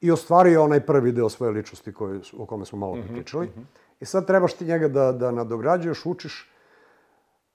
I 0.00 0.10
ostvario 0.10 0.64
onaj 0.64 0.86
prvi 0.86 1.12
deo 1.12 1.28
svoje 1.28 1.52
ličnosti 1.52 1.92
koji, 1.92 2.20
o 2.38 2.46
kome 2.46 2.64
smo 2.64 2.78
malo 2.78 2.96
mm 2.96 3.02
-hmm, 3.02 3.12
pričali. 3.12 3.46
Mm 3.46 3.50
-hmm. 3.50 3.64
I 4.00 4.04
sad 4.04 4.26
trebaš 4.26 4.54
ti 4.54 4.64
njega 4.64 4.88
da, 4.88 5.12
da 5.12 5.30
nadograđuješ, 5.30 6.06
učiš 6.06 6.52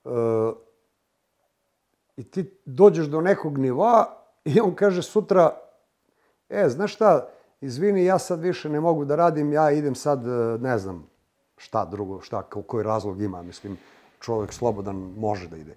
uh, 0.04 0.12
i 2.18 2.24
ti 2.24 2.58
dođeš 2.66 3.06
do 3.06 3.22
nekog 3.22 3.58
nivoa 3.58 4.06
i 4.46 4.60
on 4.60 4.76
kaže 4.76 5.02
sutra, 5.02 5.58
e, 6.50 6.70
znaš 6.70 6.94
šta, 6.96 7.28
izvini, 7.62 8.06
ja 8.06 8.20
sad 8.20 8.40
više 8.40 8.70
ne 8.70 8.80
mogu 8.80 9.06
da 9.06 9.16
radim, 9.16 9.54
ja 9.54 9.72
idem 9.72 9.96
sad, 9.96 10.26
ne 10.60 10.78
znam, 10.78 11.10
šta 11.58 11.86
drugo, 11.86 12.22
šta, 12.22 12.42
koji 12.42 12.84
razlog 12.84 13.22
ima. 13.22 13.42
Mislim, 13.42 13.78
čovjek 14.20 14.54
slobodan 14.54 14.96
može 14.96 15.48
da 15.48 15.58
ide. 15.58 15.76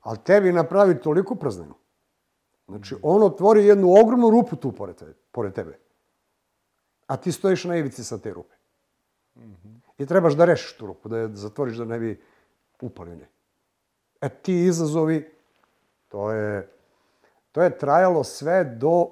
Ali 0.00 0.18
tebi 0.24 0.52
napravi 0.52 1.00
toliko 1.00 1.34
prazninu 1.34 1.74
Znači, 2.70 2.96
on 3.02 3.22
otvori 3.22 3.66
jednu 3.66 3.92
ogromnu 4.00 4.30
rupu 4.30 4.56
tu 4.56 4.72
pored 4.72 4.96
tebe. 4.96 5.14
Pored 5.32 5.52
tebe. 5.52 5.78
A 7.06 7.16
ti 7.16 7.32
stojiš 7.32 7.64
na 7.64 7.76
ivici 7.76 8.04
sa 8.04 8.18
te 8.18 8.30
rupe. 8.30 8.54
I 9.98 10.06
trebaš 10.06 10.34
da 10.34 10.44
rešiš 10.44 10.76
tu 10.76 10.86
rupu, 10.86 11.08
da 11.08 11.18
je 11.18 11.28
zatvoriš 11.34 11.76
da 11.76 11.84
ne 11.84 11.98
bi 11.98 12.22
upali 12.80 13.12
u 13.12 13.16
nje. 13.16 13.28
E 14.20 14.28
ti 14.28 14.64
izazovi, 14.64 15.30
to 16.08 16.30
je, 16.30 16.70
to 17.52 17.62
je 17.62 17.78
trajalo 17.78 18.24
sve 18.24 18.64
do 18.64 19.06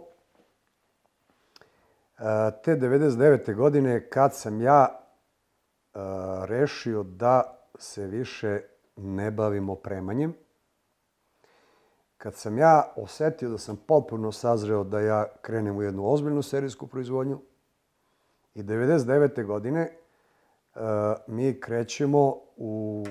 e, 2.19 2.23
te 2.65 2.77
99. 2.77 3.55
godine 3.55 4.11
kad 4.11 4.35
sam 4.35 4.61
ja 4.61 4.87
e, 4.89 5.99
rešio 6.47 7.03
da 7.03 7.59
se 7.79 8.07
više 8.07 8.61
ne 8.97 9.31
bavim 9.31 9.69
opremanjem. 9.71 10.35
Kad 12.19 12.35
sam 12.35 12.59
ja 12.59 12.93
osetio 12.97 13.49
da 13.49 13.59
sam 13.59 13.77
potpuno 13.87 14.33
sazreo 14.33 14.85
da 14.85 15.01
ja 15.01 15.27
krenem 15.43 15.77
u 15.77 15.83
jednu 15.83 16.13
ozbiljnu 16.13 16.43
serijsku 16.43 16.87
proizvodnju 16.87 17.41
i 18.55 18.63
99. 18.63 19.47
godine 19.47 19.91
uh, 20.75 20.81
mi 21.27 21.61
krećemo 21.61 22.37
u, 22.57 23.07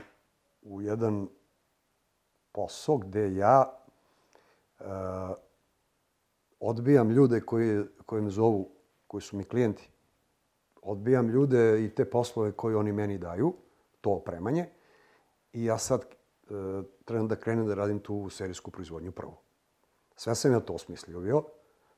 u 0.61 0.81
jedan 0.81 1.27
posao 2.51 2.97
gde 2.97 3.35
ja 3.35 3.73
uh, 4.79 4.85
odbijam 6.59 7.09
ljude 7.09 7.41
koji, 7.41 7.83
koji 8.05 8.21
me 8.21 8.29
zovu, 8.29 8.69
koji 9.07 9.21
su 9.21 9.37
mi 9.37 9.43
klijenti. 9.43 9.89
Odbijam 10.81 11.29
ljude 11.29 11.85
i 11.85 11.95
te 11.95 12.09
poslove 12.09 12.51
koje 12.51 12.75
oni 12.75 12.91
meni 12.91 13.17
daju, 13.17 13.53
to 14.01 14.11
opremanje. 14.11 14.65
I 15.53 15.65
ja 15.65 15.77
sad 15.77 16.16
trebam 17.05 17.27
da 17.27 17.35
krenem 17.35 17.67
da 17.67 17.75
radim 17.75 17.99
tu 17.99 18.29
serijsku 18.29 18.71
proizvodnju 18.71 19.11
prvo. 19.11 19.41
Sve 20.15 20.35
sam 20.35 20.51
ja 20.51 20.59
to 20.59 20.73
osmislio 20.73 21.19
bio. 21.19 21.43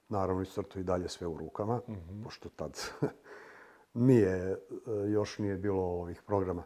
Naravno, 0.10 0.42
iscrto 0.42 0.80
i 0.80 0.84
dalje 0.84 1.10
sve 1.10 1.28
u 1.28 1.38
rukama, 1.38 1.82
mm 1.88 1.94
-hmm. 1.94 2.24
pošto 2.24 2.50
tad 2.50 2.80
nije, 3.94 4.60
još 5.08 5.38
nije 5.38 5.58
bilo 5.58 5.84
ovih 5.84 6.22
programa. 6.22 6.64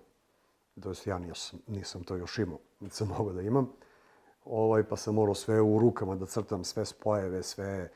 To 0.82 0.90
jest, 0.90 1.08
ja 1.08 1.20
nisam, 1.20 1.60
nisam 1.68 2.04
to 2.04 2.16
još 2.16 2.40
imao, 2.40 2.60
niti 2.80 2.96
sam 2.96 3.08
mogao 3.08 3.34
da 3.34 3.42
imam. 3.42 3.72
Ovaj, 4.46 4.84
pa 4.84 4.96
sam 4.96 5.16
morao 5.16 5.36
sve 5.36 5.62
u 5.62 5.80
rukama 5.80 6.16
da 6.16 6.26
crtam, 6.26 6.64
sve 6.64 6.86
spojeve, 6.86 7.44
sve 7.44 7.92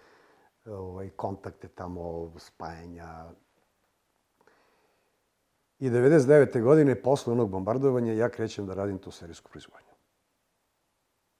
ovaj, 0.66 1.10
kontakte 1.10 1.68
tamo, 1.68 2.34
spajanja, 2.38 3.32
I 5.80 5.90
99. 5.90 6.62
godine, 6.62 7.02
posle 7.02 7.34
onog 7.34 7.50
bombardovanja, 7.50 8.14
ja 8.14 8.30
krećem 8.30 8.66
da 8.66 8.74
radim 8.74 8.98
tu 8.98 9.12
serijsku 9.12 9.50
proizvodnju. 9.50 9.88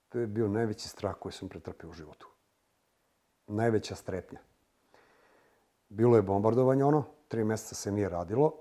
To 0.10 0.20
je 0.20 0.28
bio 0.28 0.48
najveći 0.48 0.90
strah 0.90 1.16
koji 1.20 1.34
sam 1.34 1.50
pretrpio 1.50 1.90
u 1.90 1.94
životu. 1.94 2.30
Najveća 3.48 3.96
strepnja. 3.96 4.40
Bilo 5.90 6.16
je 6.16 6.22
bombardovanje 6.22 6.84
ono, 6.84 7.04
tri 7.28 7.44
meseca 7.44 7.76
se 7.76 7.92
nije 7.92 8.10
radilo. 8.10 8.54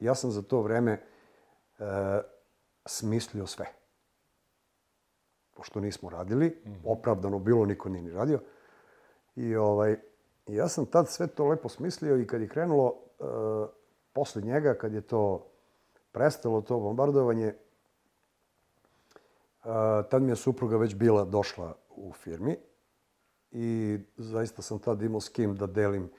Ja 0.00 0.14
sam 0.14 0.30
za 0.30 0.42
to 0.42 0.60
vreme 0.60 0.92
e, 0.92 1.02
smislio 2.86 3.46
sve. 3.46 3.66
Pošto 5.56 5.80
nismo 5.80 6.10
radili, 6.10 6.62
-hmm. 6.64 6.80
opravdano 6.84 7.38
bilo, 7.38 7.66
niko 7.66 7.88
nije 7.88 8.02
ni 8.02 8.10
radio. 8.10 8.40
I 9.36 9.56
ovaj, 9.56 9.96
ja 10.46 10.68
sam 10.68 10.86
tad 10.86 11.08
sve 11.08 11.26
to 11.26 11.46
lepo 11.46 11.68
smislio 11.68 12.18
i 12.18 12.26
kad 12.26 12.40
je 12.40 12.48
krenulo 12.48 12.94
e, 13.20 13.24
posle 14.18 14.42
njega, 14.42 14.74
kad 14.74 14.92
je 14.92 15.00
to 15.00 15.46
prestalo, 16.12 16.60
to 16.60 16.78
bombardovanje, 16.80 17.54
tad 20.10 20.22
mi 20.22 20.32
je 20.32 20.36
supruga 20.36 20.76
već 20.76 20.94
bila 20.94 21.24
došla 21.24 21.74
u 21.90 22.12
firmi 22.12 22.56
i 23.50 23.98
zaista 24.16 24.62
sam 24.62 24.78
tad 24.78 25.02
imao 25.02 25.20
s 25.20 25.28
kim 25.28 25.54
da 25.56 25.66
delim 25.66 26.10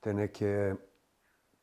te 0.00 0.14
neke 0.14 0.74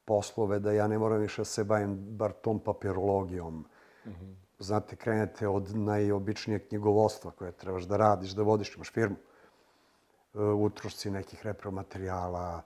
poslove, 0.05 0.59
da 0.59 0.71
ja 0.71 0.87
ne 0.87 0.99
moram 0.99 1.19
više 1.19 1.41
da 1.41 1.45
se 1.45 1.63
bavim 1.63 1.97
bar 2.17 2.31
tom 2.31 2.59
papirologijom. 2.59 3.65
Mm 4.05 4.09
-hmm. 4.09 4.35
Znate, 4.59 4.95
krenete 4.95 5.47
od 5.47 5.75
najobičnijeg 5.75 6.67
knjigovodstva 6.67 7.31
koje 7.31 7.51
trebaš 7.51 7.83
da 7.83 7.97
radiš, 7.97 8.31
da 8.31 8.43
vodiš, 8.43 8.75
imaš 8.75 8.91
firmu. 8.91 9.15
E, 9.15 10.39
utrošci 10.39 11.11
nekih 11.11 11.45
repromaterijala, 11.45 12.61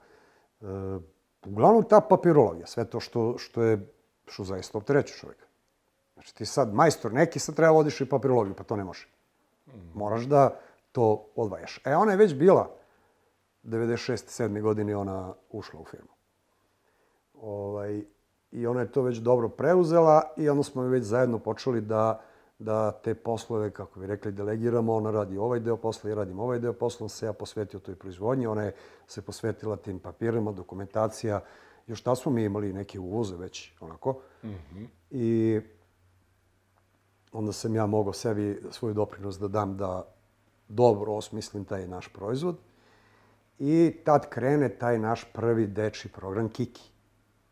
e, 0.60 0.66
Uglavnom 1.46 1.84
ta 1.88 2.00
papirologija, 2.00 2.66
sve 2.66 2.84
to 2.84 3.00
što, 3.00 3.38
što 3.38 3.62
je, 3.62 3.92
što 4.26 4.44
zaista 4.44 4.78
optereće 4.78 5.14
čovjeka. 5.14 5.46
Znači 6.14 6.34
ti 6.34 6.46
sad, 6.46 6.74
majstor 6.74 7.12
neki, 7.12 7.38
sad 7.38 7.54
treba 7.54 7.72
vodiš 7.72 8.00
i 8.00 8.08
papirologiju, 8.08 8.54
pa 8.54 8.64
to 8.64 8.76
ne 8.76 8.84
može. 8.84 9.08
Moraš 9.94 10.22
da 10.24 10.58
to 10.92 11.26
odvajaš. 11.36 11.80
E, 11.84 11.96
ona 11.96 12.12
je 12.12 12.16
već 12.16 12.34
bila 12.34 12.70
96. 13.64 14.42
7. 14.42 14.62
godine 14.62 14.96
ona 14.96 15.34
ušla 15.50 15.80
u 15.80 15.84
firmu. 15.84 16.08
Ovaj, 17.34 18.04
I 18.50 18.66
ona 18.66 18.80
je 18.80 18.92
to 18.92 19.02
već 19.02 19.16
dobro 19.16 19.48
preuzela 19.48 20.32
i 20.36 20.48
onda 20.48 20.62
smo 20.62 20.82
već 20.82 21.04
zajedno 21.04 21.38
počeli 21.38 21.80
da 21.80 22.20
da 22.58 22.92
te 22.92 23.14
poslove, 23.14 23.70
kako 23.70 24.00
bi 24.00 24.06
rekli, 24.06 24.32
delegiramo. 24.32 24.94
Ona 24.94 25.10
radi 25.10 25.38
ovaj 25.38 25.60
deo 25.60 25.76
posla 25.76 26.10
i 26.10 26.14
radim 26.14 26.40
ovaj 26.40 26.58
deo 26.58 26.72
posla. 26.72 27.04
On 27.04 27.08
se 27.08 27.26
ja 27.26 27.32
posvetio 27.32 27.80
toj 27.80 27.94
proizvodnji. 27.94 28.46
Ona 28.46 28.62
je 28.62 28.74
se 29.06 29.22
posvetila 29.22 29.76
tim 29.76 29.98
papirima, 29.98 30.52
dokumentacija. 30.52 31.40
Još 31.86 32.02
ta 32.02 32.14
smo 32.14 32.32
mi 32.32 32.44
imali 32.44 32.72
neke 32.72 33.00
uvoze 33.00 33.36
već, 33.36 33.72
onako. 33.80 34.20
Mm 34.42 34.48
-hmm. 34.48 34.86
I 35.10 35.60
onda 37.32 37.52
sam 37.52 37.74
ja 37.74 37.86
mogao 37.86 38.12
sebi 38.12 38.62
svoj 38.70 38.94
doprinos 38.94 39.38
da 39.38 39.48
dam 39.48 39.76
da 39.76 40.12
dobro 40.68 41.12
osmislim 41.12 41.64
taj 41.64 41.88
naš 41.88 42.08
proizvod. 42.08 42.56
I 43.58 43.96
tad 44.04 44.28
krene 44.28 44.68
taj 44.68 44.98
naš 44.98 45.24
prvi 45.32 45.66
deči 45.66 46.08
program 46.08 46.48
Kiki, 46.48 46.90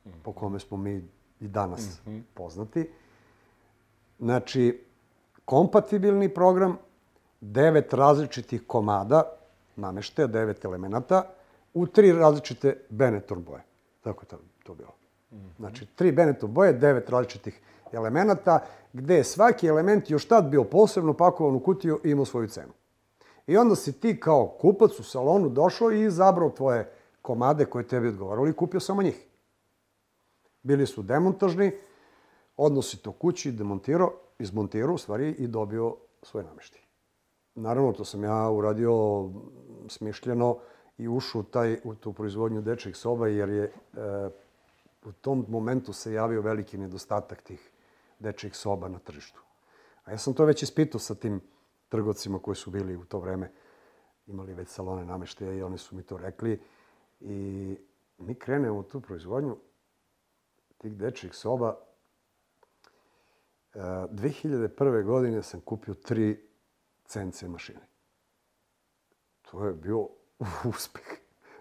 mm 0.05 0.09
-hmm. 0.09 0.23
po 0.23 0.33
kome 0.33 0.59
smo 0.59 0.77
mi 0.77 1.09
i 1.41 1.49
danas 1.49 2.01
mm 2.07 2.11
-hmm. 2.11 2.23
poznati. 2.35 2.91
Znači, 4.19 4.84
kompatibilni 5.45 6.29
program, 6.29 6.79
devet 7.41 7.93
različitih 7.93 8.63
komada 8.67 9.23
nameštaja, 9.77 10.27
devet 10.27 10.65
elemenata, 10.65 11.23
u 11.75 11.87
tri 11.87 12.13
različite 12.13 12.77
Benetton 12.89 13.43
boje. 13.43 13.63
Tako 14.01 14.23
je 14.23 14.27
to, 14.27 14.39
to 14.65 14.75
bilo. 14.75 14.95
-hmm. 15.35 15.57
Znači, 15.57 15.87
tri 15.87 16.13
Benetton 16.13 16.53
boje, 16.53 16.73
devet 16.73 17.11
različitih 17.11 17.61
elemenata, 17.93 18.59
gde 18.93 19.25
svaki 19.25 19.67
element 19.67 20.11
još 20.11 20.29
tad 20.29 20.45
bio 20.45 20.65
posebno 20.65 21.13
pakovan 21.15 21.55
u 21.55 21.61
kutiju 21.61 22.01
i 22.05 22.11
imao 22.11 22.25
svoju 22.25 22.49
cenu. 22.49 22.73
I 23.47 23.57
onda 23.57 23.77
si 23.77 23.93
ti 24.01 24.21
kao 24.21 24.57
kupac 24.61 24.99
u 24.99 25.03
salonu 25.03 25.49
došao 25.49 25.93
i 25.93 26.05
izabrao 26.05 26.51
tvoje 26.51 26.91
komade 27.23 27.65
koje 27.65 27.89
tebi 27.89 28.09
odgovarali 28.09 28.51
i 28.51 28.57
kupio 28.57 28.81
samo 28.81 29.03
njih. 29.03 29.27
Bili 30.63 30.87
su 30.87 31.03
demontažni, 31.03 31.73
odnosi 32.57 32.97
to 32.97 33.13
kući, 33.13 33.53
demontirao 33.53 34.13
izmontirao 34.39 34.95
u 34.95 34.99
stvari 34.99 35.31
i 35.31 35.47
dobio 35.47 35.97
svoj 36.23 36.45
nameštaj. 36.45 36.81
Naravno, 37.55 37.93
to 37.93 38.05
sam 38.05 38.25
ja 38.25 38.51
uradio 38.51 38.93
smišljeno 39.89 40.59
i 40.99 41.09
ušao 41.09 41.43
taj, 41.43 41.81
u 41.85 41.95
tu 41.95 42.13
proizvodnju 42.13 42.63
dečjih 42.63 42.97
soba, 42.97 43.29
jer 43.29 43.49
je 43.49 43.65
e, 43.65 43.71
u 45.05 45.13
tom 45.13 45.47
momentu 45.49 45.93
se 45.93 46.13
javio 46.13 46.43
veliki 46.43 46.79
nedostatak 46.79 47.43
tih 47.43 47.71
dečjih 48.19 48.57
soba 48.57 48.89
na 48.89 48.99
tržištu. 48.99 49.41
A 50.05 50.11
ja 50.11 50.19
sam 50.19 50.35
to 50.35 50.45
već 50.45 50.63
ispitao 50.63 50.99
sa 50.99 51.15
tim 51.15 51.41
trgovcima 51.89 52.39
koji 52.39 52.57
su 52.57 52.71
bili 52.71 52.97
u 52.97 53.05
to 53.05 53.19
vreme, 53.19 53.53
imali 54.27 54.55
već 54.55 54.69
salone 54.69 55.05
nameštaja 55.05 55.53
i 55.53 55.63
oni 55.63 55.79
su 55.79 55.97
mi 55.97 56.03
to 56.03 56.17
rekli. 56.17 56.61
I 57.21 57.77
mi 58.19 58.35
krenemo 58.35 58.79
u 58.79 58.83
tu 58.83 59.01
proizvodnju 59.01 59.57
tih 60.79 60.97
dečjih 60.97 61.35
soba 61.35 61.77
2001. 63.75 65.05
godine 65.05 65.43
sam 65.43 65.61
kupio 65.61 65.95
tri 65.95 66.49
CNC 67.07 67.43
mašine. 67.43 67.81
To 69.51 69.67
je 69.67 69.73
bio 69.73 70.09
uspeh. 70.75 71.03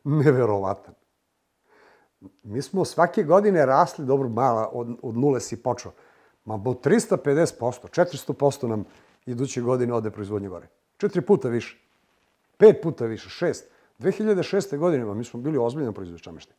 Neverovatan. 0.03 0.93
Mi 2.43 2.61
smo 2.61 2.86
svake 2.86 3.24
godine 3.24 3.66
rasli, 3.66 4.05
dobro, 4.05 4.30
mala, 4.30 4.70
od, 4.74 4.97
od 5.01 5.18
nule 5.18 5.39
si 5.39 5.64
počeo. 5.64 5.91
Ma 6.45 6.57
bo 6.57 6.74
350%, 6.74 7.53
400% 7.59 8.68
nam 8.68 8.86
iduće 9.26 9.61
godine 9.61 9.93
ode 9.93 10.11
proizvodnje 10.11 10.49
gore. 10.49 10.68
Četiri 10.97 11.22
puta 11.22 11.49
više. 11.49 11.78
Pet 12.57 12.82
puta 12.84 13.05
više, 13.05 13.30
šest. 13.30 13.66
2006. 13.99 14.78
godine, 14.78 15.05
ma 15.05 15.14
mi 15.14 15.24
smo 15.24 15.39
bili 15.39 15.57
ozbiljno 15.57 15.91
proizvođač 15.91 16.26
nameštaja. 16.26 16.57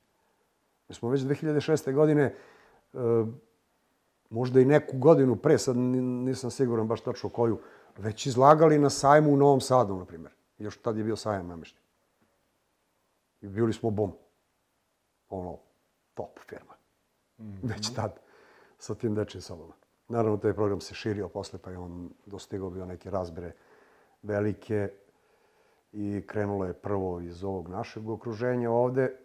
Mi 0.88 0.94
smo 0.94 1.08
već 1.08 1.20
2006. 1.20 1.92
godine 1.92 2.34
uh, 2.92 3.00
možda 4.34 4.60
i 4.60 4.64
neku 4.64 4.98
godinu 4.98 5.36
pre, 5.36 5.58
sad 5.58 5.76
nisam 5.76 6.50
siguran 6.50 6.86
baš 6.86 7.00
tačno 7.00 7.30
koju, 7.30 7.58
već 7.98 8.26
izlagali 8.26 8.78
na 8.78 8.90
sajmu 8.90 9.32
u 9.32 9.36
Novom 9.36 9.60
Sadu, 9.60 9.96
na 9.96 10.04
primjer. 10.04 10.32
Još 10.58 10.76
tad 10.76 10.96
je 10.96 11.04
bio 11.04 11.16
sajam 11.16 11.46
namešten. 11.46 11.82
I 13.40 13.48
bili 13.48 13.72
smo 13.72 13.90
bom. 13.90 14.12
Ono, 15.28 15.58
top 16.14 16.38
firma. 16.48 16.74
Mm 17.38 17.44
-hmm. 17.44 17.58
Već 17.62 17.94
tad, 17.94 18.20
sa 18.78 18.94
tim 18.94 19.14
dečim 19.14 19.40
sobama. 19.40 19.72
Naravno, 20.08 20.36
taj 20.36 20.52
program 20.52 20.80
se 20.80 20.94
širio 20.94 21.28
posle, 21.28 21.58
pa 21.58 21.70
je 21.70 21.78
on 21.78 22.10
dostigao 22.26 22.70
bio 22.70 22.86
neke 22.86 23.10
razbere 23.10 23.52
velike. 24.22 24.88
i 25.92 26.22
krenulo 26.26 26.64
je 26.64 26.72
prvo 26.72 27.20
iz 27.20 27.44
ovog 27.44 27.68
našeg 27.68 28.08
okruženja 28.08 28.70
ovde 28.70 29.16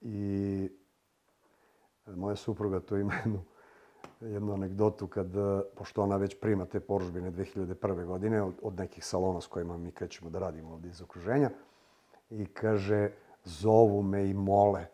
i 0.00 0.70
moja 2.06 2.36
supruga 2.36 2.80
to 2.80 2.96
ima 2.96 3.14
jednu, 3.14 3.42
jednu 4.20 4.52
anegdotu 4.52 5.06
kad, 5.06 5.36
e, 5.36 5.62
pošto 5.76 6.02
ona 6.02 6.16
već 6.16 6.40
prima 6.40 6.66
te 6.66 6.80
poružbine 6.80 7.30
2001. 7.30 8.06
godine 8.06 8.42
od, 8.42 8.54
od 8.62 8.78
nekih 8.78 9.04
salona 9.04 9.40
s 9.40 9.46
kojima 9.46 9.76
mi 9.76 9.92
krećemo 9.92 10.30
da 10.30 10.38
radimo 10.38 10.72
ovde 10.72 10.88
iz 10.88 11.02
okruženja 11.02 11.50
i 12.30 12.46
kaže, 12.46 13.10
zovu 13.44 14.02
me 14.02 14.28
i 14.30 14.34
mole 14.34 14.86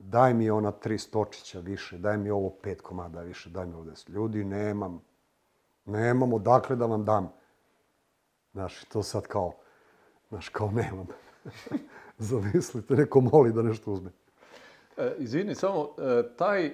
daj 0.00 0.34
mi 0.34 0.50
ona 0.50 0.70
tri 0.70 0.98
stočića 0.98 1.60
više, 1.60 1.98
daj 1.98 2.18
mi 2.18 2.30
ovo 2.30 2.50
pet 2.62 2.80
komada 2.80 3.22
više, 3.22 3.50
daj 3.50 3.66
mi 3.66 3.74
ovde. 3.74 3.92
Ljudi, 4.08 4.44
nemam, 4.44 5.02
nemam 5.84 6.32
odakle 6.32 6.76
da 6.76 6.86
vam 6.86 7.04
dam. 7.04 7.32
Znaš, 8.52 8.84
to 8.84 9.02
sad 9.02 9.26
kao, 9.26 9.52
znaš, 10.28 10.48
kao 10.48 10.70
nemam. 10.70 11.06
Zamislite, 12.18 12.94
neko 12.94 13.20
moli 13.20 13.52
da 13.52 13.62
nešto 13.62 13.92
uzme. 13.92 14.10
E, 15.00 15.14
izvini, 15.18 15.54
samo 15.54 15.88
e, 15.98 16.22
taj 16.36 16.66
e, 16.66 16.72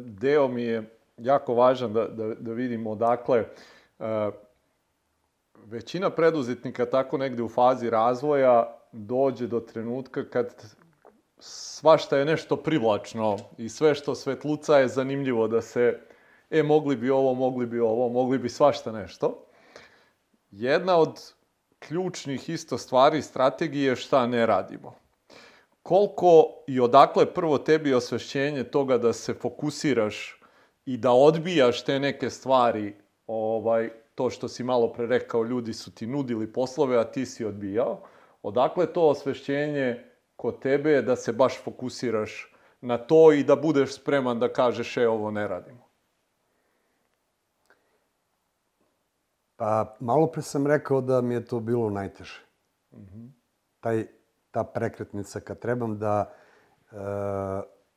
deo 0.00 0.48
mi 0.48 0.62
je 0.62 0.90
jako 1.16 1.54
važan 1.54 1.92
da, 1.92 2.08
da, 2.08 2.34
da 2.34 2.52
vidimo 2.52 2.90
odakle 2.90 3.44
većina 5.66 6.10
preduzetnika 6.10 6.86
tako 6.86 7.18
negde 7.18 7.42
u 7.42 7.48
fazi 7.48 7.90
razvoja 7.90 8.78
dođe 8.92 9.46
do 9.46 9.60
trenutka 9.60 10.24
kad 10.30 10.54
svašta 11.38 12.18
je 12.18 12.24
nešto 12.24 12.56
privlačno 12.56 13.36
i 13.56 13.68
sve 13.68 13.94
što 13.94 14.14
svetluca 14.14 14.78
je 14.78 14.88
zanimljivo 14.88 15.48
da 15.48 15.60
se, 15.62 15.98
e, 16.50 16.62
mogli 16.62 16.96
bi 16.96 17.10
ovo, 17.10 17.34
mogli 17.34 17.66
bi 17.66 17.80
ovo, 17.80 18.08
mogli 18.08 18.38
bi 18.38 18.48
svašta 18.48 18.92
nešto. 18.92 19.44
Jedna 20.50 20.96
od 20.96 21.32
ključnih 21.78 22.48
isto 22.48 22.78
stvari 22.78 23.22
strategije 23.22 23.88
je 23.88 23.96
šta 23.96 24.26
ne 24.26 24.46
radimo. 24.46 24.94
Koliko 25.88 26.48
i 26.66 26.80
odakle 26.80 27.34
prvo 27.34 27.58
tebi 27.58 27.94
osvešćenje 27.94 28.64
toga 28.64 28.98
da 28.98 29.12
se 29.12 29.34
fokusiraš 29.34 30.40
i 30.86 30.96
da 30.96 31.12
odbijaš 31.12 31.84
te 31.84 32.00
neke 32.00 32.30
stvari, 32.30 32.94
ovaj, 33.26 33.90
to 34.14 34.30
što 34.30 34.48
si 34.48 34.64
malo 34.64 34.92
pre 34.92 35.06
rekao, 35.06 35.44
ljudi 35.44 35.72
su 35.72 35.94
ti 35.94 36.06
nudili 36.06 36.52
poslove, 36.52 36.98
a 36.98 37.04
ti 37.04 37.26
si 37.26 37.44
odbijao. 37.44 38.02
Odakle 38.42 38.92
to 38.92 39.08
osvešćenje 39.08 40.04
kod 40.36 40.60
tebe 40.60 41.02
da 41.02 41.16
se 41.16 41.32
baš 41.32 41.62
fokusiraš 41.64 42.52
na 42.80 42.98
to 42.98 43.32
i 43.32 43.44
da 43.44 43.56
budeš 43.56 43.94
spreman 43.94 44.38
da 44.38 44.52
kažeš 44.52 44.96
e, 44.96 45.08
ovo 45.08 45.30
ne 45.30 45.48
radimo? 45.48 45.88
Pa, 49.56 49.96
malo 50.00 50.26
pre 50.26 50.42
sam 50.42 50.66
rekao 50.66 51.00
da 51.00 51.20
mi 51.20 51.34
je 51.34 51.44
to 51.44 51.60
bilo 51.60 51.90
najteže. 51.90 52.40
Mm 52.92 52.98
-hmm. 52.98 53.30
Taj, 53.80 54.17
ta 54.58 54.64
prekretnica 54.64 55.40
kad 55.40 55.58
trebam 55.58 55.98
da 55.98 56.32
e, 56.90 56.96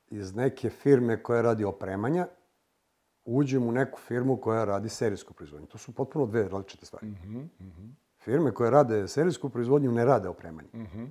iz 0.08 0.36
neke 0.36 0.70
firme 0.70 1.24
koja 1.24 1.42
radi 1.42 1.66
opremanja 1.66 2.28
uđem 3.26 3.68
u 3.68 3.72
neku 3.72 4.00
firmu 4.00 4.38
koja 4.38 4.66
radi 4.66 4.90
serijsku 4.90 5.34
proizvodnju. 5.34 5.68
To 5.68 5.78
su 5.78 5.92
potpuno 5.92 6.26
dve 6.26 6.50
različite 6.50 6.86
stvari. 6.86 7.08
Mm 7.08 7.18
-hmm. 7.24 7.66
Mm 7.66 7.72
-hmm. 7.72 7.92
Firme 8.18 8.54
koje 8.54 8.72
rade 8.72 9.08
serijsku 9.08 9.50
proizvodnju 9.50 9.92
ne 9.92 10.06
rade 10.06 10.30
opremanje. 10.30 10.70
Mm 10.74 10.86
-hmm. 10.86 11.10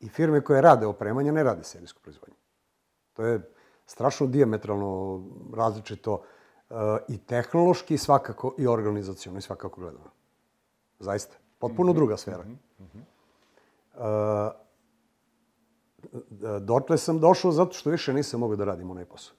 I 0.00 0.08
firme 0.08 0.40
koje 0.40 0.62
rade 0.62 0.86
opremanje 0.86 1.32
ne 1.32 1.42
rade 1.42 1.64
serijsku 1.64 2.00
proizvodnju. 2.02 2.36
To 3.12 3.24
je 3.24 3.50
strašno 3.86 4.26
diametralno 4.26 5.22
različito 5.54 6.12
uh, 6.14 6.76
i 7.08 7.18
tehnološki 7.18 7.98
svakako 7.98 8.54
i 8.58 8.66
organizacijalno 8.66 9.38
i 9.38 9.42
svakako 9.42 9.80
gledano. 9.80 10.10
Zaista. 10.98 11.36
Potpuno 11.58 11.92
mm 11.92 11.94
-hmm. 11.94 11.98
druga 11.98 12.16
sfera. 12.16 12.44
Mm 12.44 12.58
-hmm. 12.78 13.02
uh, 13.94 14.67
dotle 16.60 16.98
sam 16.98 17.20
došao 17.20 17.52
zato 17.52 17.72
što 17.72 17.90
više 17.90 18.12
nisam 18.12 18.40
mogao 18.40 18.56
da 18.56 18.64
radim 18.64 18.90
onaj 18.90 19.04
posao. 19.04 19.34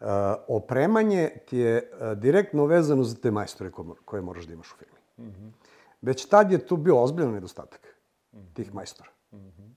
Uh, 0.00 0.06
opremanje 0.48 1.30
ti 1.46 1.58
je 1.58 1.90
uh, 1.92 2.18
direktno 2.18 2.64
vezano 2.64 3.04
za 3.04 3.16
te 3.16 3.30
majstore 3.30 3.70
koje 4.04 4.22
moraš 4.22 4.44
da 4.44 4.52
imaš 4.52 4.72
u 4.72 4.76
firmi. 4.76 4.98
Mm 5.18 5.24
-hmm. 5.24 5.50
Već 6.02 6.28
tad 6.28 6.52
je 6.52 6.66
tu 6.66 6.76
bio 6.76 7.02
ozbiljan 7.02 7.32
nedostatak 7.32 7.96
mm 8.32 8.38
-hmm. 8.38 8.54
tih 8.54 8.74
majstora. 8.74 9.10
-hmm. 9.32 9.70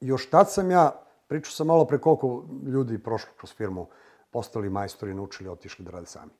Još 0.00 0.30
tad 0.30 0.50
sam 0.50 0.70
ja, 0.70 1.02
pričao 1.26 1.52
sam 1.52 1.66
malo 1.66 1.84
pre 1.84 1.98
koliko 1.98 2.44
ljudi 2.66 3.02
prošlo 3.02 3.32
kroz 3.36 3.52
firmu, 3.54 3.86
postali 4.30 4.70
majstori, 4.70 5.14
naučili, 5.14 5.48
otišli 5.48 5.84
da 5.84 5.90
rade 5.90 6.06
sami. 6.06 6.32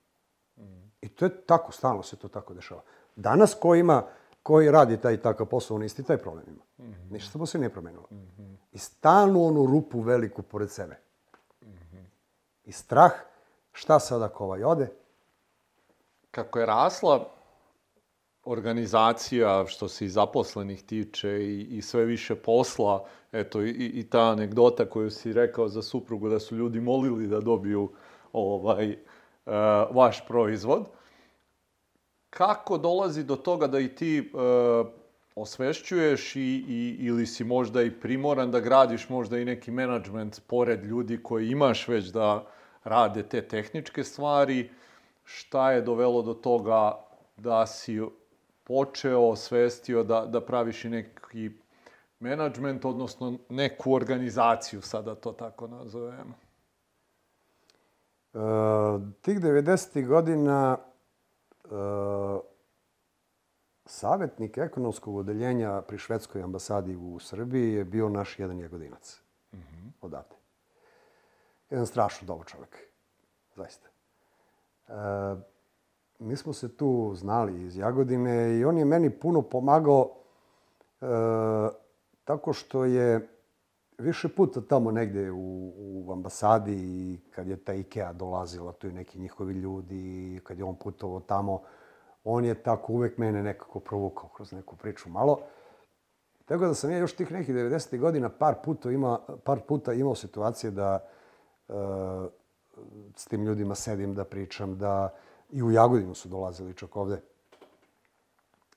Mm 0.56 0.62
-hmm. 0.62 0.88
I 1.00 1.08
to 1.08 1.24
je 1.24 1.46
tako, 1.46 1.72
stalno 1.72 2.02
se 2.02 2.16
to 2.16 2.28
tako 2.28 2.54
dešava. 2.54 2.82
Danas 3.16 3.54
ko 3.54 3.74
ima, 3.74 4.06
koji 4.42 4.70
radi 4.70 4.96
taj 4.96 5.16
takav 5.22 5.46
posao, 5.46 5.74
on 5.76 5.82
isti 5.82 6.02
taj 6.02 6.16
problem 6.16 6.44
ima. 6.48 6.88
Mm 6.88 6.92
-hmm. 6.92 7.12
Ništa 7.12 7.38
mu 7.38 7.46
se 7.46 7.58
nije 7.58 7.70
promenilo. 7.70 8.06
Mm 8.10 8.16
-hmm. 8.16 8.56
I 8.72 8.78
stalno 8.78 9.42
onu 9.42 9.66
rupu 9.66 10.00
veliku 10.00 10.42
pored 10.42 10.70
sebe. 10.70 10.96
Mm 11.62 11.66
-hmm. 11.66 12.04
I 12.64 12.72
strah, 12.72 13.12
šta 13.72 13.98
sad 13.98 14.22
ako 14.22 14.44
ovaj 14.44 14.64
ode? 14.64 14.88
Kako 16.30 16.58
je 16.58 16.66
rasla 16.66 17.30
organizacija, 18.44 19.66
što 19.66 19.88
se 19.88 20.04
i 20.04 20.08
zaposlenih 20.08 20.82
tiče 20.82 21.28
i, 21.30 21.60
i 21.60 21.82
sve 21.82 22.04
više 22.04 22.34
posla, 22.34 23.04
eto, 23.32 23.62
i, 23.62 23.70
i 23.94 24.10
ta 24.10 24.20
anegdota 24.20 24.86
koju 24.86 25.10
si 25.10 25.32
rekao 25.32 25.68
za 25.68 25.82
suprugu 25.82 26.28
da 26.28 26.38
su 26.38 26.56
ljudi 26.56 26.80
molili 26.80 27.26
da 27.26 27.40
dobiju 27.40 27.92
ovaj, 28.32 28.90
uh, 28.90 29.52
vaš 29.90 30.26
proizvod. 30.26 30.86
Kako 32.30 32.78
dolazi 32.78 33.24
do 33.24 33.36
toga 33.36 33.66
da 33.66 33.78
i 33.78 33.88
ti 33.88 34.30
uh, 34.32 34.86
osvešćuješ 35.34 36.36
i, 36.36 36.40
i, 36.40 36.96
ili 37.00 37.26
si 37.26 37.44
možda 37.44 37.82
i 37.82 38.00
primoran 38.00 38.50
da 38.50 38.60
gradiš 38.60 39.08
možda 39.08 39.38
i 39.38 39.44
neki 39.44 39.70
menadžment 39.70 40.40
pored 40.46 40.84
ljudi 40.84 41.22
koji 41.22 41.48
imaš 41.48 41.88
već 41.88 42.06
da 42.06 42.46
rade 42.84 43.22
te 43.22 43.48
tehničke 43.48 44.04
stvari, 44.04 44.70
šta 45.24 45.72
je 45.72 45.82
dovelo 45.82 46.22
do 46.22 46.34
toga 46.34 47.04
da 47.36 47.66
si 47.66 48.00
počeo, 48.64 49.20
osvestio 49.20 50.04
da, 50.04 50.26
da 50.26 50.40
praviš 50.40 50.84
i 50.84 50.88
neki 50.88 51.50
menadžment, 52.20 52.84
odnosno 52.84 53.38
neku 53.48 53.92
organizaciju, 53.92 54.82
sada 54.82 55.14
to 55.14 55.32
tako 55.32 55.66
nazovemo? 55.66 56.34
E, 58.34 58.38
tih 59.20 59.40
90. 59.40 60.06
godina 60.06 60.76
e, 61.70 61.74
savjetnik 63.86 64.58
ekonomskog 64.58 65.16
odeljenja 65.16 65.82
pri 65.82 65.98
švedskoj 65.98 66.42
ambasadi 66.42 66.96
u 66.96 67.18
Srbiji 67.18 67.72
je 67.72 67.84
bio 67.84 68.08
naš 68.08 68.38
jedan 68.38 68.58
jegodinac. 68.58 69.22
Mm 69.52 69.58
-hmm. 69.58 69.90
Odavde. 70.00 70.36
Jedan 71.70 71.86
strašno 71.86 72.26
dobar 72.26 72.46
čovjek. 72.46 72.78
Zaista. 73.54 73.88
E, 74.88 74.92
mi 76.18 76.36
smo 76.36 76.52
se 76.52 76.76
tu 76.76 77.12
znali 77.14 77.62
iz 77.62 77.76
Jagodine 77.76 78.58
i 78.58 78.64
on 78.64 78.78
je 78.78 78.84
meni 78.84 79.10
puno 79.10 79.42
pomagao 79.42 80.10
e, 81.00 81.06
tako 82.24 82.52
što 82.52 82.84
je 82.84 83.28
više 84.00 84.28
puta 84.28 84.60
tamo 84.60 84.90
negde 84.90 85.30
u, 85.30 85.72
u 85.76 86.12
ambasadi 86.12 86.74
i 86.74 87.18
kad 87.30 87.48
je 87.48 87.56
ta 87.56 87.74
Ikea 87.74 88.12
dolazila, 88.12 88.72
tu 88.72 88.88
i 88.88 88.92
neki 88.92 89.18
njihovi 89.18 89.54
ljudi, 89.54 90.40
kad 90.44 90.58
je 90.58 90.64
on 90.64 90.76
putovao 90.76 91.20
tamo, 91.20 91.62
on 92.24 92.44
je 92.44 92.54
tako 92.54 92.92
uvek 92.92 93.18
mene 93.18 93.42
nekako 93.42 93.80
provukao 93.80 94.28
kroz 94.28 94.52
neku 94.52 94.76
priču 94.76 95.08
malo. 95.08 95.40
Tako 96.44 96.66
da 96.66 96.74
sam 96.74 96.90
ja 96.90 96.98
još 96.98 97.16
tih 97.16 97.32
nekih 97.32 97.54
90. 97.54 97.98
godina 97.98 98.28
par 98.28 98.54
puta, 98.64 98.90
ima, 98.90 99.18
par 99.44 99.60
puta 99.60 99.92
imao 99.92 100.14
situacije 100.14 100.70
da 100.70 101.08
e, 101.68 101.72
s 103.16 103.26
tim 103.26 103.44
ljudima 103.44 103.74
sedim, 103.74 104.14
da 104.14 104.24
pričam, 104.24 104.78
da 104.78 105.14
I 105.52 105.62
u 105.62 105.70
Jagodinu 105.70 106.14
su 106.14 106.28
dolazili 106.28 106.74
čak 106.74 106.96
ovde. 106.96 107.20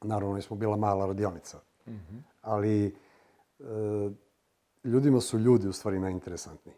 Naravno, 0.02 0.42
smo 0.42 0.56
bila 0.56 0.76
mala 0.76 1.06
radionica. 1.06 1.58
Mm 1.88 1.92
-hmm. 1.92 2.22
Ali 2.42 2.86
e, 2.88 2.94
ljudima 4.84 5.22
su 5.22 5.38
ljudi 5.38 5.68
u 5.68 5.74
stvari 5.74 6.00
najinteresantniji. 6.00 6.76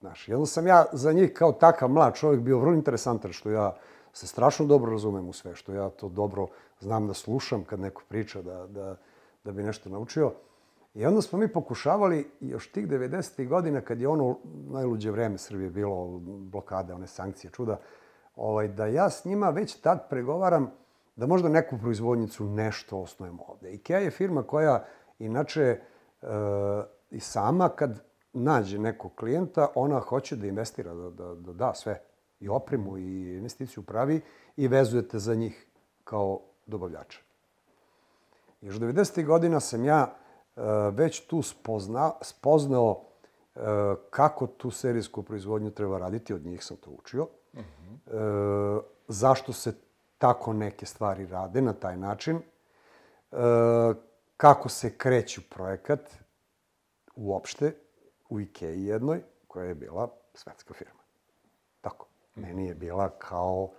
Znaš, 0.00 0.28
jedno 0.28 0.46
sam 0.46 0.66
ja 0.66 0.84
za 0.92 1.12
njih 1.12 1.32
kao 1.32 1.52
takav 1.52 1.88
mlad 1.88 2.14
čovjek 2.14 2.42
bio 2.42 2.58
vrlo 2.58 2.74
interesantan, 2.74 3.32
što 3.32 3.50
ja 3.50 3.76
se 4.12 4.26
strašno 4.26 4.66
dobro 4.66 4.92
razumem 4.92 5.28
u 5.28 5.32
sve, 5.32 5.54
što 5.54 5.72
ja 5.72 5.90
to 5.90 6.08
dobro 6.08 6.46
znam 6.80 7.06
da 7.06 7.14
slušam 7.14 7.64
kad 7.64 7.80
neko 7.80 8.02
priča, 8.08 8.42
da, 8.42 8.66
da, 8.66 8.96
da 9.44 9.52
bi 9.52 9.62
nešto 9.62 9.90
naučio. 9.90 10.32
I 10.94 11.06
onda 11.06 11.22
smo 11.22 11.38
mi 11.38 11.48
pokušavali 11.48 12.30
još 12.40 12.72
tih 12.72 12.88
90. 12.88 13.48
godina, 13.48 13.80
kad 13.80 14.00
je 14.00 14.08
ono 14.08 14.38
najluđe 14.70 15.10
vreme 15.10 15.38
Srbije 15.38 15.70
bilo, 15.70 16.18
blokade, 16.24 16.94
one 16.94 17.06
sankcije, 17.06 17.50
čuda, 17.50 17.80
ovaj, 18.36 18.68
da 18.68 18.86
ja 18.86 19.10
s 19.10 19.24
njima 19.24 19.50
već 19.50 19.80
tad 19.80 20.08
pregovaram 20.08 20.70
da 21.16 21.26
možda 21.26 21.48
neku 21.48 21.78
proizvodnicu 21.78 22.44
nešto 22.44 22.98
osnujemo 22.98 23.44
ovde. 23.48 23.72
IKEA 23.72 23.98
je 23.98 24.10
firma 24.10 24.42
koja, 24.42 24.84
inače, 25.18 25.62
e, 25.62 26.26
i 27.14 27.20
sama 27.20 27.68
kad 27.68 28.04
nađe 28.32 28.78
nekog 28.78 29.14
klijenta, 29.14 29.68
ona 29.74 30.00
hoće 30.00 30.36
da 30.36 30.46
investira, 30.46 30.94
da, 30.94 31.10
da, 31.10 31.34
da 31.34 31.52
da 31.52 31.74
sve. 31.74 32.02
I 32.40 32.48
opremu, 32.48 32.98
i 32.98 33.36
investiciju 33.36 33.82
pravi 33.82 34.20
i 34.56 34.68
vezujete 34.68 35.18
za 35.18 35.34
njih 35.34 35.66
kao 36.04 36.40
dobavljača. 36.66 37.20
Još 38.60 38.74
90. 38.74 39.26
godina 39.26 39.60
sam 39.60 39.84
ja 39.84 40.14
e, 40.56 40.60
već 40.90 41.26
tu 41.26 41.42
spozna, 41.42 42.12
spoznao 42.20 43.04
e, 43.54 43.60
kako 44.10 44.46
tu 44.46 44.70
serijsku 44.70 45.22
proizvodnju 45.22 45.70
treba 45.70 45.98
raditi, 45.98 46.34
od 46.34 46.46
njih 46.46 46.64
sam 46.64 46.76
to 46.76 46.90
učio. 46.90 47.26
E, 47.54 47.60
zašto 49.08 49.52
se 49.52 49.74
tako 50.18 50.52
neke 50.52 50.86
stvari 50.86 51.26
rade 51.26 51.62
na 51.62 51.72
taj 51.72 51.96
način, 51.96 52.36
e, 52.36 52.42
kako 54.36 54.68
se 54.68 54.98
kreću 54.98 55.40
projekat 55.50 56.23
uopšte 57.16 57.74
u 58.28 58.40
IKEA 58.40 58.70
jednoj, 58.70 59.22
koja 59.48 59.66
je 59.66 59.74
bila 59.74 60.08
svetska 60.34 60.74
firma. 60.74 61.00
Tako. 61.80 62.06
Meni 62.34 62.66
je 62.66 62.74
bila 62.74 63.10
kao, 63.18 63.70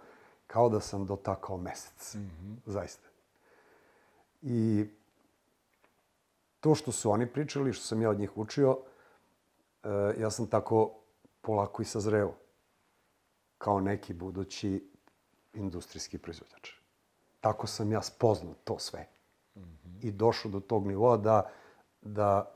kao 0.48 0.70
da 0.70 0.80
sam 0.80 1.06
dotakao 1.06 1.58
mesec. 1.58 2.16
Zaista. 2.66 3.10
I 4.42 4.86
to 6.60 6.76
što 6.76 6.92
su 6.92 7.12
oni 7.12 7.28
pričali, 7.34 7.74
što 7.74 7.86
sam 7.86 8.02
ja 8.02 8.10
od 8.10 8.20
njih 8.20 8.38
učio, 8.38 8.78
e, 9.84 9.90
ja 10.20 10.30
sam 10.30 10.48
tako 10.48 11.00
polako 11.42 11.82
i 11.82 11.86
sazreo 11.86 12.34
kao 13.58 13.80
neki 13.80 14.14
budući 14.14 14.92
industrijski 15.54 16.18
proizvođač. 16.18 16.70
Tako 17.42 17.68
sam 17.68 17.92
ja 17.92 18.02
spoznao 18.02 18.54
to 18.64 18.80
sve. 18.80 19.08
I 20.02 20.12
došao 20.12 20.52
do 20.52 20.60
tog 20.60 20.88
nivoa 20.88 21.18
da, 21.18 21.50
da 22.02 22.56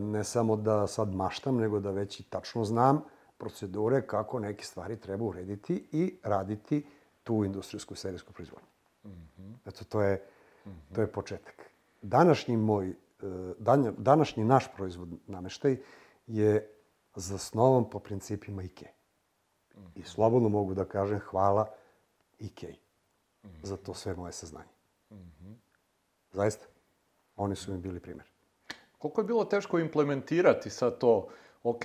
ne 0.00 0.24
samo 0.24 0.56
da 0.56 0.86
sad 0.86 1.14
maštam, 1.14 1.56
nego 1.56 1.80
da 1.80 1.90
već 1.90 2.20
i 2.20 2.22
tačno 2.22 2.64
znam 2.64 3.02
procedure 3.38 4.06
kako 4.06 4.38
neke 4.38 4.64
stvari 4.64 5.00
treba 5.00 5.24
urediti 5.24 5.88
i 5.92 6.18
raditi 6.22 6.86
tu 7.22 7.44
industrijsku 7.44 7.94
serijsku 7.94 8.32
proizvodnju. 8.32 8.68
Eto, 9.66 9.84
to 9.84 10.02
je, 10.02 10.26
to 10.94 11.00
je 11.00 11.06
početak. 11.12 11.70
Današnji 12.02 12.56
moj, 12.56 12.88
e, 12.88 12.94
danja- 13.58 13.94
današnji 13.98 14.44
naš 14.44 14.64
proizvod 14.76 15.08
nameštaj 15.26 15.76
je 16.26 16.70
zasnovan 17.14 17.90
po 17.90 17.98
principima 17.98 18.62
IKEA. 18.62 18.92
I 19.94 20.02
slobodno 20.02 20.48
mogu 20.48 20.74
da 20.74 20.84
kažem 20.84 21.18
hvala 21.18 21.70
IKEA 22.38 22.74
za 23.62 23.76
to 23.76 23.94
sve 23.94 24.14
moje 24.14 24.32
saznanje. 24.32 24.70
Zaista. 26.32 26.66
Oni 27.36 27.56
su 27.56 27.72
mi 27.72 27.78
bili 27.78 28.00
primjer. 28.00 28.29
Koliko 29.00 29.20
je 29.20 29.24
bilo 29.24 29.44
teško 29.44 29.78
implementirati 29.78 30.70
sad 30.70 30.98
to? 30.98 31.28
Ok, 31.62 31.82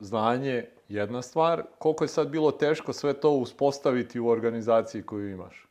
znanje, 0.00 0.68
jedna 0.88 1.22
stvar. 1.22 1.62
Koliko 1.78 2.04
je 2.04 2.08
sad 2.08 2.28
bilo 2.28 2.52
teško 2.52 2.92
sve 2.92 3.14
to 3.14 3.30
uspostaviti 3.30 4.20
u 4.20 4.28
organizaciji 4.28 5.02
koju 5.02 5.28
imaš? 5.28 5.68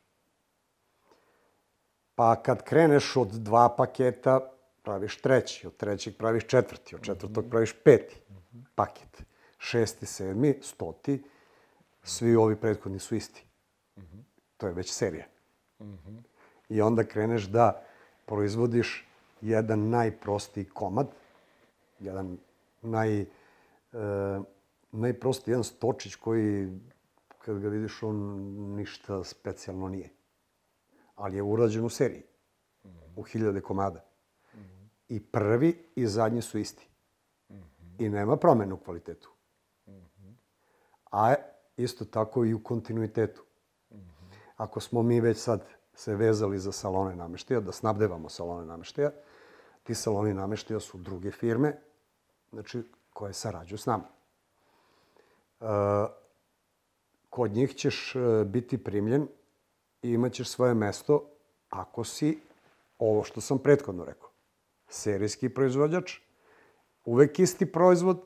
Pa 2.16 2.36
kad 2.36 2.64
kreneš 2.64 3.16
od 3.16 3.28
dva 3.28 3.70
paketa, 3.70 4.52
praviš 4.84 5.22
treći, 5.22 5.68
od 5.68 5.78
trećeg 5.78 6.18
praviš 6.18 6.48
četvrti, 6.48 6.96
od 6.96 7.02
četvrtog 7.02 7.46
praviš 7.50 7.74
peti 7.84 8.22
paket. 8.76 9.24
Šesti, 9.58 10.06
sedmi, 10.06 10.60
stoti, 10.62 11.24
svi 12.04 12.36
ovi 12.36 12.56
prethodni 12.56 13.00
su 13.00 13.16
isti. 13.16 13.46
To 14.58 14.68
je 14.68 14.74
već 14.74 14.92
serija. 14.92 15.26
I 16.70 16.82
onda 16.82 17.04
kreneš 17.04 17.44
da 17.44 17.84
proizvodiš 18.26 19.07
jedan 19.42 19.90
najprostiji 19.90 20.66
komad, 20.66 21.08
jedan 22.00 22.38
naj, 22.82 23.22
e, 23.22 23.28
najprostiji 24.92 25.52
jedan 25.52 25.64
stočić 25.64 26.16
koji, 26.16 26.80
kad 27.42 27.60
ga 27.60 27.70
vidiš, 27.70 28.04
on 28.04 28.16
ništa 28.76 29.24
specijalno 29.24 29.90
nije 29.90 30.18
ali 31.18 31.36
je 31.36 31.44
urađen 31.44 31.86
u 31.86 31.90
seriji. 31.90 32.24
U 33.16 33.24
hiljade 33.24 33.62
komada. 33.62 34.06
I 35.10 35.24
prvi 35.24 35.86
i 35.96 36.08
zadnji 36.08 36.42
su 36.42 36.58
isti. 36.58 36.90
I 37.98 38.10
nema 38.10 38.38
promene 38.38 38.74
u 38.74 38.78
kvalitetu. 38.78 39.32
A 41.12 41.34
isto 41.78 42.06
tako 42.06 42.46
i 42.46 42.54
u 42.54 42.64
kontinuitetu. 42.64 43.44
Ako 44.58 44.80
smo 44.80 45.04
mi 45.04 45.22
već 45.22 45.38
sad 45.38 45.66
se 45.94 46.16
vezali 46.16 46.60
za 46.60 46.72
salone 46.72 47.16
nameštaja, 47.16 47.60
da 47.60 47.72
snabdevamo 47.72 48.30
salone 48.30 48.66
nameštaja, 48.66 49.12
ti 49.88 49.96
saloni 49.96 50.34
nameštaja 50.34 50.80
su 50.80 50.98
druge 50.98 51.32
firme, 51.32 51.78
znači, 52.52 52.84
koje 53.14 53.34
sarađuju 53.34 53.78
s 53.78 53.86
nama. 53.86 54.04
E, 55.62 55.66
kod 57.30 57.52
njih 57.52 57.76
ćeš 57.76 58.16
e, 58.16 58.20
biti 58.46 58.84
primljen 58.84 59.28
i 60.02 60.10
imaćeš 60.10 60.50
svoje 60.50 60.74
mesto 60.74 61.30
ako 61.70 62.04
si 62.04 62.40
ovo 63.00 63.24
što 63.24 63.42
sam 63.42 63.60
prethodno 63.60 64.06
rekao. 64.06 64.30
Serijski 64.88 65.50
proizvođač, 65.50 66.20
uvek 67.06 67.40
isti 67.40 67.72
proizvod, 67.72 68.24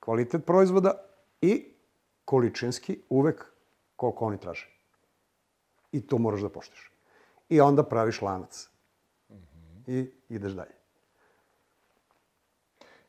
kvalitet 0.00 0.46
proizvoda 0.46 0.94
i 1.40 1.74
količinski 2.24 3.00
uvek 3.08 3.44
koliko 3.96 4.24
oni 4.24 4.40
traže. 4.40 4.70
I 5.92 6.06
to 6.06 6.18
moraš 6.18 6.40
da 6.40 6.48
poštiš. 6.48 6.92
I 7.48 7.60
onda 7.60 7.82
praviš 7.82 8.22
lanac. 8.22 8.68
I 9.86 10.10
ideš 10.28 10.52
dalje. 10.52 10.83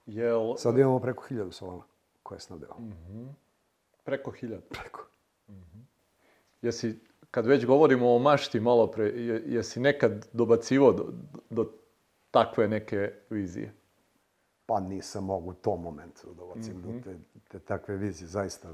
Jel 0.06 0.56
Sad 0.58 0.78
imamo 0.78 1.00
preko 1.00 1.24
hiljadu 1.24 1.52
salona 1.52 1.84
koje 2.24 2.40
snabdevamo. 2.40 2.92
preko 4.04 4.32
hiljada? 4.32 4.62
Preko. 4.72 5.08
Jesi, 6.62 7.00
kad 7.32 7.46
već 7.46 7.66
govorimo 7.66 8.16
o 8.16 8.20
mašti 8.20 8.60
malo 8.60 8.88
pre, 8.88 9.06
je- 9.06 9.44
jesi 9.46 9.80
nekad 9.80 10.28
dobacivo 10.34 10.92
do, 10.92 11.14
do 11.50 11.72
takve 12.32 12.68
neke 12.68 13.14
vizije? 13.30 13.74
Pa 14.66 14.80
nisam 14.80 15.26
mogu 15.26 15.50
u 15.50 15.54
tom 15.54 15.82
momentu 15.82 16.28
da 16.30 16.44
docim 16.46 16.82
do 16.82 17.02
te, 17.04 17.18
te 17.48 17.60
takve 17.60 17.98
vizije, 17.98 18.28
zaista. 18.28 18.74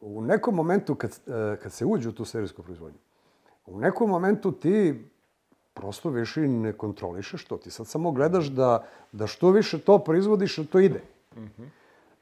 U 0.00 0.20
nekom 0.22 0.54
momentu 0.54 0.94
kad, 0.94 1.10
e, 1.10 1.56
kad 1.56 1.72
se 1.72 1.84
uđe 1.84 2.08
u 2.08 2.12
tu 2.12 2.24
serijsku 2.24 2.62
proizvodnju, 2.62 2.98
u 3.66 3.78
nekom 3.78 4.10
momentu 4.10 4.52
ti 4.52 5.04
prosto 5.74 6.10
više 6.10 6.44
i 6.44 6.48
ne 6.48 6.72
kontrolišeš 6.72 7.44
to. 7.44 7.56
Ti 7.56 7.70
sad 7.70 7.86
samo 7.86 8.12
gledaš 8.12 8.46
da, 8.46 8.86
da 9.12 9.26
što 9.26 9.50
više 9.50 9.80
to 9.80 9.98
proizvodiš, 9.98 10.56
da 10.56 10.64
to 10.64 10.78
ide. 10.78 11.00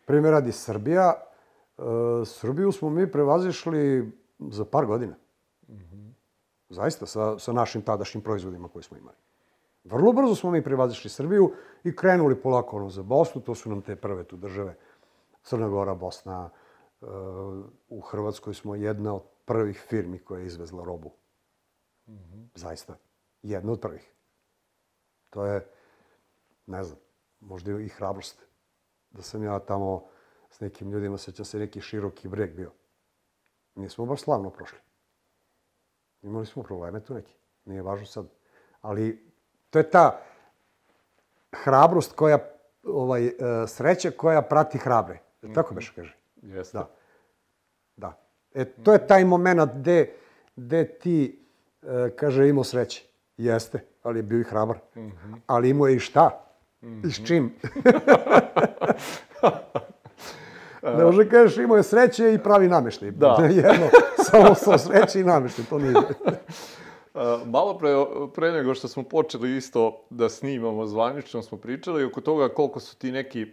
Primjer 0.06 0.32
radi 0.32 0.52
Srbija. 0.52 1.14
E, 1.14 1.82
Srbiju 2.24 2.72
smo 2.72 2.90
mi 2.90 3.12
prevazišli 3.12 4.12
za 4.38 4.64
par 4.64 4.86
godina. 4.86 5.14
Zaista, 6.68 7.06
sa, 7.06 7.38
sa 7.38 7.52
našim 7.52 7.82
tadašnjim 7.82 8.22
proizvodima 8.22 8.68
koje 8.68 8.82
smo 8.82 8.96
imali. 8.96 9.16
Vrlo 9.84 10.12
brzo 10.12 10.34
smo 10.34 10.50
mi 10.50 10.64
prevazišli 10.64 11.10
Srbiju 11.10 11.52
i 11.84 11.96
krenuli 11.96 12.40
polako 12.40 12.76
ono 12.76 12.90
za 12.90 13.02
Bosnu. 13.02 13.40
To 13.40 13.54
su 13.54 13.70
nam 13.70 13.82
te 13.82 13.96
prve 13.96 14.24
tu 14.24 14.36
države. 14.36 14.76
Crna 15.42 15.68
Gora, 15.68 15.94
Bosna. 15.94 16.50
E, 16.50 17.06
u 17.88 18.00
Hrvatskoj 18.00 18.54
smo 18.54 18.74
jedna 18.74 19.14
od 19.14 19.22
prvih 19.44 19.84
firmi 19.88 20.18
koja 20.18 20.40
je 20.40 20.46
izvezla 20.46 20.84
robu. 20.84 21.10
Zaista. 22.54 22.96
Jedna 23.42 23.72
od 23.72 23.80
prvih. 23.80 24.12
To 25.30 25.46
je, 25.46 25.66
ne 26.66 26.84
znam, 26.84 26.98
možda 27.40 27.80
i 27.80 27.88
hrabrost. 27.88 28.46
Da 29.10 29.22
sam 29.22 29.42
ja 29.42 29.58
tamo 29.58 30.08
s 30.50 30.60
nekim 30.60 30.90
ljudima, 30.90 31.18
sećam 31.18 31.44
se 31.44 31.58
neki 31.58 31.80
široki 31.80 32.28
breg 32.28 32.54
bio. 32.54 32.72
Nismo 33.74 34.06
baš 34.06 34.20
slavno 34.20 34.50
prošli. 34.50 34.78
Imali 36.22 36.46
smo 36.46 36.62
probleme 36.62 37.04
tu 37.04 37.14
neki. 37.14 37.34
Nije 37.64 37.82
važno 37.82 38.06
sad. 38.06 38.26
Ali 38.80 39.32
to 39.70 39.78
je 39.78 39.90
ta 39.90 40.20
hrabrost 41.52 42.12
koja, 42.12 42.38
ovaj, 42.82 43.26
e, 43.26 43.32
sreća 43.66 44.10
koja 44.10 44.42
prati 44.42 44.78
hrabre. 44.78 45.18
Mm 45.42 45.54
Tako 45.54 45.74
beš 45.74 45.90
kaže. 45.90 46.16
Jeste. 46.42 46.78
Da. 46.78 46.90
Da. 47.96 48.22
E, 48.54 48.64
to 48.64 48.92
je 48.92 49.06
taj 49.06 49.24
moment 49.24 49.60
gde, 49.74 50.14
gde 50.56 50.98
ti, 50.98 51.46
e, 51.82 52.10
kaže, 52.16 52.48
imao 52.48 52.64
sreće. 52.64 53.09
Jeste, 53.40 53.84
ali 54.02 54.18
je 54.18 54.22
bio 54.22 54.40
i 54.40 54.44
hrabar. 54.44 54.78
Ali 55.46 55.70
imao 55.70 55.86
je 55.86 55.96
i 55.96 55.98
šta? 55.98 56.44
I 57.04 57.10
s 57.10 57.26
čim? 57.26 57.52
ne 60.98 61.04
može 61.04 61.28
kažeš 61.28 61.58
imao 61.58 61.76
je 61.76 61.82
sreće 61.82 62.34
i 62.34 62.38
pravi 62.38 62.68
nameštaj. 62.68 63.10
Da. 63.10 63.36
Jedno, 63.50 63.88
samo 64.16 64.54
sa 64.54 64.78
sreće 64.78 65.20
i 65.20 65.24
nameštaj, 65.24 65.64
to 65.64 65.78
nije. 65.78 65.94
Uh, 65.94 66.02
malo 67.54 67.78
pre, 67.78 67.90
pre 68.34 68.52
nego 68.52 68.74
što 68.74 68.88
smo 68.88 69.02
počeli 69.02 69.56
isto 69.56 70.06
da 70.10 70.28
snimamo 70.28 70.86
zvanično, 70.86 71.42
smo 71.42 71.58
pričali 71.58 72.04
oko 72.04 72.20
toga 72.20 72.48
koliko 72.48 72.80
su 72.80 72.96
ti 72.96 73.12
neki 73.12 73.46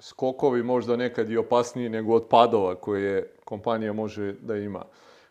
skokovi 0.00 0.62
možda 0.62 0.96
nekad 0.96 1.30
i 1.30 1.36
opasniji 1.36 1.88
nego 1.88 2.14
od 2.14 2.26
padova 2.30 2.74
koje 2.74 3.34
kompanija 3.44 3.92
može 3.92 4.32
da 4.32 4.56
ima. 4.56 4.84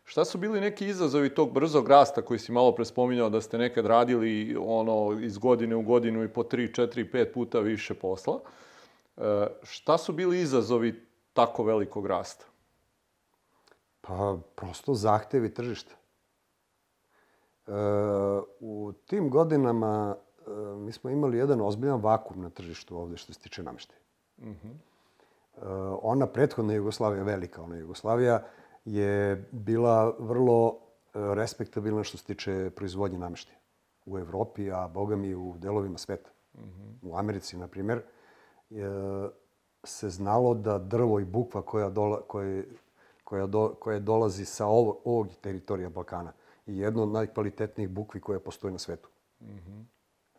Šta 0.06 0.26
su 0.26 0.38
bili 0.38 0.62
neki 0.62 0.88
izazovi 0.88 1.30
tog 1.30 1.52
brzog 1.52 1.88
rasta 1.88 2.22
koji 2.22 2.40
si 2.40 2.52
malo 2.52 2.76
pre 2.76 2.86
spominjao 2.86 3.30
da 3.30 3.42
ste 3.42 3.58
nekad 3.58 3.86
radili 3.86 4.58
ono 4.60 5.20
iz 5.20 5.38
godine 5.38 5.76
u 5.76 5.82
godinu 5.82 6.24
i 6.24 6.28
po 6.28 6.44
3, 6.44 6.82
4, 6.82 7.12
5 7.14 7.34
puta 7.34 7.60
više 7.60 7.94
posla? 7.94 8.40
E, 9.18 9.48
šta 9.64 9.98
su 9.98 10.14
bili 10.14 10.42
izazovi 10.42 11.06
tako 11.34 11.64
velikog 11.64 12.06
rasta? 12.06 12.46
Pa, 14.02 14.38
prosto 14.56 14.94
zahtevi 14.94 15.54
tržišta. 15.54 15.96
u 18.60 18.94
tim 19.06 19.30
godinama 19.30 20.16
e, 20.16 20.52
mi 20.78 20.92
smo 20.92 21.10
imali 21.10 21.38
jedan 21.38 21.62
ozbiljan 21.62 22.02
vakum 22.02 22.42
na 22.42 22.50
tržištu 22.50 22.98
ovde 22.98 23.18
što 23.18 23.34
se 23.34 23.40
tiče 23.40 23.64
nameštaja. 23.64 24.00
Uh 24.38 24.46
-huh. 24.46 24.72
e, 24.72 25.66
ona 26.02 26.28
prethodna 26.28 26.74
Jugoslavija, 26.74 27.24
velika 27.24 27.62
ona 27.62 27.76
Jugoslavija, 27.76 28.44
je 28.86 29.48
bila 29.52 30.16
vrlo 30.20 30.78
e, 30.78 30.78
respektabilna 31.14 32.04
što 32.04 32.18
se 32.18 32.26
tiče 32.26 32.70
proizvodnje 32.76 33.18
nameštaja. 33.18 33.58
U 34.06 34.18
Evropi, 34.20 34.72
a 34.72 34.88
boga 34.88 35.16
mi 35.16 35.36
u 35.36 35.56
delovima 35.58 35.98
sveta. 35.98 36.30
Uh 36.54 36.60
-huh. 36.60 36.94
U 37.02 37.18
Americi, 37.18 37.58
na 37.58 37.68
primjer, 37.68 38.02
je, 38.70 38.90
se 39.84 40.10
znalo 40.10 40.54
da 40.54 40.78
drvo 40.78 41.20
i 41.20 41.26
bukva 41.26 41.62
koja, 41.62 41.90
dola, 41.90 42.22
koje, 42.28 42.68
koja, 43.24 43.46
do, 43.46 43.76
koja 43.80 44.00
dolazi 44.00 44.46
sa 44.46 44.66
ovo, 44.66 45.02
ovog 45.06 45.28
teritorija 45.42 45.90
Balkana 45.90 46.34
je 46.66 46.78
jedno 46.78 47.04
od 47.04 47.10
najkvalitetnijih 47.10 47.90
bukvi 47.90 48.22
koje 48.22 48.40
postoje 48.40 48.72
na 48.72 48.80
svetu. 48.80 49.10
Mm 49.42 49.46
-hmm. 49.46 49.84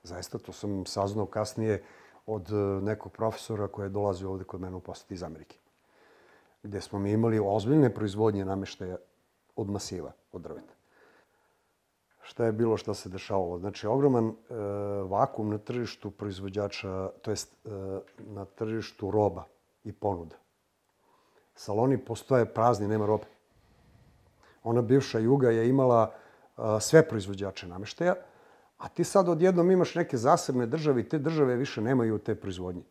Zaista, 0.03 0.39
to 0.39 0.53
sam 0.53 0.87
saznao 0.87 1.27
kasnije 1.27 1.83
od 2.27 2.51
e, 2.51 2.55
nekog 2.85 3.13
profesora 3.13 3.69
koji 3.69 3.87
je 3.87 3.91
dolazio 3.91 4.31
ovde 4.31 4.45
kod 4.45 4.61
mene 4.61 4.77
u 4.77 4.81
poseti 4.81 5.15
iz 5.15 5.23
Amerike. 5.23 5.59
Gde 6.67 6.81
smo 6.81 6.99
mi 6.99 7.13
imali 7.13 7.41
ozbiljne 7.45 7.95
proizvodnje 7.95 8.45
nameštaja 8.45 8.97
od 9.57 9.71
masiva, 9.71 10.13
od 10.33 10.43
drveta. 10.43 10.75
Šta 12.23 12.45
je 12.45 12.53
bilo, 12.53 12.77
šta 12.77 12.95
se 12.95 13.09
dešavalo? 13.09 13.59
Znači, 13.59 13.87
ogroman 13.87 14.29
e, 14.29 14.55
vakum 15.09 15.51
na 15.51 15.59
tržištu 15.59 16.11
proizvođača, 16.11 17.11
to 17.23 17.31
jest 17.31 17.55
e, 17.65 17.69
na 18.19 18.45
tržištu 18.45 19.11
roba 19.11 19.45
i 19.85 19.93
ponuda. 19.93 20.37
Saloni 21.55 21.99
postoje 21.99 22.47
prazni, 22.55 22.89
nema 22.89 23.07
robe. 23.07 23.27
Ona 24.65 24.83
bivša 24.83 25.19
Juga 25.19 25.51
je 25.51 25.69
imala 25.69 26.13
a, 26.57 26.81
sve 26.81 27.09
proizvođače 27.09 27.69
nameštaja, 27.69 28.15
a 28.79 28.89
ti 28.89 29.05
sad 29.05 29.29
odjednom 29.29 29.71
imaš 29.71 29.95
neke 29.95 30.17
zasebne 30.17 30.67
države 30.67 31.01
i 31.01 31.09
te 31.09 31.19
države 31.19 31.57
više 31.57 31.81
nemaju 31.81 32.19
te 32.19 32.35
proizvodnje. 32.35 32.83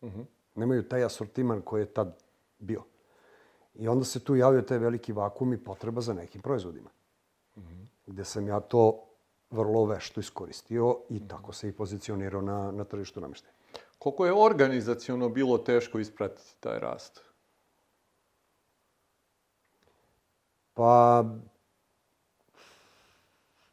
Uh 0.00 0.12
-huh. 0.12 0.24
Nemaju 0.54 0.88
taj 0.88 1.04
asortiman 1.04 1.62
koji 1.62 1.82
je 1.82 1.94
tad 1.94 2.22
bio. 2.58 2.84
I 3.74 3.88
onda 3.88 4.04
se 4.04 4.20
tu 4.20 4.36
javio 4.36 4.62
taj 4.62 4.78
veliki 4.78 5.12
vakum 5.12 5.52
i 5.52 5.64
potreba 5.64 6.00
za 6.00 6.14
nekim 6.14 6.42
proizvodima. 6.42 6.90
Uh 7.56 7.62
-huh. 7.62 7.86
Gde 8.06 8.24
sam 8.24 8.48
ja 8.48 8.60
to 8.60 9.04
vrlo 9.50 9.84
vešto 9.84 10.20
iskoristio 10.20 10.98
i 11.08 11.28
tako 11.28 11.52
se 11.52 11.68
i 11.68 11.72
pozicionirao 11.72 12.42
na, 12.42 12.72
na 12.72 12.84
tržištu 12.84 13.20
nameštaja. 13.20 13.54
Koliko 13.98 14.26
je 14.26 14.32
organizacijono 14.32 15.28
bilo 15.28 15.58
teško 15.58 15.98
ispratiti 15.98 16.56
taj 16.60 16.78
rast? 16.78 17.20
Pa, 20.74 21.24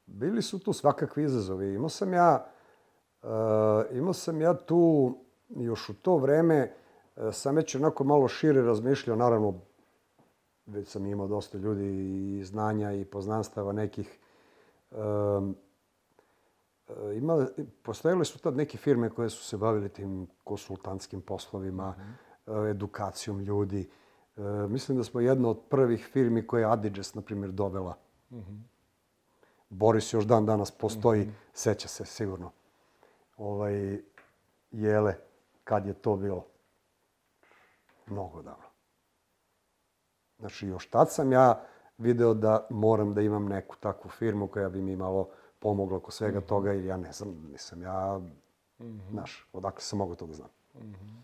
bili 0.05 0.41
su 0.41 0.59
tu 0.59 0.73
svakakvi 0.73 1.23
izazovi. 1.23 1.73
Imao 1.73 1.89
sam 1.89 2.13
ja, 2.13 2.45
uh, 3.21 3.29
imao 3.91 4.13
sam 4.13 4.41
ja 4.41 4.53
tu, 4.53 5.13
još 5.49 5.89
u 5.89 5.93
to 5.93 6.17
vreme, 6.17 6.73
uh, 7.15 7.33
sam 7.33 7.55
već 7.55 7.75
onako 7.75 8.03
malo 8.03 8.27
šire 8.27 8.61
razmišljao, 8.61 9.15
naravno, 9.15 9.59
već 10.65 10.87
sam 10.87 11.05
imao 11.05 11.27
dosta 11.27 11.57
ljudi 11.57 11.85
i 12.39 12.43
znanja 12.43 12.91
i 12.91 13.05
poznanstava 13.05 13.71
nekih. 13.71 14.19
Um, 14.91 15.55
ima, 17.15 17.47
postojale 17.81 18.25
su 18.25 18.39
tad 18.39 18.55
neke 18.55 18.77
firme 18.77 19.09
koje 19.09 19.29
su 19.29 19.43
se 19.43 19.57
bavile 19.57 19.89
tim 19.89 20.27
konsultantskim 20.43 21.21
poslovima, 21.21 21.89
mm 21.89 22.01
-hmm. 22.45 22.69
edukacijom 22.69 23.39
ljudi. 23.39 23.89
E, 24.37 24.41
mislim 24.67 24.97
da 24.97 25.03
smo 25.03 25.19
jedna 25.19 25.49
od 25.49 25.59
prvih 25.69 26.05
firmi 26.05 26.47
koje 26.47 26.61
je 26.61 26.71
Adidas, 26.71 27.13
na 27.13 27.21
primjer, 27.21 27.51
dovela. 27.51 27.97
Mm 28.29 28.37
-hmm. 28.37 28.61
Boris 29.69 30.13
još 30.13 30.25
dan 30.25 30.45
danas 30.45 30.71
postoji, 30.71 31.21
mm 31.21 31.29
-hmm. 31.29 31.51
seća 31.53 31.87
se 31.87 32.05
sigurno. 32.05 32.51
Ovaj, 33.37 34.01
jele, 34.71 35.15
kad 35.63 35.85
je 35.85 35.93
to 35.93 36.15
bilo? 36.15 36.45
Mnogo 38.07 38.41
davno. 38.41 38.70
Znači, 40.41 40.67
još 40.67 40.89
tad 40.89 41.11
sam 41.11 41.31
ja 41.31 41.63
video 41.97 42.33
da 42.33 42.67
moram 42.69 43.13
da 43.13 43.21
imam 43.21 43.45
neku 43.45 43.75
takvu 43.79 44.09
firmu 44.09 44.47
koja 44.47 44.69
bi 44.69 44.81
mi 44.81 44.95
malo 44.95 45.29
pomogla 45.59 45.97
oko 45.97 46.11
svega 46.11 46.39
mm 46.39 46.41
-hmm. 46.41 46.47
toga, 46.47 46.71
jer 46.71 46.85
ja 46.85 46.97
ne 46.97 47.11
znam, 47.11 47.47
nisam 47.51 47.81
ja, 47.81 48.17
mm 48.17 48.31
-hmm. 48.79 49.11
znaš, 49.11 49.47
odakle 49.53 49.81
sam 49.81 49.99
mogao 49.99 50.15
to 50.15 50.25
da 50.25 50.33
znam. 50.33 50.49
Mm 50.75 50.79
-hmm. 50.79 51.21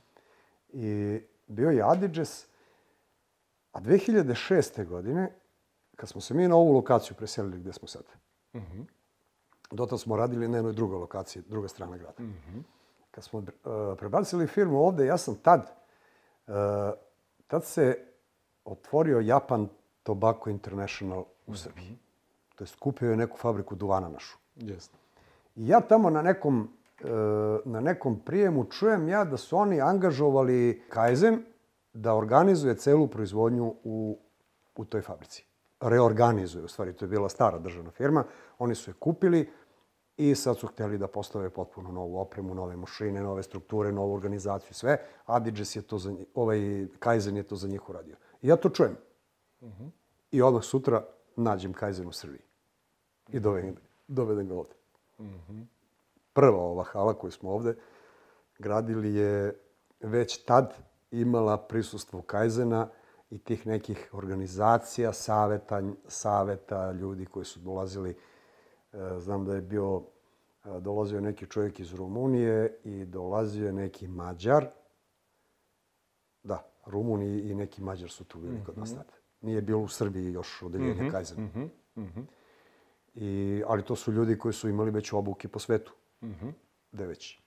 I 0.70 1.22
bio 1.48 1.70
je 1.70 1.84
Adidas, 1.84 2.48
A 3.78 3.80
2006. 3.80 4.86
godine, 4.86 5.32
kad 5.96 6.10
smo 6.10 6.22
se 6.22 6.34
mi 6.34 6.48
na 6.48 6.56
ovu 6.56 6.74
lokaciju 6.74 7.16
preselili 7.18 7.60
gde 7.60 7.74
smo 7.74 7.88
sad, 7.88 8.04
uh 8.54 8.62
-huh. 8.62 8.86
dotad 9.72 10.00
smo 10.00 10.18
radili 10.18 10.48
na 10.48 10.58
jednoj 10.58 10.74
drugoj 10.74 10.98
lokaciji, 10.98 11.44
druga 11.48 11.68
strana 11.68 11.98
grada. 11.98 12.14
Uh 12.20 12.26
-huh. 12.26 12.62
Kad 13.12 13.24
smo 13.24 13.40
uh, 13.40 13.46
prebacili 13.98 14.48
firmu 14.48 14.80
ovde, 14.80 15.06
ja 15.06 15.18
sam 15.18 15.36
tad, 15.36 15.72
uh, 16.48 16.54
tad 17.48 17.66
se 17.66 18.08
otvorio 18.68 19.20
Japan 19.20 19.68
Tobacco 20.04 20.50
International 20.50 21.26
u 21.48 21.52
-huh. 21.52 21.64
Srbiji. 21.64 21.98
To 22.56 22.64
je 22.64 22.68
skupio 22.68 23.12
je 23.12 23.18
neku 23.18 23.38
fabriku 23.38 23.76
duvana 23.76 24.10
našu. 24.10 24.38
Jeste. 24.56 24.98
I 25.56 25.68
ja 25.68 25.82
tamo 25.82 26.10
na 26.10 26.22
nekom, 26.22 26.70
uh, 27.04 27.10
na 27.66 27.82
nekom 27.82 28.20
prijemu 28.20 28.66
čujem 28.66 29.10
ja 29.10 29.24
da 29.24 29.38
su 29.38 29.58
oni 29.58 29.82
angažovali 29.82 30.84
Kaizen, 30.90 31.44
da 31.94 32.14
organizuje 32.16 32.78
celu 32.78 33.08
proizvodnju 33.08 33.76
u, 33.84 34.20
u 34.76 34.86
toj 34.86 35.02
fabrici. 35.02 35.46
Reorganizuje, 35.82 36.66
u 36.66 36.68
stvari, 36.68 36.94
to 36.94 37.06
je 37.06 37.10
bila 37.10 37.30
stara 37.30 37.60
državna 37.60 37.92
firma. 37.92 38.24
Oni 38.60 38.76
su 38.76 38.90
je 38.92 38.96
kupili 39.00 39.50
i 40.18 40.36
sad 40.36 40.58
su 40.58 40.68
hteli 40.68 40.98
da 40.98 41.08
postave 41.08 41.50
potpuno 41.50 41.92
novu 41.92 42.18
opremu, 42.18 42.56
nove 42.56 42.76
mašine, 42.76 43.22
nove 43.22 43.44
strukture, 43.44 43.92
novu 43.92 44.14
organizaciju, 44.14 44.74
sve. 44.74 44.98
Adidas 45.26 45.76
je 45.76 45.82
to 45.82 45.98
za 45.98 46.12
njih, 46.12 46.28
ovaj 46.36 46.88
Kaizen 47.00 47.38
je 47.38 47.44
to 47.44 47.56
za 47.56 47.68
njih 47.68 47.90
uradio. 47.90 48.16
Ja 48.42 48.56
to 48.56 48.70
čujem. 48.70 48.98
Uh 49.62 49.70
-huh. 49.70 49.90
I 50.32 50.42
odmah 50.42 50.64
sutra 50.64 51.06
nađem 51.36 51.74
Kaizen 51.74 52.08
u 52.08 52.12
Srbiji. 52.12 52.42
I 53.28 53.40
dovedem, 53.40 53.76
dovedem 54.08 54.48
ga 54.48 54.54
ovde. 54.54 54.74
Uh 55.18 55.26
-huh. 55.26 55.66
Prva 56.34 56.58
ova 56.58 56.84
hala 56.84 57.14
koju 57.14 57.32
smo 57.32 57.52
ovde 57.52 57.76
gradili 58.60 59.16
je 59.16 59.60
već 60.00 60.46
tad 60.46 60.74
imala 61.12 61.58
prisustvo 61.58 62.22
Kajzena 62.22 62.90
i 63.30 63.38
tih 63.38 63.68
nekih 63.68 64.10
organizacija, 64.14 65.14
saveta, 65.14 65.82
saveta 66.08 66.92
ljudi 66.92 67.26
koji 67.26 67.46
su 67.46 67.60
dolazili. 67.60 68.10
E, 68.10 68.16
znam 69.20 69.46
da 69.46 69.56
je 69.56 69.62
bio, 69.62 70.04
e, 70.66 70.80
dolazio 70.80 71.22
neki 71.22 71.46
čovjek 71.46 71.80
iz 71.80 71.94
Rumunije 71.94 72.80
i 72.84 73.06
dolazio 73.06 73.66
je 73.66 73.74
neki 73.74 74.08
Mađar. 74.08 74.68
Rumuni 76.88 77.40
i 77.40 77.56
neki 77.56 77.82
Mađar 77.82 78.10
su 78.10 78.24
tu 78.24 78.40
bili 78.40 78.64
kod 78.66 78.78
nas 78.78 78.90
mhm. 78.90 78.98
tad. 78.98 79.08
Nije 79.42 79.62
bilo 79.62 79.82
u 79.82 79.88
Srbiji 79.88 80.34
još 80.34 80.64
odeljenje 80.64 81.04
mm. 81.04 81.12
Kajzena. 81.12 81.42
Mm 81.42 81.52
-hmm. 81.56 81.70
Mm 81.96 82.08
-hmm. 82.16 82.26
I, 83.16 83.64
ali 83.68 83.84
to 83.84 83.96
su 83.96 84.12
ljudi 84.12 84.38
koji 84.38 84.54
su 84.54 84.70
imali 84.70 84.92
već 84.92 85.14
obuke 85.14 85.48
po 85.48 85.60
svetu. 85.60 85.94
Mm 86.22 86.28
-hmm. 86.28 86.52
Da 86.92 87.06
već 87.06 87.40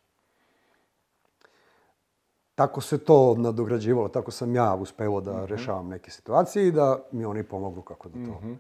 tako 2.61 2.81
se 2.81 2.99
to 2.99 3.35
nadograđivalo, 3.39 4.09
tako 4.09 4.31
sam 4.31 4.55
ja 4.55 4.75
uspeo 4.75 5.21
da 5.21 5.33
mm 5.33 5.37
-hmm. 5.37 5.47
rešavam 5.47 5.89
neke 5.89 6.11
situacije 6.11 6.69
i 6.69 6.73
da 6.73 7.03
mi 7.13 7.25
oni 7.25 7.43
pomognu 7.43 7.83
kako 7.83 8.09
da 8.09 8.15
to... 8.15 8.41
Mm 8.41 8.59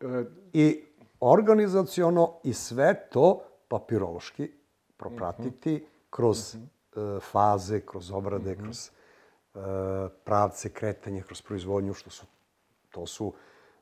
-hmm. 0.00 0.20
e... 0.20 0.24
I 0.52 0.84
organizaciono 1.20 2.32
i 2.44 2.52
sve 2.52 3.08
to 3.12 3.40
papirološki 3.68 4.50
propratiti 4.96 5.72
mm 5.72 5.76
-hmm. 5.76 6.10
kroz 6.10 6.54
mm 6.54 6.70
-hmm. 6.94 7.20
faze, 7.20 7.80
kroz 7.80 8.10
obrade, 8.10 8.50
mm 8.50 8.54
-hmm. 8.54 8.62
kroz 8.62 8.90
pravce 10.24 10.72
kretanja, 10.72 11.22
kroz 11.22 11.42
proizvodnju, 11.42 11.94
što 11.94 12.10
su, 12.10 12.26
to 12.90 13.06
su, 13.06 13.34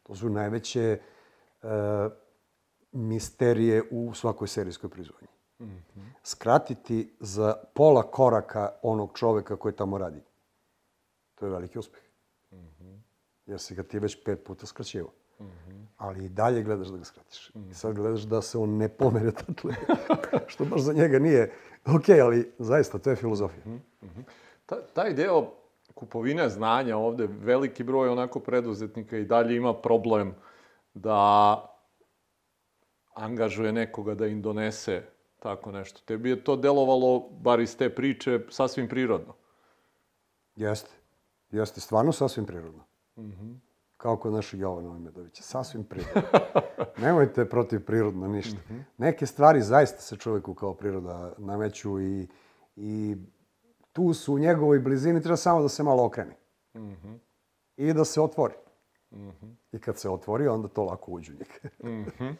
to 0.03 0.15
su 0.15 0.29
najveće 0.29 1.01
uh, 1.63 1.69
misterije 2.93 3.83
u 3.91 4.15
svakoj 4.15 4.49
serijskoj 4.49 4.91
proizvodnji. 4.91 5.29
Mm 5.61 5.65
-hmm. 5.65 6.09
Skratiti 6.23 7.17
za 7.21 7.55
pola 7.75 8.03
koraka 8.11 8.73
onog 8.83 9.19
čoveka 9.19 9.57
koji 9.57 9.75
tamo 9.75 9.99
radi. 9.99 10.23
To 11.35 11.47
je 11.47 11.53
veliki 11.53 11.79
uspeh. 11.79 12.03
Mm 12.53 12.57
-hmm. 12.57 12.99
Jer 13.47 13.61
si 13.61 13.75
ga 13.75 13.83
ti 13.83 13.99
već 13.99 14.25
pet 14.25 14.45
puta 14.45 14.67
skraćivo. 14.67 15.13
Mm 15.41 15.45
-hmm. 15.45 15.87
Ali 15.97 16.25
i 16.25 16.29
dalje 16.29 16.63
gledaš 16.63 16.89
da 16.89 16.99
ga 16.99 17.05
skratiš. 17.05 17.51
Mm 17.55 17.61
-hmm. 17.61 17.71
I 17.71 17.75
sad 17.75 17.95
gledaš 17.95 18.23
da 18.23 18.43
se 18.43 18.59
on 18.59 18.77
ne 18.77 18.89
pomere 18.89 19.33
tatle. 19.47 19.75
što 20.47 20.65
baš 20.65 20.81
za 20.81 20.93
njega 20.93 21.19
nije 21.19 21.53
ok, 21.87 22.09
ali 22.23 22.53
zaista, 22.59 22.99
to 22.99 23.11
je 23.11 23.17
filozofija. 23.17 23.65
Mm 23.67 23.83
-hmm. 24.03 24.23
Ta, 24.67 24.87
taj 24.87 25.15
deo 25.15 25.58
kupovine 25.99 26.49
znanja 26.49 26.97
ovde, 26.97 27.27
veliki 27.27 27.85
broj 27.85 28.09
onako 28.09 28.41
preduzetnika 28.41 29.17
i 29.17 29.25
dalje 29.25 29.57
ima 29.57 29.75
problem 29.75 30.35
da 30.95 31.65
angažuje 33.15 33.73
nekoga 33.73 34.15
da 34.15 34.27
im 34.27 34.43
donese 34.43 35.03
tako 35.39 35.73
nešto. 35.73 36.01
Tebi 36.05 36.31
je 36.31 36.45
to 36.45 36.57
delovalo, 36.57 37.29
bar 37.31 37.61
iz 37.61 37.77
te 37.77 37.91
priče, 37.95 38.41
sasvim 38.51 38.89
prirodno. 38.89 39.35
Jeste. 40.57 40.91
Jeste, 41.51 41.81
stvarno 41.81 42.13
sasvim 42.13 42.47
prirodno. 42.47 42.85
Mm 43.17 43.23
-hmm. 43.23 43.59
kao 43.97 44.17
kod 44.17 44.33
našeg 44.33 44.61
Jovana 44.61 44.99
Medovića, 44.99 45.43
sasvim 45.43 45.85
prirodno. 45.85 46.23
Nemojte 47.05 47.49
protiv 47.49 47.85
prirodno 47.85 48.29
ništa. 48.29 48.61
Neke 48.99 49.27
stvari 49.27 49.63
zaista 49.63 50.01
se 50.01 50.17
čoveku 50.17 50.55
kao 50.55 50.75
priroda 50.75 51.35
nameću 51.39 52.01
i, 52.01 52.29
i 52.77 53.17
tu 53.99 54.15
su 54.15 54.35
u 54.35 54.39
njegovoj 54.39 54.79
blizini, 54.79 55.23
treba 55.23 55.37
samo 55.37 55.63
da 55.63 55.69
se 55.69 55.83
malo 55.83 56.05
okrene. 56.05 56.37
I 57.77 57.93
da 57.93 58.05
se 58.05 58.21
otvori. 58.21 58.55
I 59.73 59.79
kad 59.79 59.99
se 59.99 60.11
otvori, 60.11 60.49
onda 60.49 60.69
to 60.69 60.85
lako 60.85 61.13
uđu 61.13 61.33
njega. 61.33 61.95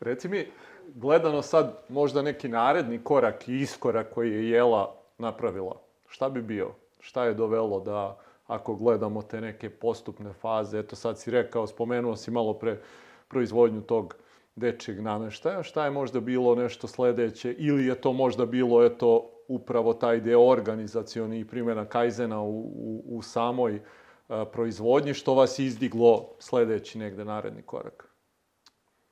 Reci 0.00 0.28
mi, 0.28 0.46
gledano 0.94 1.42
sad 1.42 1.84
možda 1.88 2.22
neki 2.22 2.48
naredni 2.48 3.04
korak 3.04 3.48
i 3.48 3.60
iskorak 3.60 4.14
koji 4.14 4.32
je 4.32 4.50
Jela 4.50 4.96
napravila, 5.18 5.80
šta 6.06 6.28
bi 6.28 6.42
bio? 6.42 6.70
Šta 7.00 7.24
je 7.24 7.34
dovelo 7.34 7.80
da, 7.80 8.18
ako 8.46 8.74
gledamo 8.74 9.22
te 9.22 9.40
neke 9.40 9.70
postupne 9.70 10.32
faze, 10.32 10.78
eto 10.78 10.96
sad 10.96 11.18
si 11.18 11.30
rekao, 11.30 11.66
spomenuo 11.66 12.16
si 12.16 12.30
malo 12.30 12.54
pre 12.54 12.80
proizvodnju 13.28 13.80
tog 13.80 14.16
dečjeg 14.56 15.00
nameštaja, 15.00 15.62
šta 15.62 15.84
je 15.84 15.90
možda 15.90 16.20
bilo 16.20 16.54
nešto 16.54 16.86
sledeće 16.88 17.52
ili 17.52 17.86
je 17.86 17.94
to 17.94 18.12
možda 18.12 18.46
bilo, 18.46 18.84
eto, 18.84 19.30
upravo 19.48 19.94
taj 19.94 20.20
deo 20.20 20.40
organizacioni 20.40 21.40
i 21.40 21.44
primjena 21.44 21.84
Kajzena 21.84 22.42
u, 22.42 22.60
u, 22.60 23.02
u 23.06 23.22
samoj 23.22 23.82
a, 24.28 24.44
proizvodnji, 24.44 25.14
što 25.14 25.34
vas 25.34 25.58
izdiglo 25.58 26.28
sledeći 26.38 26.98
negde 26.98 27.24
naredni 27.24 27.62
korak? 27.62 28.08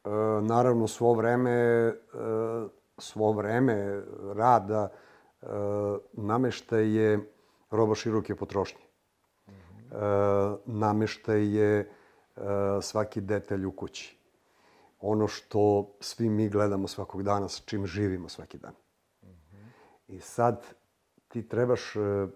E, 0.05 0.11
naravno, 0.43 0.87
svo 0.87 1.15
vreme, 1.15 1.51
e, 1.51 1.95
svo 2.99 3.33
vreme 3.33 4.03
rada 4.35 4.89
e, 4.89 5.47
nameštaj 6.13 6.97
je 6.97 7.33
roba 7.71 7.95
široke 7.95 8.37
potrošnje. 8.37 8.81
E, 8.81 9.97
nameštaj 10.67 11.57
je 11.57 11.79
e, 11.81 11.89
svaki 12.83 13.21
detalj 13.21 13.65
u 13.65 13.73
kući. 13.73 14.17
Ono 15.01 15.29
što 15.29 15.91
svi 16.01 16.29
mi 16.29 16.49
gledamo 16.49 16.89
svakog 16.89 17.23
dana, 17.23 17.49
s 17.49 17.63
čim 17.65 17.87
živimo 17.87 18.29
svaki 18.29 18.59
dan. 18.59 18.75
I 20.11 20.21
sad 20.21 20.67
ti 21.29 21.49
trebaš 21.49 21.97
e, 21.97 22.27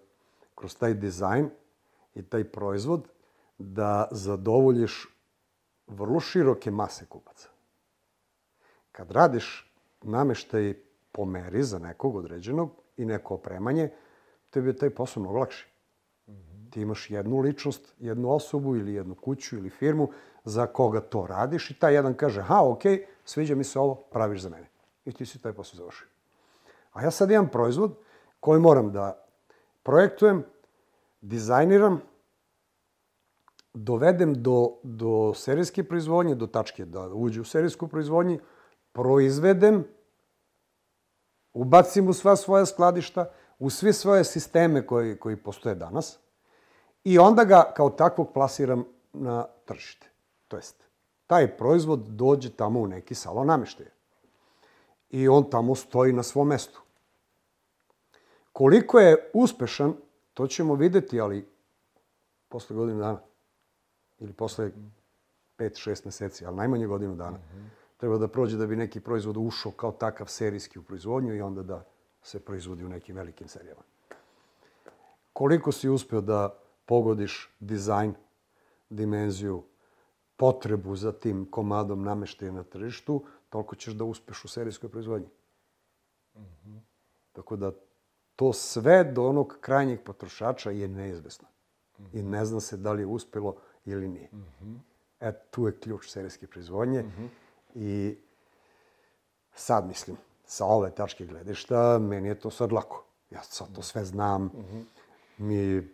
kroz 0.54 0.76
taj 0.76 0.94
dizajn 0.94 1.50
i 2.14 2.22
taj 2.22 2.44
proizvod 2.44 3.08
da 3.58 4.08
zadovoljiš 4.10 5.08
vrlo 5.86 6.20
široke 6.20 6.70
mase 6.70 7.06
kupaca. 7.06 7.48
Kad 8.92 9.10
radiš 9.10 9.72
nameštaj 10.02 10.74
po 11.12 11.24
meri 11.24 11.62
za 11.62 11.78
nekog 11.78 12.16
određenog 12.16 12.70
i 12.96 13.04
neko 13.04 13.34
opremanje, 13.34 13.90
tebi 14.50 14.68
je 14.68 14.76
taj 14.76 14.90
posao 14.90 15.22
mnogo 15.22 15.38
lakši. 15.38 15.66
Ti 16.70 16.80
imaš 16.80 17.10
jednu 17.10 17.40
ličnost, 17.40 17.94
jednu 17.98 18.30
osobu 18.32 18.76
ili 18.76 18.94
jednu 18.94 19.14
kuću 19.14 19.56
ili 19.56 19.70
firmu 19.70 20.10
za 20.44 20.66
koga 20.66 21.00
to 21.00 21.26
radiš 21.26 21.70
i 21.70 21.78
taj 21.78 21.94
jedan 21.94 22.14
kaže, 22.14 22.42
ha, 22.42 22.60
ok, 22.62 22.82
sviđa 23.24 23.54
mi 23.54 23.64
se 23.64 23.78
ovo, 23.78 23.94
praviš 23.94 24.40
za 24.40 24.48
mene. 24.48 24.68
I 25.04 25.12
ti 25.12 25.26
si 25.26 25.42
taj 25.42 25.52
posao 25.52 25.76
završio. 25.76 26.13
A 26.94 27.02
ja 27.02 27.10
sad 27.10 27.30
imam 27.30 27.48
proizvod 27.48 27.94
koji 28.40 28.60
moram 28.60 28.92
da 28.92 29.26
projektujem, 29.82 30.44
dizajniram, 31.20 32.00
dovedem 33.74 34.34
do, 34.42 34.76
do 34.82 35.34
serijske 35.34 35.84
proizvodnje, 35.84 36.34
do 36.34 36.46
tačke 36.46 36.84
da 36.84 37.08
uđe 37.08 37.40
u 37.40 37.44
serijsku 37.44 37.88
proizvodnju, 37.88 38.38
proizvedem, 38.92 39.84
ubacim 41.52 42.08
u 42.08 42.12
sva 42.12 42.36
svoja 42.36 42.66
skladišta, 42.66 43.30
u 43.58 43.70
sve 43.70 43.92
svoje 43.92 44.24
sisteme 44.24 44.86
koji, 44.86 45.18
koji 45.18 45.36
postoje 45.36 45.74
danas 45.74 46.18
i 47.04 47.18
onda 47.18 47.44
ga 47.44 47.72
kao 47.76 47.90
takvog 47.90 48.32
plasiram 48.32 48.84
na 49.12 49.46
tržište. 49.64 50.10
To 50.48 50.56
jest, 50.56 50.84
taj 51.26 51.56
proizvod 51.56 52.00
dođe 52.00 52.50
tamo 52.50 52.80
u 52.80 52.86
neki 52.86 53.14
salon 53.14 53.46
nameštaja. 53.46 53.90
I 55.10 55.28
on 55.28 55.50
tamo 55.50 55.74
stoji 55.74 56.12
na 56.12 56.22
svom 56.22 56.48
mestu. 56.48 56.83
Koliko 58.54 58.98
je 58.98 59.30
uspešan, 59.32 59.94
to 60.34 60.46
ćemo 60.46 60.74
videti, 60.74 61.20
ali 61.20 61.48
posle 62.48 62.76
godinu 62.76 63.00
dana. 63.00 63.20
Ili 64.18 64.32
posle 64.32 64.70
5-6 65.58 66.04
meseci, 66.04 66.46
ali 66.46 66.56
najmanje 66.56 66.86
godinu 66.86 67.16
dana. 67.16 67.38
Treba 67.96 68.18
da 68.18 68.28
prođe 68.28 68.56
da 68.56 68.66
bi 68.66 68.76
neki 68.76 69.00
proizvod 69.00 69.36
ušao 69.36 69.72
kao 69.72 69.92
takav 69.92 70.26
serijski 70.26 70.78
u 70.78 70.82
proizvodnju 70.82 71.34
i 71.34 71.40
onda 71.40 71.62
da 71.62 71.84
se 72.22 72.44
proizvodi 72.44 72.84
u 72.84 72.88
nekim 72.88 73.16
velikim 73.16 73.48
serijama. 73.48 73.82
Koliko 75.32 75.72
si 75.72 75.88
uspeo 75.88 76.20
da 76.20 76.58
pogodiš 76.86 77.50
dizajn, 77.60 78.14
dimenziju, 78.90 79.62
potrebu 80.36 80.96
za 80.96 81.12
tim 81.12 81.50
komadom 81.50 82.02
nameštaja 82.02 82.52
na 82.52 82.62
tržištu, 82.62 83.24
toliko 83.48 83.76
ćeš 83.76 83.94
da 83.94 84.04
uspeš 84.04 84.44
u 84.44 84.48
serijskoj 84.48 84.90
proizvodnji. 84.90 85.28
Tako 87.32 87.56
da 87.56 87.72
to 88.36 88.52
sve 88.52 89.04
do 89.04 89.28
onog 89.28 89.58
krajnjeg 89.60 90.00
potrošača 90.04 90.70
je 90.70 90.88
neizvesno. 90.88 91.48
I 92.12 92.22
ne 92.22 92.44
zna 92.44 92.60
se 92.60 92.76
da 92.76 92.92
li 92.92 93.02
je 93.02 93.06
uspelo 93.06 93.56
ili 93.84 94.08
nije. 94.08 94.30
E, 95.20 95.32
tu 95.50 95.66
je 95.66 95.80
ključ 95.80 96.10
serijske 96.10 96.46
proizvodnje. 96.46 97.04
I 97.74 98.18
sad 99.54 99.86
mislim, 99.86 100.16
sa 100.44 100.66
ove 100.66 100.90
tačke 100.90 101.26
gledišta, 101.26 101.98
meni 101.98 102.28
je 102.28 102.40
to 102.40 102.50
sad 102.50 102.72
lako. 102.72 103.04
Ja 103.30 103.42
sad 103.42 103.74
to 103.74 103.82
sve 103.82 104.04
znam. 104.04 104.50
Mi 105.38 105.88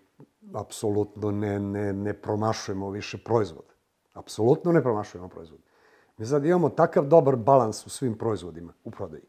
apsolutno 0.54 1.30
ne, 1.30 1.58
ne, 1.60 1.92
ne 1.92 2.14
promašujemo 2.14 2.90
više 2.90 3.18
proizvod. 3.24 3.64
Apsolutno 4.12 4.72
ne 4.72 4.82
promašujemo 4.82 5.28
proizvod. 5.28 5.60
Mi 6.16 6.26
sad 6.26 6.44
imamo 6.44 6.68
takav 6.68 7.06
dobar 7.06 7.36
balans 7.36 7.86
u 7.86 7.90
svim 7.90 8.18
proizvodima, 8.18 8.72
u 8.84 8.90
prodaji. 8.90 9.22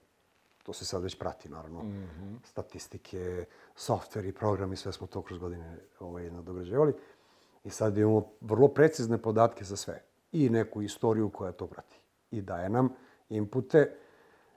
To 0.71 0.75
se 0.75 0.85
sad 0.85 1.03
već 1.03 1.19
prati, 1.19 1.49
naravno. 1.49 1.83
Statistike, 2.43 3.45
softveri, 3.75 4.31
programi, 4.31 4.75
sve 4.75 4.91
smo 4.91 5.07
to 5.07 5.21
kroz 5.21 5.39
godine 5.39 5.77
ovaj, 5.99 6.31
nadograđevali. 6.31 6.93
I 7.63 7.69
sad 7.69 7.97
imamo 7.97 8.27
vrlo 8.41 8.67
precizne 8.67 9.17
podatke 9.17 9.63
za 9.63 9.75
sve. 9.75 10.03
I 10.31 10.49
neku 10.49 10.81
istoriju 10.81 11.29
koja 11.29 11.51
to 11.51 11.67
prati. 11.67 11.99
I 12.31 12.41
daje 12.41 12.69
nam 12.69 12.89
inpute, 13.29 13.95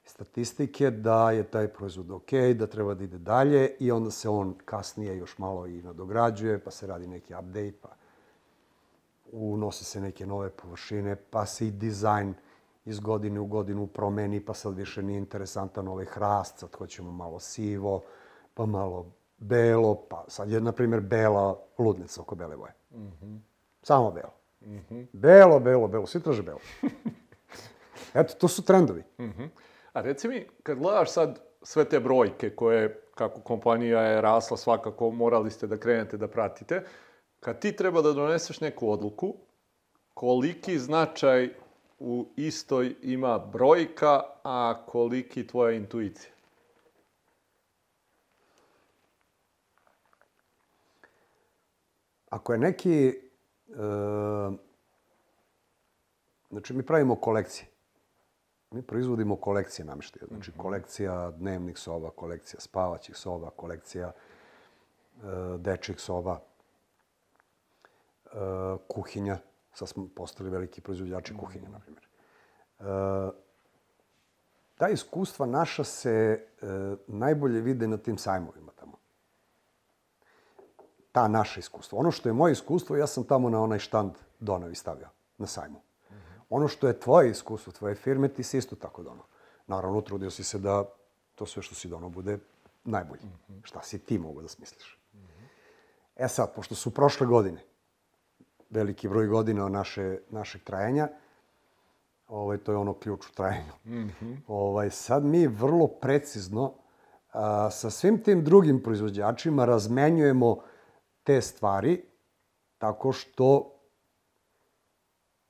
statistike 0.04 0.90
da 0.90 1.30
je 1.30 1.42
taj 1.42 1.68
proizvod 1.68 2.10
ok, 2.10 2.32
da 2.56 2.66
treba 2.66 2.94
da 2.94 3.04
ide 3.04 3.18
dalje 3.18 3.76
i 3.80 3.90
onda 3.90 4.10
se 4.10 4.28
on 4.28 4.54
kasnije 4.64 5.16
još 5.16 5.38
malo 5.38 5.66
i 5.66 5.82
nadograđuje, 5.82 6.64
pa 6.64 6.70
se 6.70 6.86
radi 6.86 7.06
neki 7.06 7.34
update, 7.34 7.74
pa 7.82 7.96
unose 9.32 9.84
se 9.84 10.00
neke 10.00 10.26
nove 10.26 10.50
površine, 10.50 11.16
pa 11.16 11.46
se 11.46 11.66
i 11.66 11.70
dizajn 11.70 12.34
iz 12.84 13.00
godine 13.00 13.40
u 13.40 13.46
godinu 13.46 13.86
promeni, 13.86 14.44
pa 14.44 14.54
sad 14.54 14.76
više 14.76 15.02
nije 15.02 15.18
interesantan 15.18 15.88
ovaj 15.88 16.04
hrast, 16.04 16.58
sad 16.58 16.74
hoćemo 16.74 17.12
malo 17.12 17.40
sivo, 17.40 18.02
pa 18.54 18.66
malo 18.66 19.12
belo, 19.36 19.94
pa 20.08 20.24
sad 20.28 20.50
je, 20.50 20.60
na 20.60 20.72
primjer, 20.72 21.00
bela 21.00 21.58
ludnica 21.78 22.20
oko 22.20 22.34
bele 22.34 22.56
boje. 22.56 22.72
Samo 23.82 24.10
belo. 24.10 24.32
Belo, 25.12 25.60
belo, 25.60 25.88
belo, 25.88 26.06
svi 26.06 26.22
traže 26.22 26.42
belo. 26.42 26.58
Eto, 28.14 28.34
to 28.34 28.48
su 28.48 28.64
trendovi. 28.64 29.02
A 29.92 30.00
reci 30.00 30.28
mi, 30.28 30.46
kad 30.62 30.78
gledaš 30.78 31.12
sad 31.12 31.40
sve 31.62 31.84
te 31.84 32.00
brojke 32.00 32.50
koje, 32.50 33.00
kako 33.14 33.40
kompanija 33.40 34.00
je 34.00 34.20
rasla, 34.20 34.56
svakako 34.56 35.10
morali 35.10 35.50
ste 35.50 35.66
da 35.66 35.76
krenete 35.76 36.16
da 36.16 36.28
pratite, 36.28 36.82
kad 37.40 37.60
ti 37.60 37.76
treba 37.76 38.02
da 38.02 38.12
doneseš 38.12 38.60
neku 38.60 38.90
odluku, 38.90 39.34
koliki 40.14 40.78
značaj 40.78 41.54
u 42.06 42.26
istoj 42.36 42.94
ima 43.02 43.38
brojka, 43.38 44.22
a 44.42 44.84
koliki 44.86 45.46
tvoja 45.46 45.72
intuicija? 45.72 46.32
Ako 52.30 52.52
je 52.52 52.58
neki... 52.58 53.08
E, 53.08 53.14
znači, 56.50 56.74
mi 56.74 56.82
pravimo 56.82 57.16
kolekcije. 57.16 57.68
Mi 58.70 58.82
proizvodimo 58.82 59.36
kolekcije 59.36 59.84
namještaja. 59.84 60.26
Znači, 60.28 60.52
kolekcija 60.56 61.30
dnevnih 61.30 61.78
soba, 61.78 62.10
kolekcija 62.10 62.60
spavaćih 62.60 63.16
soba, 63.16 63.50
kolekcija 63.50 64.08
e, 64.08 64.12
dečjih 65.58 66.00
soba, 66.00 66.40
e, 68.24 68.28
kuhinja. 68.88 69.38
Sad 69.74 69.88
smo 69.88 70.08
postali 70.16 70.50
veliki 70.50 70.80
proizvođači 70.80 71.36
kuhinja, 71.36 71.68
na 71.68 71.78
primjer. 71.78 72.04
E, 72.04 72.84
ta 74.74 74.88
iskustva 74.88 75.46
naša 75.46 75.84
se 75.84 76.10
e, 76.10 76.66
najbolje 77.06 77.60
vide 77.60 77.88
na 77.88 77.96
tim 77.96 78.18
sajmovima 78.18 78.72
tamo. 78.72 78.96
Ta 81.12 81.28
naša 81.28 81.60
iskustva. 81.60 81.98
Ono 81.98 82.10
što 82.10 82.28
je 82.28 82.32
moje 82.32 82.52
iskustvo, 82.52 82.96
ja 82.96 83.06
sam 83.06 83.24
tamo 83.24 83.50
na 83.50 83.62
onaj 83.62 83.78
štand 83.78 84.12
donao 84.40 84.70
i 84.70 84.74
stavio 84.74 85.08
na 85.38 85.46
sajmu. 85.46 85.80
Ono 86.50 86.68
što 86.68 86.86
je 86.88 87.00
tvoje 87.00 87.30
iskustvo, 87.30 87.72
tvoje 87.72 87.94
firme, 87.94 88.28
ti 88.28 88.42
si 88.42 88.58
isto 88.58 88.76
tako 88.76 89.02
donao. 89.02 89.26
Naravno, 89.66 90.00
trudio 90.00 90.30
si 90.30 90.44
se 90.44 90.58
da 90.58 90.84
to 91.34 91.46
sve 91.46 91.62
što 91.62 91.74
si 91.74 91.88
donao 91.88 92.08
bude 92.08 92.38
najbolje. 92.84 93.22
Šta 93.62 93.82
si 93.82 93.98
ti 93.98 94.18
mogo 94.18 94.42
da 94.42 94.48
smisliš? 94.48 94.98
E 96.16 96.28
sad, 96.28 96.54
pošto 96.54 96.74
su 96.74 96.94
prošle 96.94 97.26
godine 97.26 97.73
veliki 98.74 99.08
broj 99.08 99.26
godina 99.26 99.68
naše, 99.68 100.18
našeg 100.30 100.62
trajanja. 100.62 101.08
Ovaj, 102.28 102.58
to 102.58 102.72
je 102.72 102.78
ono 102.78 102.94
ključ 102.94 103.26
u 103.26 103.34
trajanju. 103.34 103.72
ovaj, 104.46 104.90
sad 104.90 105.24
mi 105.24 105.46
vrlo 105.46 105.86
precizno 105.86 106.74
a, 107.32 107.70
sa 107.70 107.90
svim 107.90 108.22
tim 108.22 108.44
drugim 108.44 108.82
proizvođačima 108.82 109.64
razmenjujemo 109.64 110.56
te 111.22 111.40
stvari 111.40 112.02
tako 112.78 113.12
što, 113.12 113.70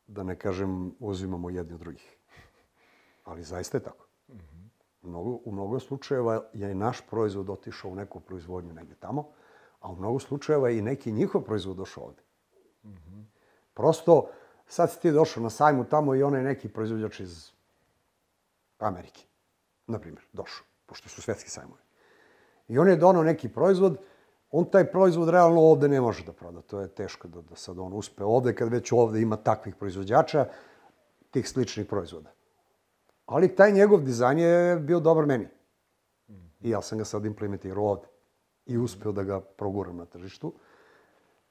da 0.06 0.22
ne 0.22 0.38
kažem, 0.38 0.94
uzimamo 0.98 1.50
jedni 1.50 1.74
od 1.74 1.80
drugih. 1.80 2.16
Ali 3.24 3.42
zaista 3.42 3.76
je 3.76 3.82
tako. 3.82 4.06
Mnogo, 5.02 5.38
u 5.44 5.52
mnogo 5.52 5.80
slučajeva 5.80 6.42
je 6.52 6.70
i 6.70 6.74
naš 6.74 7.00
proizvod 7.10 7.50
otišao 7.50 7.90
u 7.90 7.94
neku 7.94 8.20
proizvodnju 8.20 8.72
negde 8.72 8.94
tamo, 8.94 9.28
a 9.80 9.90
u 9.90 9.96
mnogo 9.96 10.18
slučajeva 10.18 10.68
je 10.68 10.78
i 10.78 10.82
neki 10.82 11.12
njihov 11.12 11.42
proizvod 11.42 11.76
došao 11.76 12.04
ovde. 12.04 12.23
Prosto, 13.74 14.28
sad 14.66 14.92
si 14.92 15.00
ti 15.00 15.10
došao 15.10 15.42
na 15.42 15.50
sajmu 15.50 15.84
tamo 15.84 16.14
i 16.14 16.22
onaj 16.22 16.42
neki 16.42 16.68
proizvođač 16.68 17.20
iz 17.20 17.50
Amerike, 18.78 19.24
na 19.86 19.98
primjer, 19.98 20.24
došao, 20.32 20.66
pošto 20.86 21.08
su 21.08 21.22
svetski 21.22 21.50
sajmovi. 21.50 21.82
I 22.68 22.78
on 22.78 22.88
je 22.88 22.96
donao 22.96 23.22
neki 23.22 23.48
proizvod, 23.48 23.98
on 24.50 24.70
taj 24.70 24.90
proizvod 24.90 25.28
realno 25.28 25.60
ovde 25.60 25.88
ne 25.88 26.00
može 26.00 26.24
da 26.24 26.32
proda. 26.32 26.60
To 26.62 26.80
je 26.80 26.88
teško 26.88 27.28
da, 27.28 27.40
da 27.42 27.56
sad 27.56 27.78
on 27.78 27.92
uspe 27.92 28.24
ovde, 28.24 28.54
kad 28.54 28.68
već 28.68 28.92
ovde 28.92 29.20
ima 29.20 29.36
takvih 29.36 29.74
proizvođača, 29.74 30.46
tih 31.30 31.48
sličnih 31.48 31.86
proizvoda. 31.86 32.30
Ali 33.26 33.54
taj 33.54 33.72
njegov 33.72 34.00
dizajn 34.00 34.38
je 34.38 34.76
bio 34.76 35.00
dobar 35.00 35.26
meni. 35.26 35.48
I 36.60 36.70
ja 36.70 36.82
sam 36.82 36.98
ga 36.98 37.04
sad 37.04 37.24
implementirao 37.24 37.84
ovde. 37.84 38.06
I 38.66 38.78
uspeo 38.78 39.12
da 39.12 39.22
ga 39.22 39.40
proguram 39.40 39.96
na 39.96 40.04
tržištu. 40.04 40.52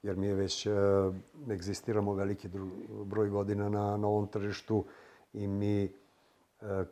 Jer 0.03 0.15
mi 0.17 0.27
je 0.27 0.35
već, 0.35 0.65
e, 0.65 0.71
egzistiramo 1.51 2.13
veliki 2.13 2.49
broj 3.05 3.29
godina 3.29 3.69
na, 3.69 3.97
na 3.97 4.07
ovom 4.07 4.27
tržištu 4.27 4.85
i 5.33 5.47
mi 5.47 5.83
e, 5.83 5.89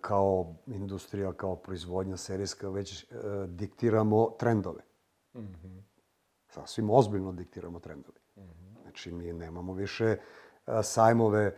kao 0.01 0.55
industrija, 0.68 1.34
kao 1.34 1.55
proizvodnja 1.55 2.18
serijska 2.18 2.70
već 2.70 3.03
e, 3.03 3.07
diktiramo 3.47 4.30
trendove. 4.39 4.82
Sasvim 6.49 6.89
ozbiljno 6.89 7.32
diktiramo 7.32 7.80
trendove. 7.80 8.18
Znači, 8.82 9.12
mi 9.12 9.34
nemamo 9.34 9.74
više 9.74 10.18
sajmove 10.84 11.55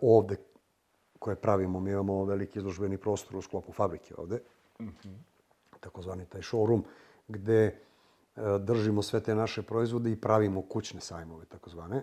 ovde 0.00 0.36
koje 1.18 1.36
pravimo. 1.36 1.80
Mi 1.80 1.90
imamo 1.90 2.24
veliki 2.24 2.58
izložbeni 2.58 2.98
prostor 2.98 3.36
u 3.36 3.42
sklopu 3.42 3.72
fabrike 3.72 4.14
ovde, 4.18 4.42
takozvani 5.80 6.26
taj 6.26 6.40
showroom, 6.40 6.82
gde 7.28 7.78
držimo 8.60 9.02
sve 9.02 9.20
te 9.20 9.34
naše 9.34 9.62
proizvode 9.62 10.12
i 10.12 10.20
pravimo 10.20 10.62
kućne 10.62 11.00
sajmove, 11.00 11.44
takozvane, 11.44 12.02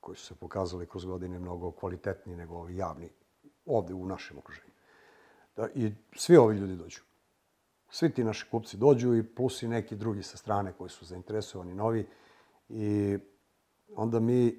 koji 0.00 0.16
su 0.16 0.26
se 0.26 0.34
pokazali 0.34 0.86
kroz 0.86 1.04
godine 1.04 1.38
mnogo 1.38 1.70
kvalitetniji 1.70 2.36
nego 2.36 2.54
ovi 2.54 2.76
javni, 2.76 3.10
ovde 3.66 3.94
u 3.94 4.06
našem 4.06 4.38
okruženju. 4.38 4.72
Da, 5.56 5.68
I 5.74 5.92
svi 6.16 6.36
ovi 6.36 6.56
ljudi 6.56 6.76
dođu. 6.76 7.00
Svi 7.90 8.10
ti 8.10 8.24
naši 8.24 8.46
kupci 8.50 8.76
dođu 8.76 9.14
i 9.14 9.22
plus 9.22 9.62
i 9.62 9.68
neki 9.68 9.96
drugi 9.96 10.22
sa 10.22 10.36
strane 10.36 10.72
koji 10.72 10.90
su 10.90 11.04
zainteresovani, 11.04 11.74
novi. 11.74 12.06
I 12.68 13.18
onda 13.96 14.20
mi 14.20 14.46
e, 14.48 14.54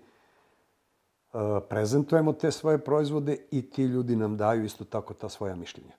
prezentujemo 1.70 2.34
te 2.34 2.52
svoje 2.52 2.78
proizvode 2.78 3.38
i 3.52 3.70
ti 3.70 3.84
ljudi 3.84 4.16
nam 4.16 4.38
daju 4.38 4.64
isto 4.64 4.86
tako 4.86 5.14
ta 5.14 5.30
svoja 5.30 5.56
mišljenja 5.56 5.94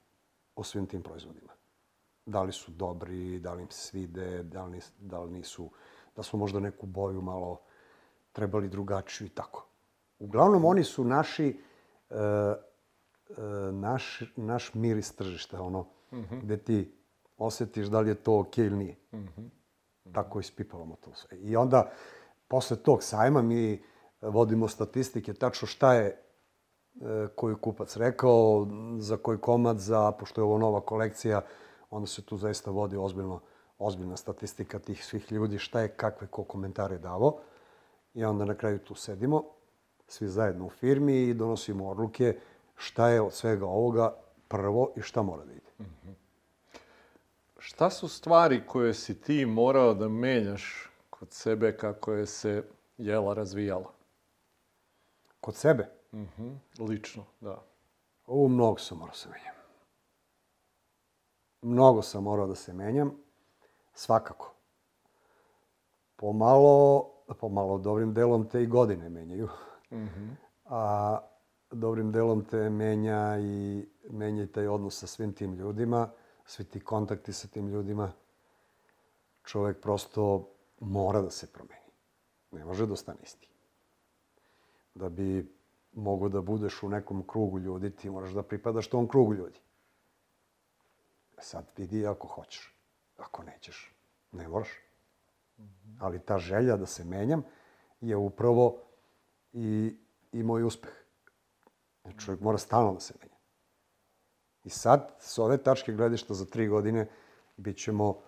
o 0.55 0.65
svim 0.65 0.87
tim 0.87 1.03
proizvodima. 1.03 1.60
Da 2.27 2.43
li 2.43 2.53
su 2.53 2.73
dobri, 2.73 3.39
da 3.39 3.55
li 3.55 3.63
im 3.63 3.71
se 3.71 3.87
svide, 3.89 4.43
da 4.43 4.65
li, 4.65 4.81
da 4.99 5.21
li 5.21 5.31
nisu, 5.31 5.71
da 6.17 6.23
smo 6.23 6.39
možda 6.39 6.61
neku 6.61 6.87
boju 6.87 7.23
malo 7.23 7.61
trebali 8.33 8.69
drugačiju 8.69 9.27
i 9.27 9.31
tako. 9.31 9.67
Uglavnom, 10.19 10.65
oni 10.65 10.85
su 10.85 11.05
naši, 11.05 11.61
e, 12.11 12.15
e, 12.17 12.53
naš, 13.73 14.23
naš 14.37 14.75
miris 14.75 15.15
tržišta, 15.17 15.63
ono, 15.63 15.87
gde 16.43 16.57
ti 16.57 16.95
osjetiš 17.39 17.87
da 17.87 18.01
li 18.01 18.09
je 18.09 18.15
to 18.15 18.39
okej 18.39 18.67
ili 18.67 18.77
nije. 18.77 18.97
Tako 20.13 20.41
ispipavamo 20.41 20.97
to 20.97 21.15
sve. 21.15 21.39
I 21.39 21.57
onda, 21.57 21.91
posle 22.49 22.77
tog 22.77 23.03
sajma, 23.03 23.43
mi 23.43 23.83
vodimo 24.21 24.69
statistike, 24.69 25.35
tačno 25.35 25.69
šta 25.69 25.95
je 25.95 26.07
e, 26.07 26.17
koji 27.37 27.55
kupac 27.55 27.97
rekao, 27.97 28.67
za 28.99 29.17
koji 29.17 29.39
komad, 29.39 29.79
za, 29.79 30.13
pošto 30.13 30.41
je 30.41 30.45
ovo 30.45 30.59
nova 30.59 30.81
kolekcija, 30.81 31.43
onda 31.91 32.07
se 32.07 32.23
tu 32.23 32.37
zaista 32.37 32.71
vodi 32.71 32.97
ozbiljno, 32.97 33.41
ozbiljna 33.79 34.17
statistika 34.17 34.79
tih 34.79 35.05
svih 35.07 35.33
ljudi, 35.33 35.59
šta 35.59 35.81
je, 35.81 35.89
kakve, 35.89 36.27
ko 36.27 36.45
komentare 36.45 36.99
davo. 36.99 37.39
I 38.15 38.25
onda 38.25 38.45
na 38.45 38.55
kraju 38.55 38.79
tu 38.79 38.95
sedimo, 38.95 39.45
svi 40.09 40.29
zajedno 40.29 40.67
u 40.67 40.71
firmi 40.71 41.23
i 41.23 41.35
donosimo 41.35 41.89
odluke 41.89 42.39
šta 42.77 43.09
je 43.09 43.21
od 43.21 43.33
svega 43.33 43.67
ovoga 43.67 44.17
prvo 44.49 44.91
i 44.97 45.03
šta 45.03 45.23
mora 45.23 45.45
da 45.45 45.53
ide. 45.53 45.71
Šta 47.59 47.91
su 47.91 48.09
stvari 48.09 48.63
koje 48.67 48.95
si 48.95 49.21
ti 49.21 49.47
morao 49.47 49.95
da 49.95 50.09
menjaš 50.09 50.91
kod 51.11 51.33
sebe 51.33 51.77
kako 51.77 52.13
je 52.13 52.27
se 52.27 52.65
jela 52.99 53.35
razvijala? 53.35 53.93
Kod 55.41 55.55
sebe, 55.55 55.89
Mhm, 56.13 56.53
Lično, 56.79 57.25
da. 57.41 57.63
ovo 58.27 58.49
mnogo 58.49 58.79
sam 58.79 58.99
morao 58.99 59.13
da 59.13 59.17
se 59.19 59.29
menjam. 59.29 59.55
Mnogo 61.63 62.03
sam 62.03 62.25
morao 62.25 62.47
da 62.47 62.55
se 62.55 62.73
menjam, 62.73 63.13
svakako. 63.95 64.53
Pomalo, 66.17 67.11
pomalo 67.41 67.79
dobrim 67.79 68.15
delom 68.15 68.49
te 68.49 68.63
i 68.63 68.67
godine 68.67 69.09
menjaju. 69.09 69.49
A 70.65 71.19
dobrim 71.71 72.13
delom 72.13 72.45
te 72.45 72.71
menja 72.71 73.39
i 73.41 73.87
menja 74.11 74.43
i 74.43 74.47
taj 74.47 74.69
odnos 74.69 74.99
sa 74.99 75.07
svim 75.07 75.33
tim 75.33 75.55
ljudima, 75.55 76.09
svi 76.47 76.65
ti 76.65 76.81
kontakti 76.81 77.33
sa 77.33 77.49
tim 77.49 77.69
ljudima. 77.69 78.13
Čovek 79.45 79.81
prosto 79.81 80.49
mora 80.81 81.21
da 81.21 81.31
se 81.31 81.53
promeni. 81.53 81.81
Ne 82.51 82.65
može 82.65 82.87
da 82.87 82.93
ostane 82.93 83.19
isti. 83.23 83.49
Da 84.95 85.09
bi 85.09 85.57
mogo 85.93 86.29
da 86.29 86.41
budeš 86.41 86.83
u 86.83 86.89
nekom 86.89 87.27
krugu 87.27 87.59
ljudi, 87.59 87.91
ti 87.91 88.11
moraš 88.11 88.31
da 88.31 88.43
pripadaš 88.43 88.89
tom 88.89 89.09
krugu 89.09 89.35
ljudi. 89.35 89.59
Sad 91.41 91.65
vidi 91.77 92.07
ako 92.07 92.27
hoćeš. 92.27 92.75
Ako 93.17 93.43
nećeš, 93.43 93.95
ne 94.33 94.49
moraš. 94.49 94.69
Ali 96.01 96.25
ta 96.25 96.39
želja 96.39 96.77
da 96.77 96.87
se 96.87 97.05
menjam 97.05 97.43
je 98.01 98.17
upravo 98.17 98.83
i, 99.53 99.97
i 100.33 100.43
moj 100.43 100.63
uspeh. 100.63 100.91
Čovjek 102.19 102.41
mora 102.41 102.59
stalno 102.59 102.95
da 102.95 103.01
se 103.01 103.15
menja. 103.21 103.37
I 104.65 104.71
sad, 104.71 105.15
s 105.19 105.39
ove 105.39 105.57
tačke 105.63 105.93
gledišta 105.93 106.35
za 106.35 106.45
tri 106.45 106.69
godine, 106.69 107.09
bit 107.57 107.77
ćemo 107.77 108.21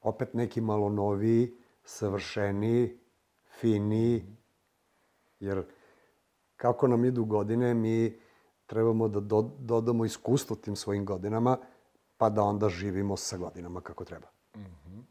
opet 0.00 0.34
neki 0.34 0.60
malo 0.60 0.88
noviji, 0.88 1.56
savršeniji, 1.84 2.98
finiji, 3.60 4.36
jer 5.40 5.66
kako 6.56 6.88
nam 6.88 7.04
idu 7.04 7.24
godine, 7.24 7.74
mi 7.74 8.20
trebamo 8.66 9.08
da 9.08 9.20
do, 9.20 9.42
dodamo 9.58 10.04
iskustvo 10.04 10.56
tim 10.56 10.76
svojim 10.76 11.04
godinama, 11.04 11.58
pa 12.18 12.30
da 12.30 12.42
onda 12.42 12.68
živimo 12.68 13.16
sa 13.16 13.36
godinama 13.36 13.80
kako 13.80 14.04
treba. 14.04 14.26
Mm 14.56 14.60
-hmm. 14.60 15.02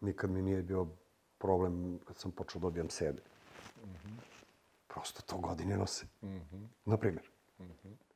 Nikad 0.00 0.30
mi 0.30 0.42
nije 0.42 0.62
bio 0.62 0.86
problem 1.38 1.98
kad 2.04 2.16
sam 2.16 2.32
počeo 2.32 2.60
da 2.60 2.66
odbijam 2.66 2.90
sebe. 2.90 3.22
Mm 3.84 3.88
-hmm. 3.88 4.16
Prosto 4.88 5.22
to 5.22 5.38
godine 5.38 5.76
nose. 5.76 6.06
Mm 6.22 6.28
-hmm. 6.28 6.66
Naprimjer. 6.84 7.30
Mm 7.58 7.64
-hmm. 7.64 8.06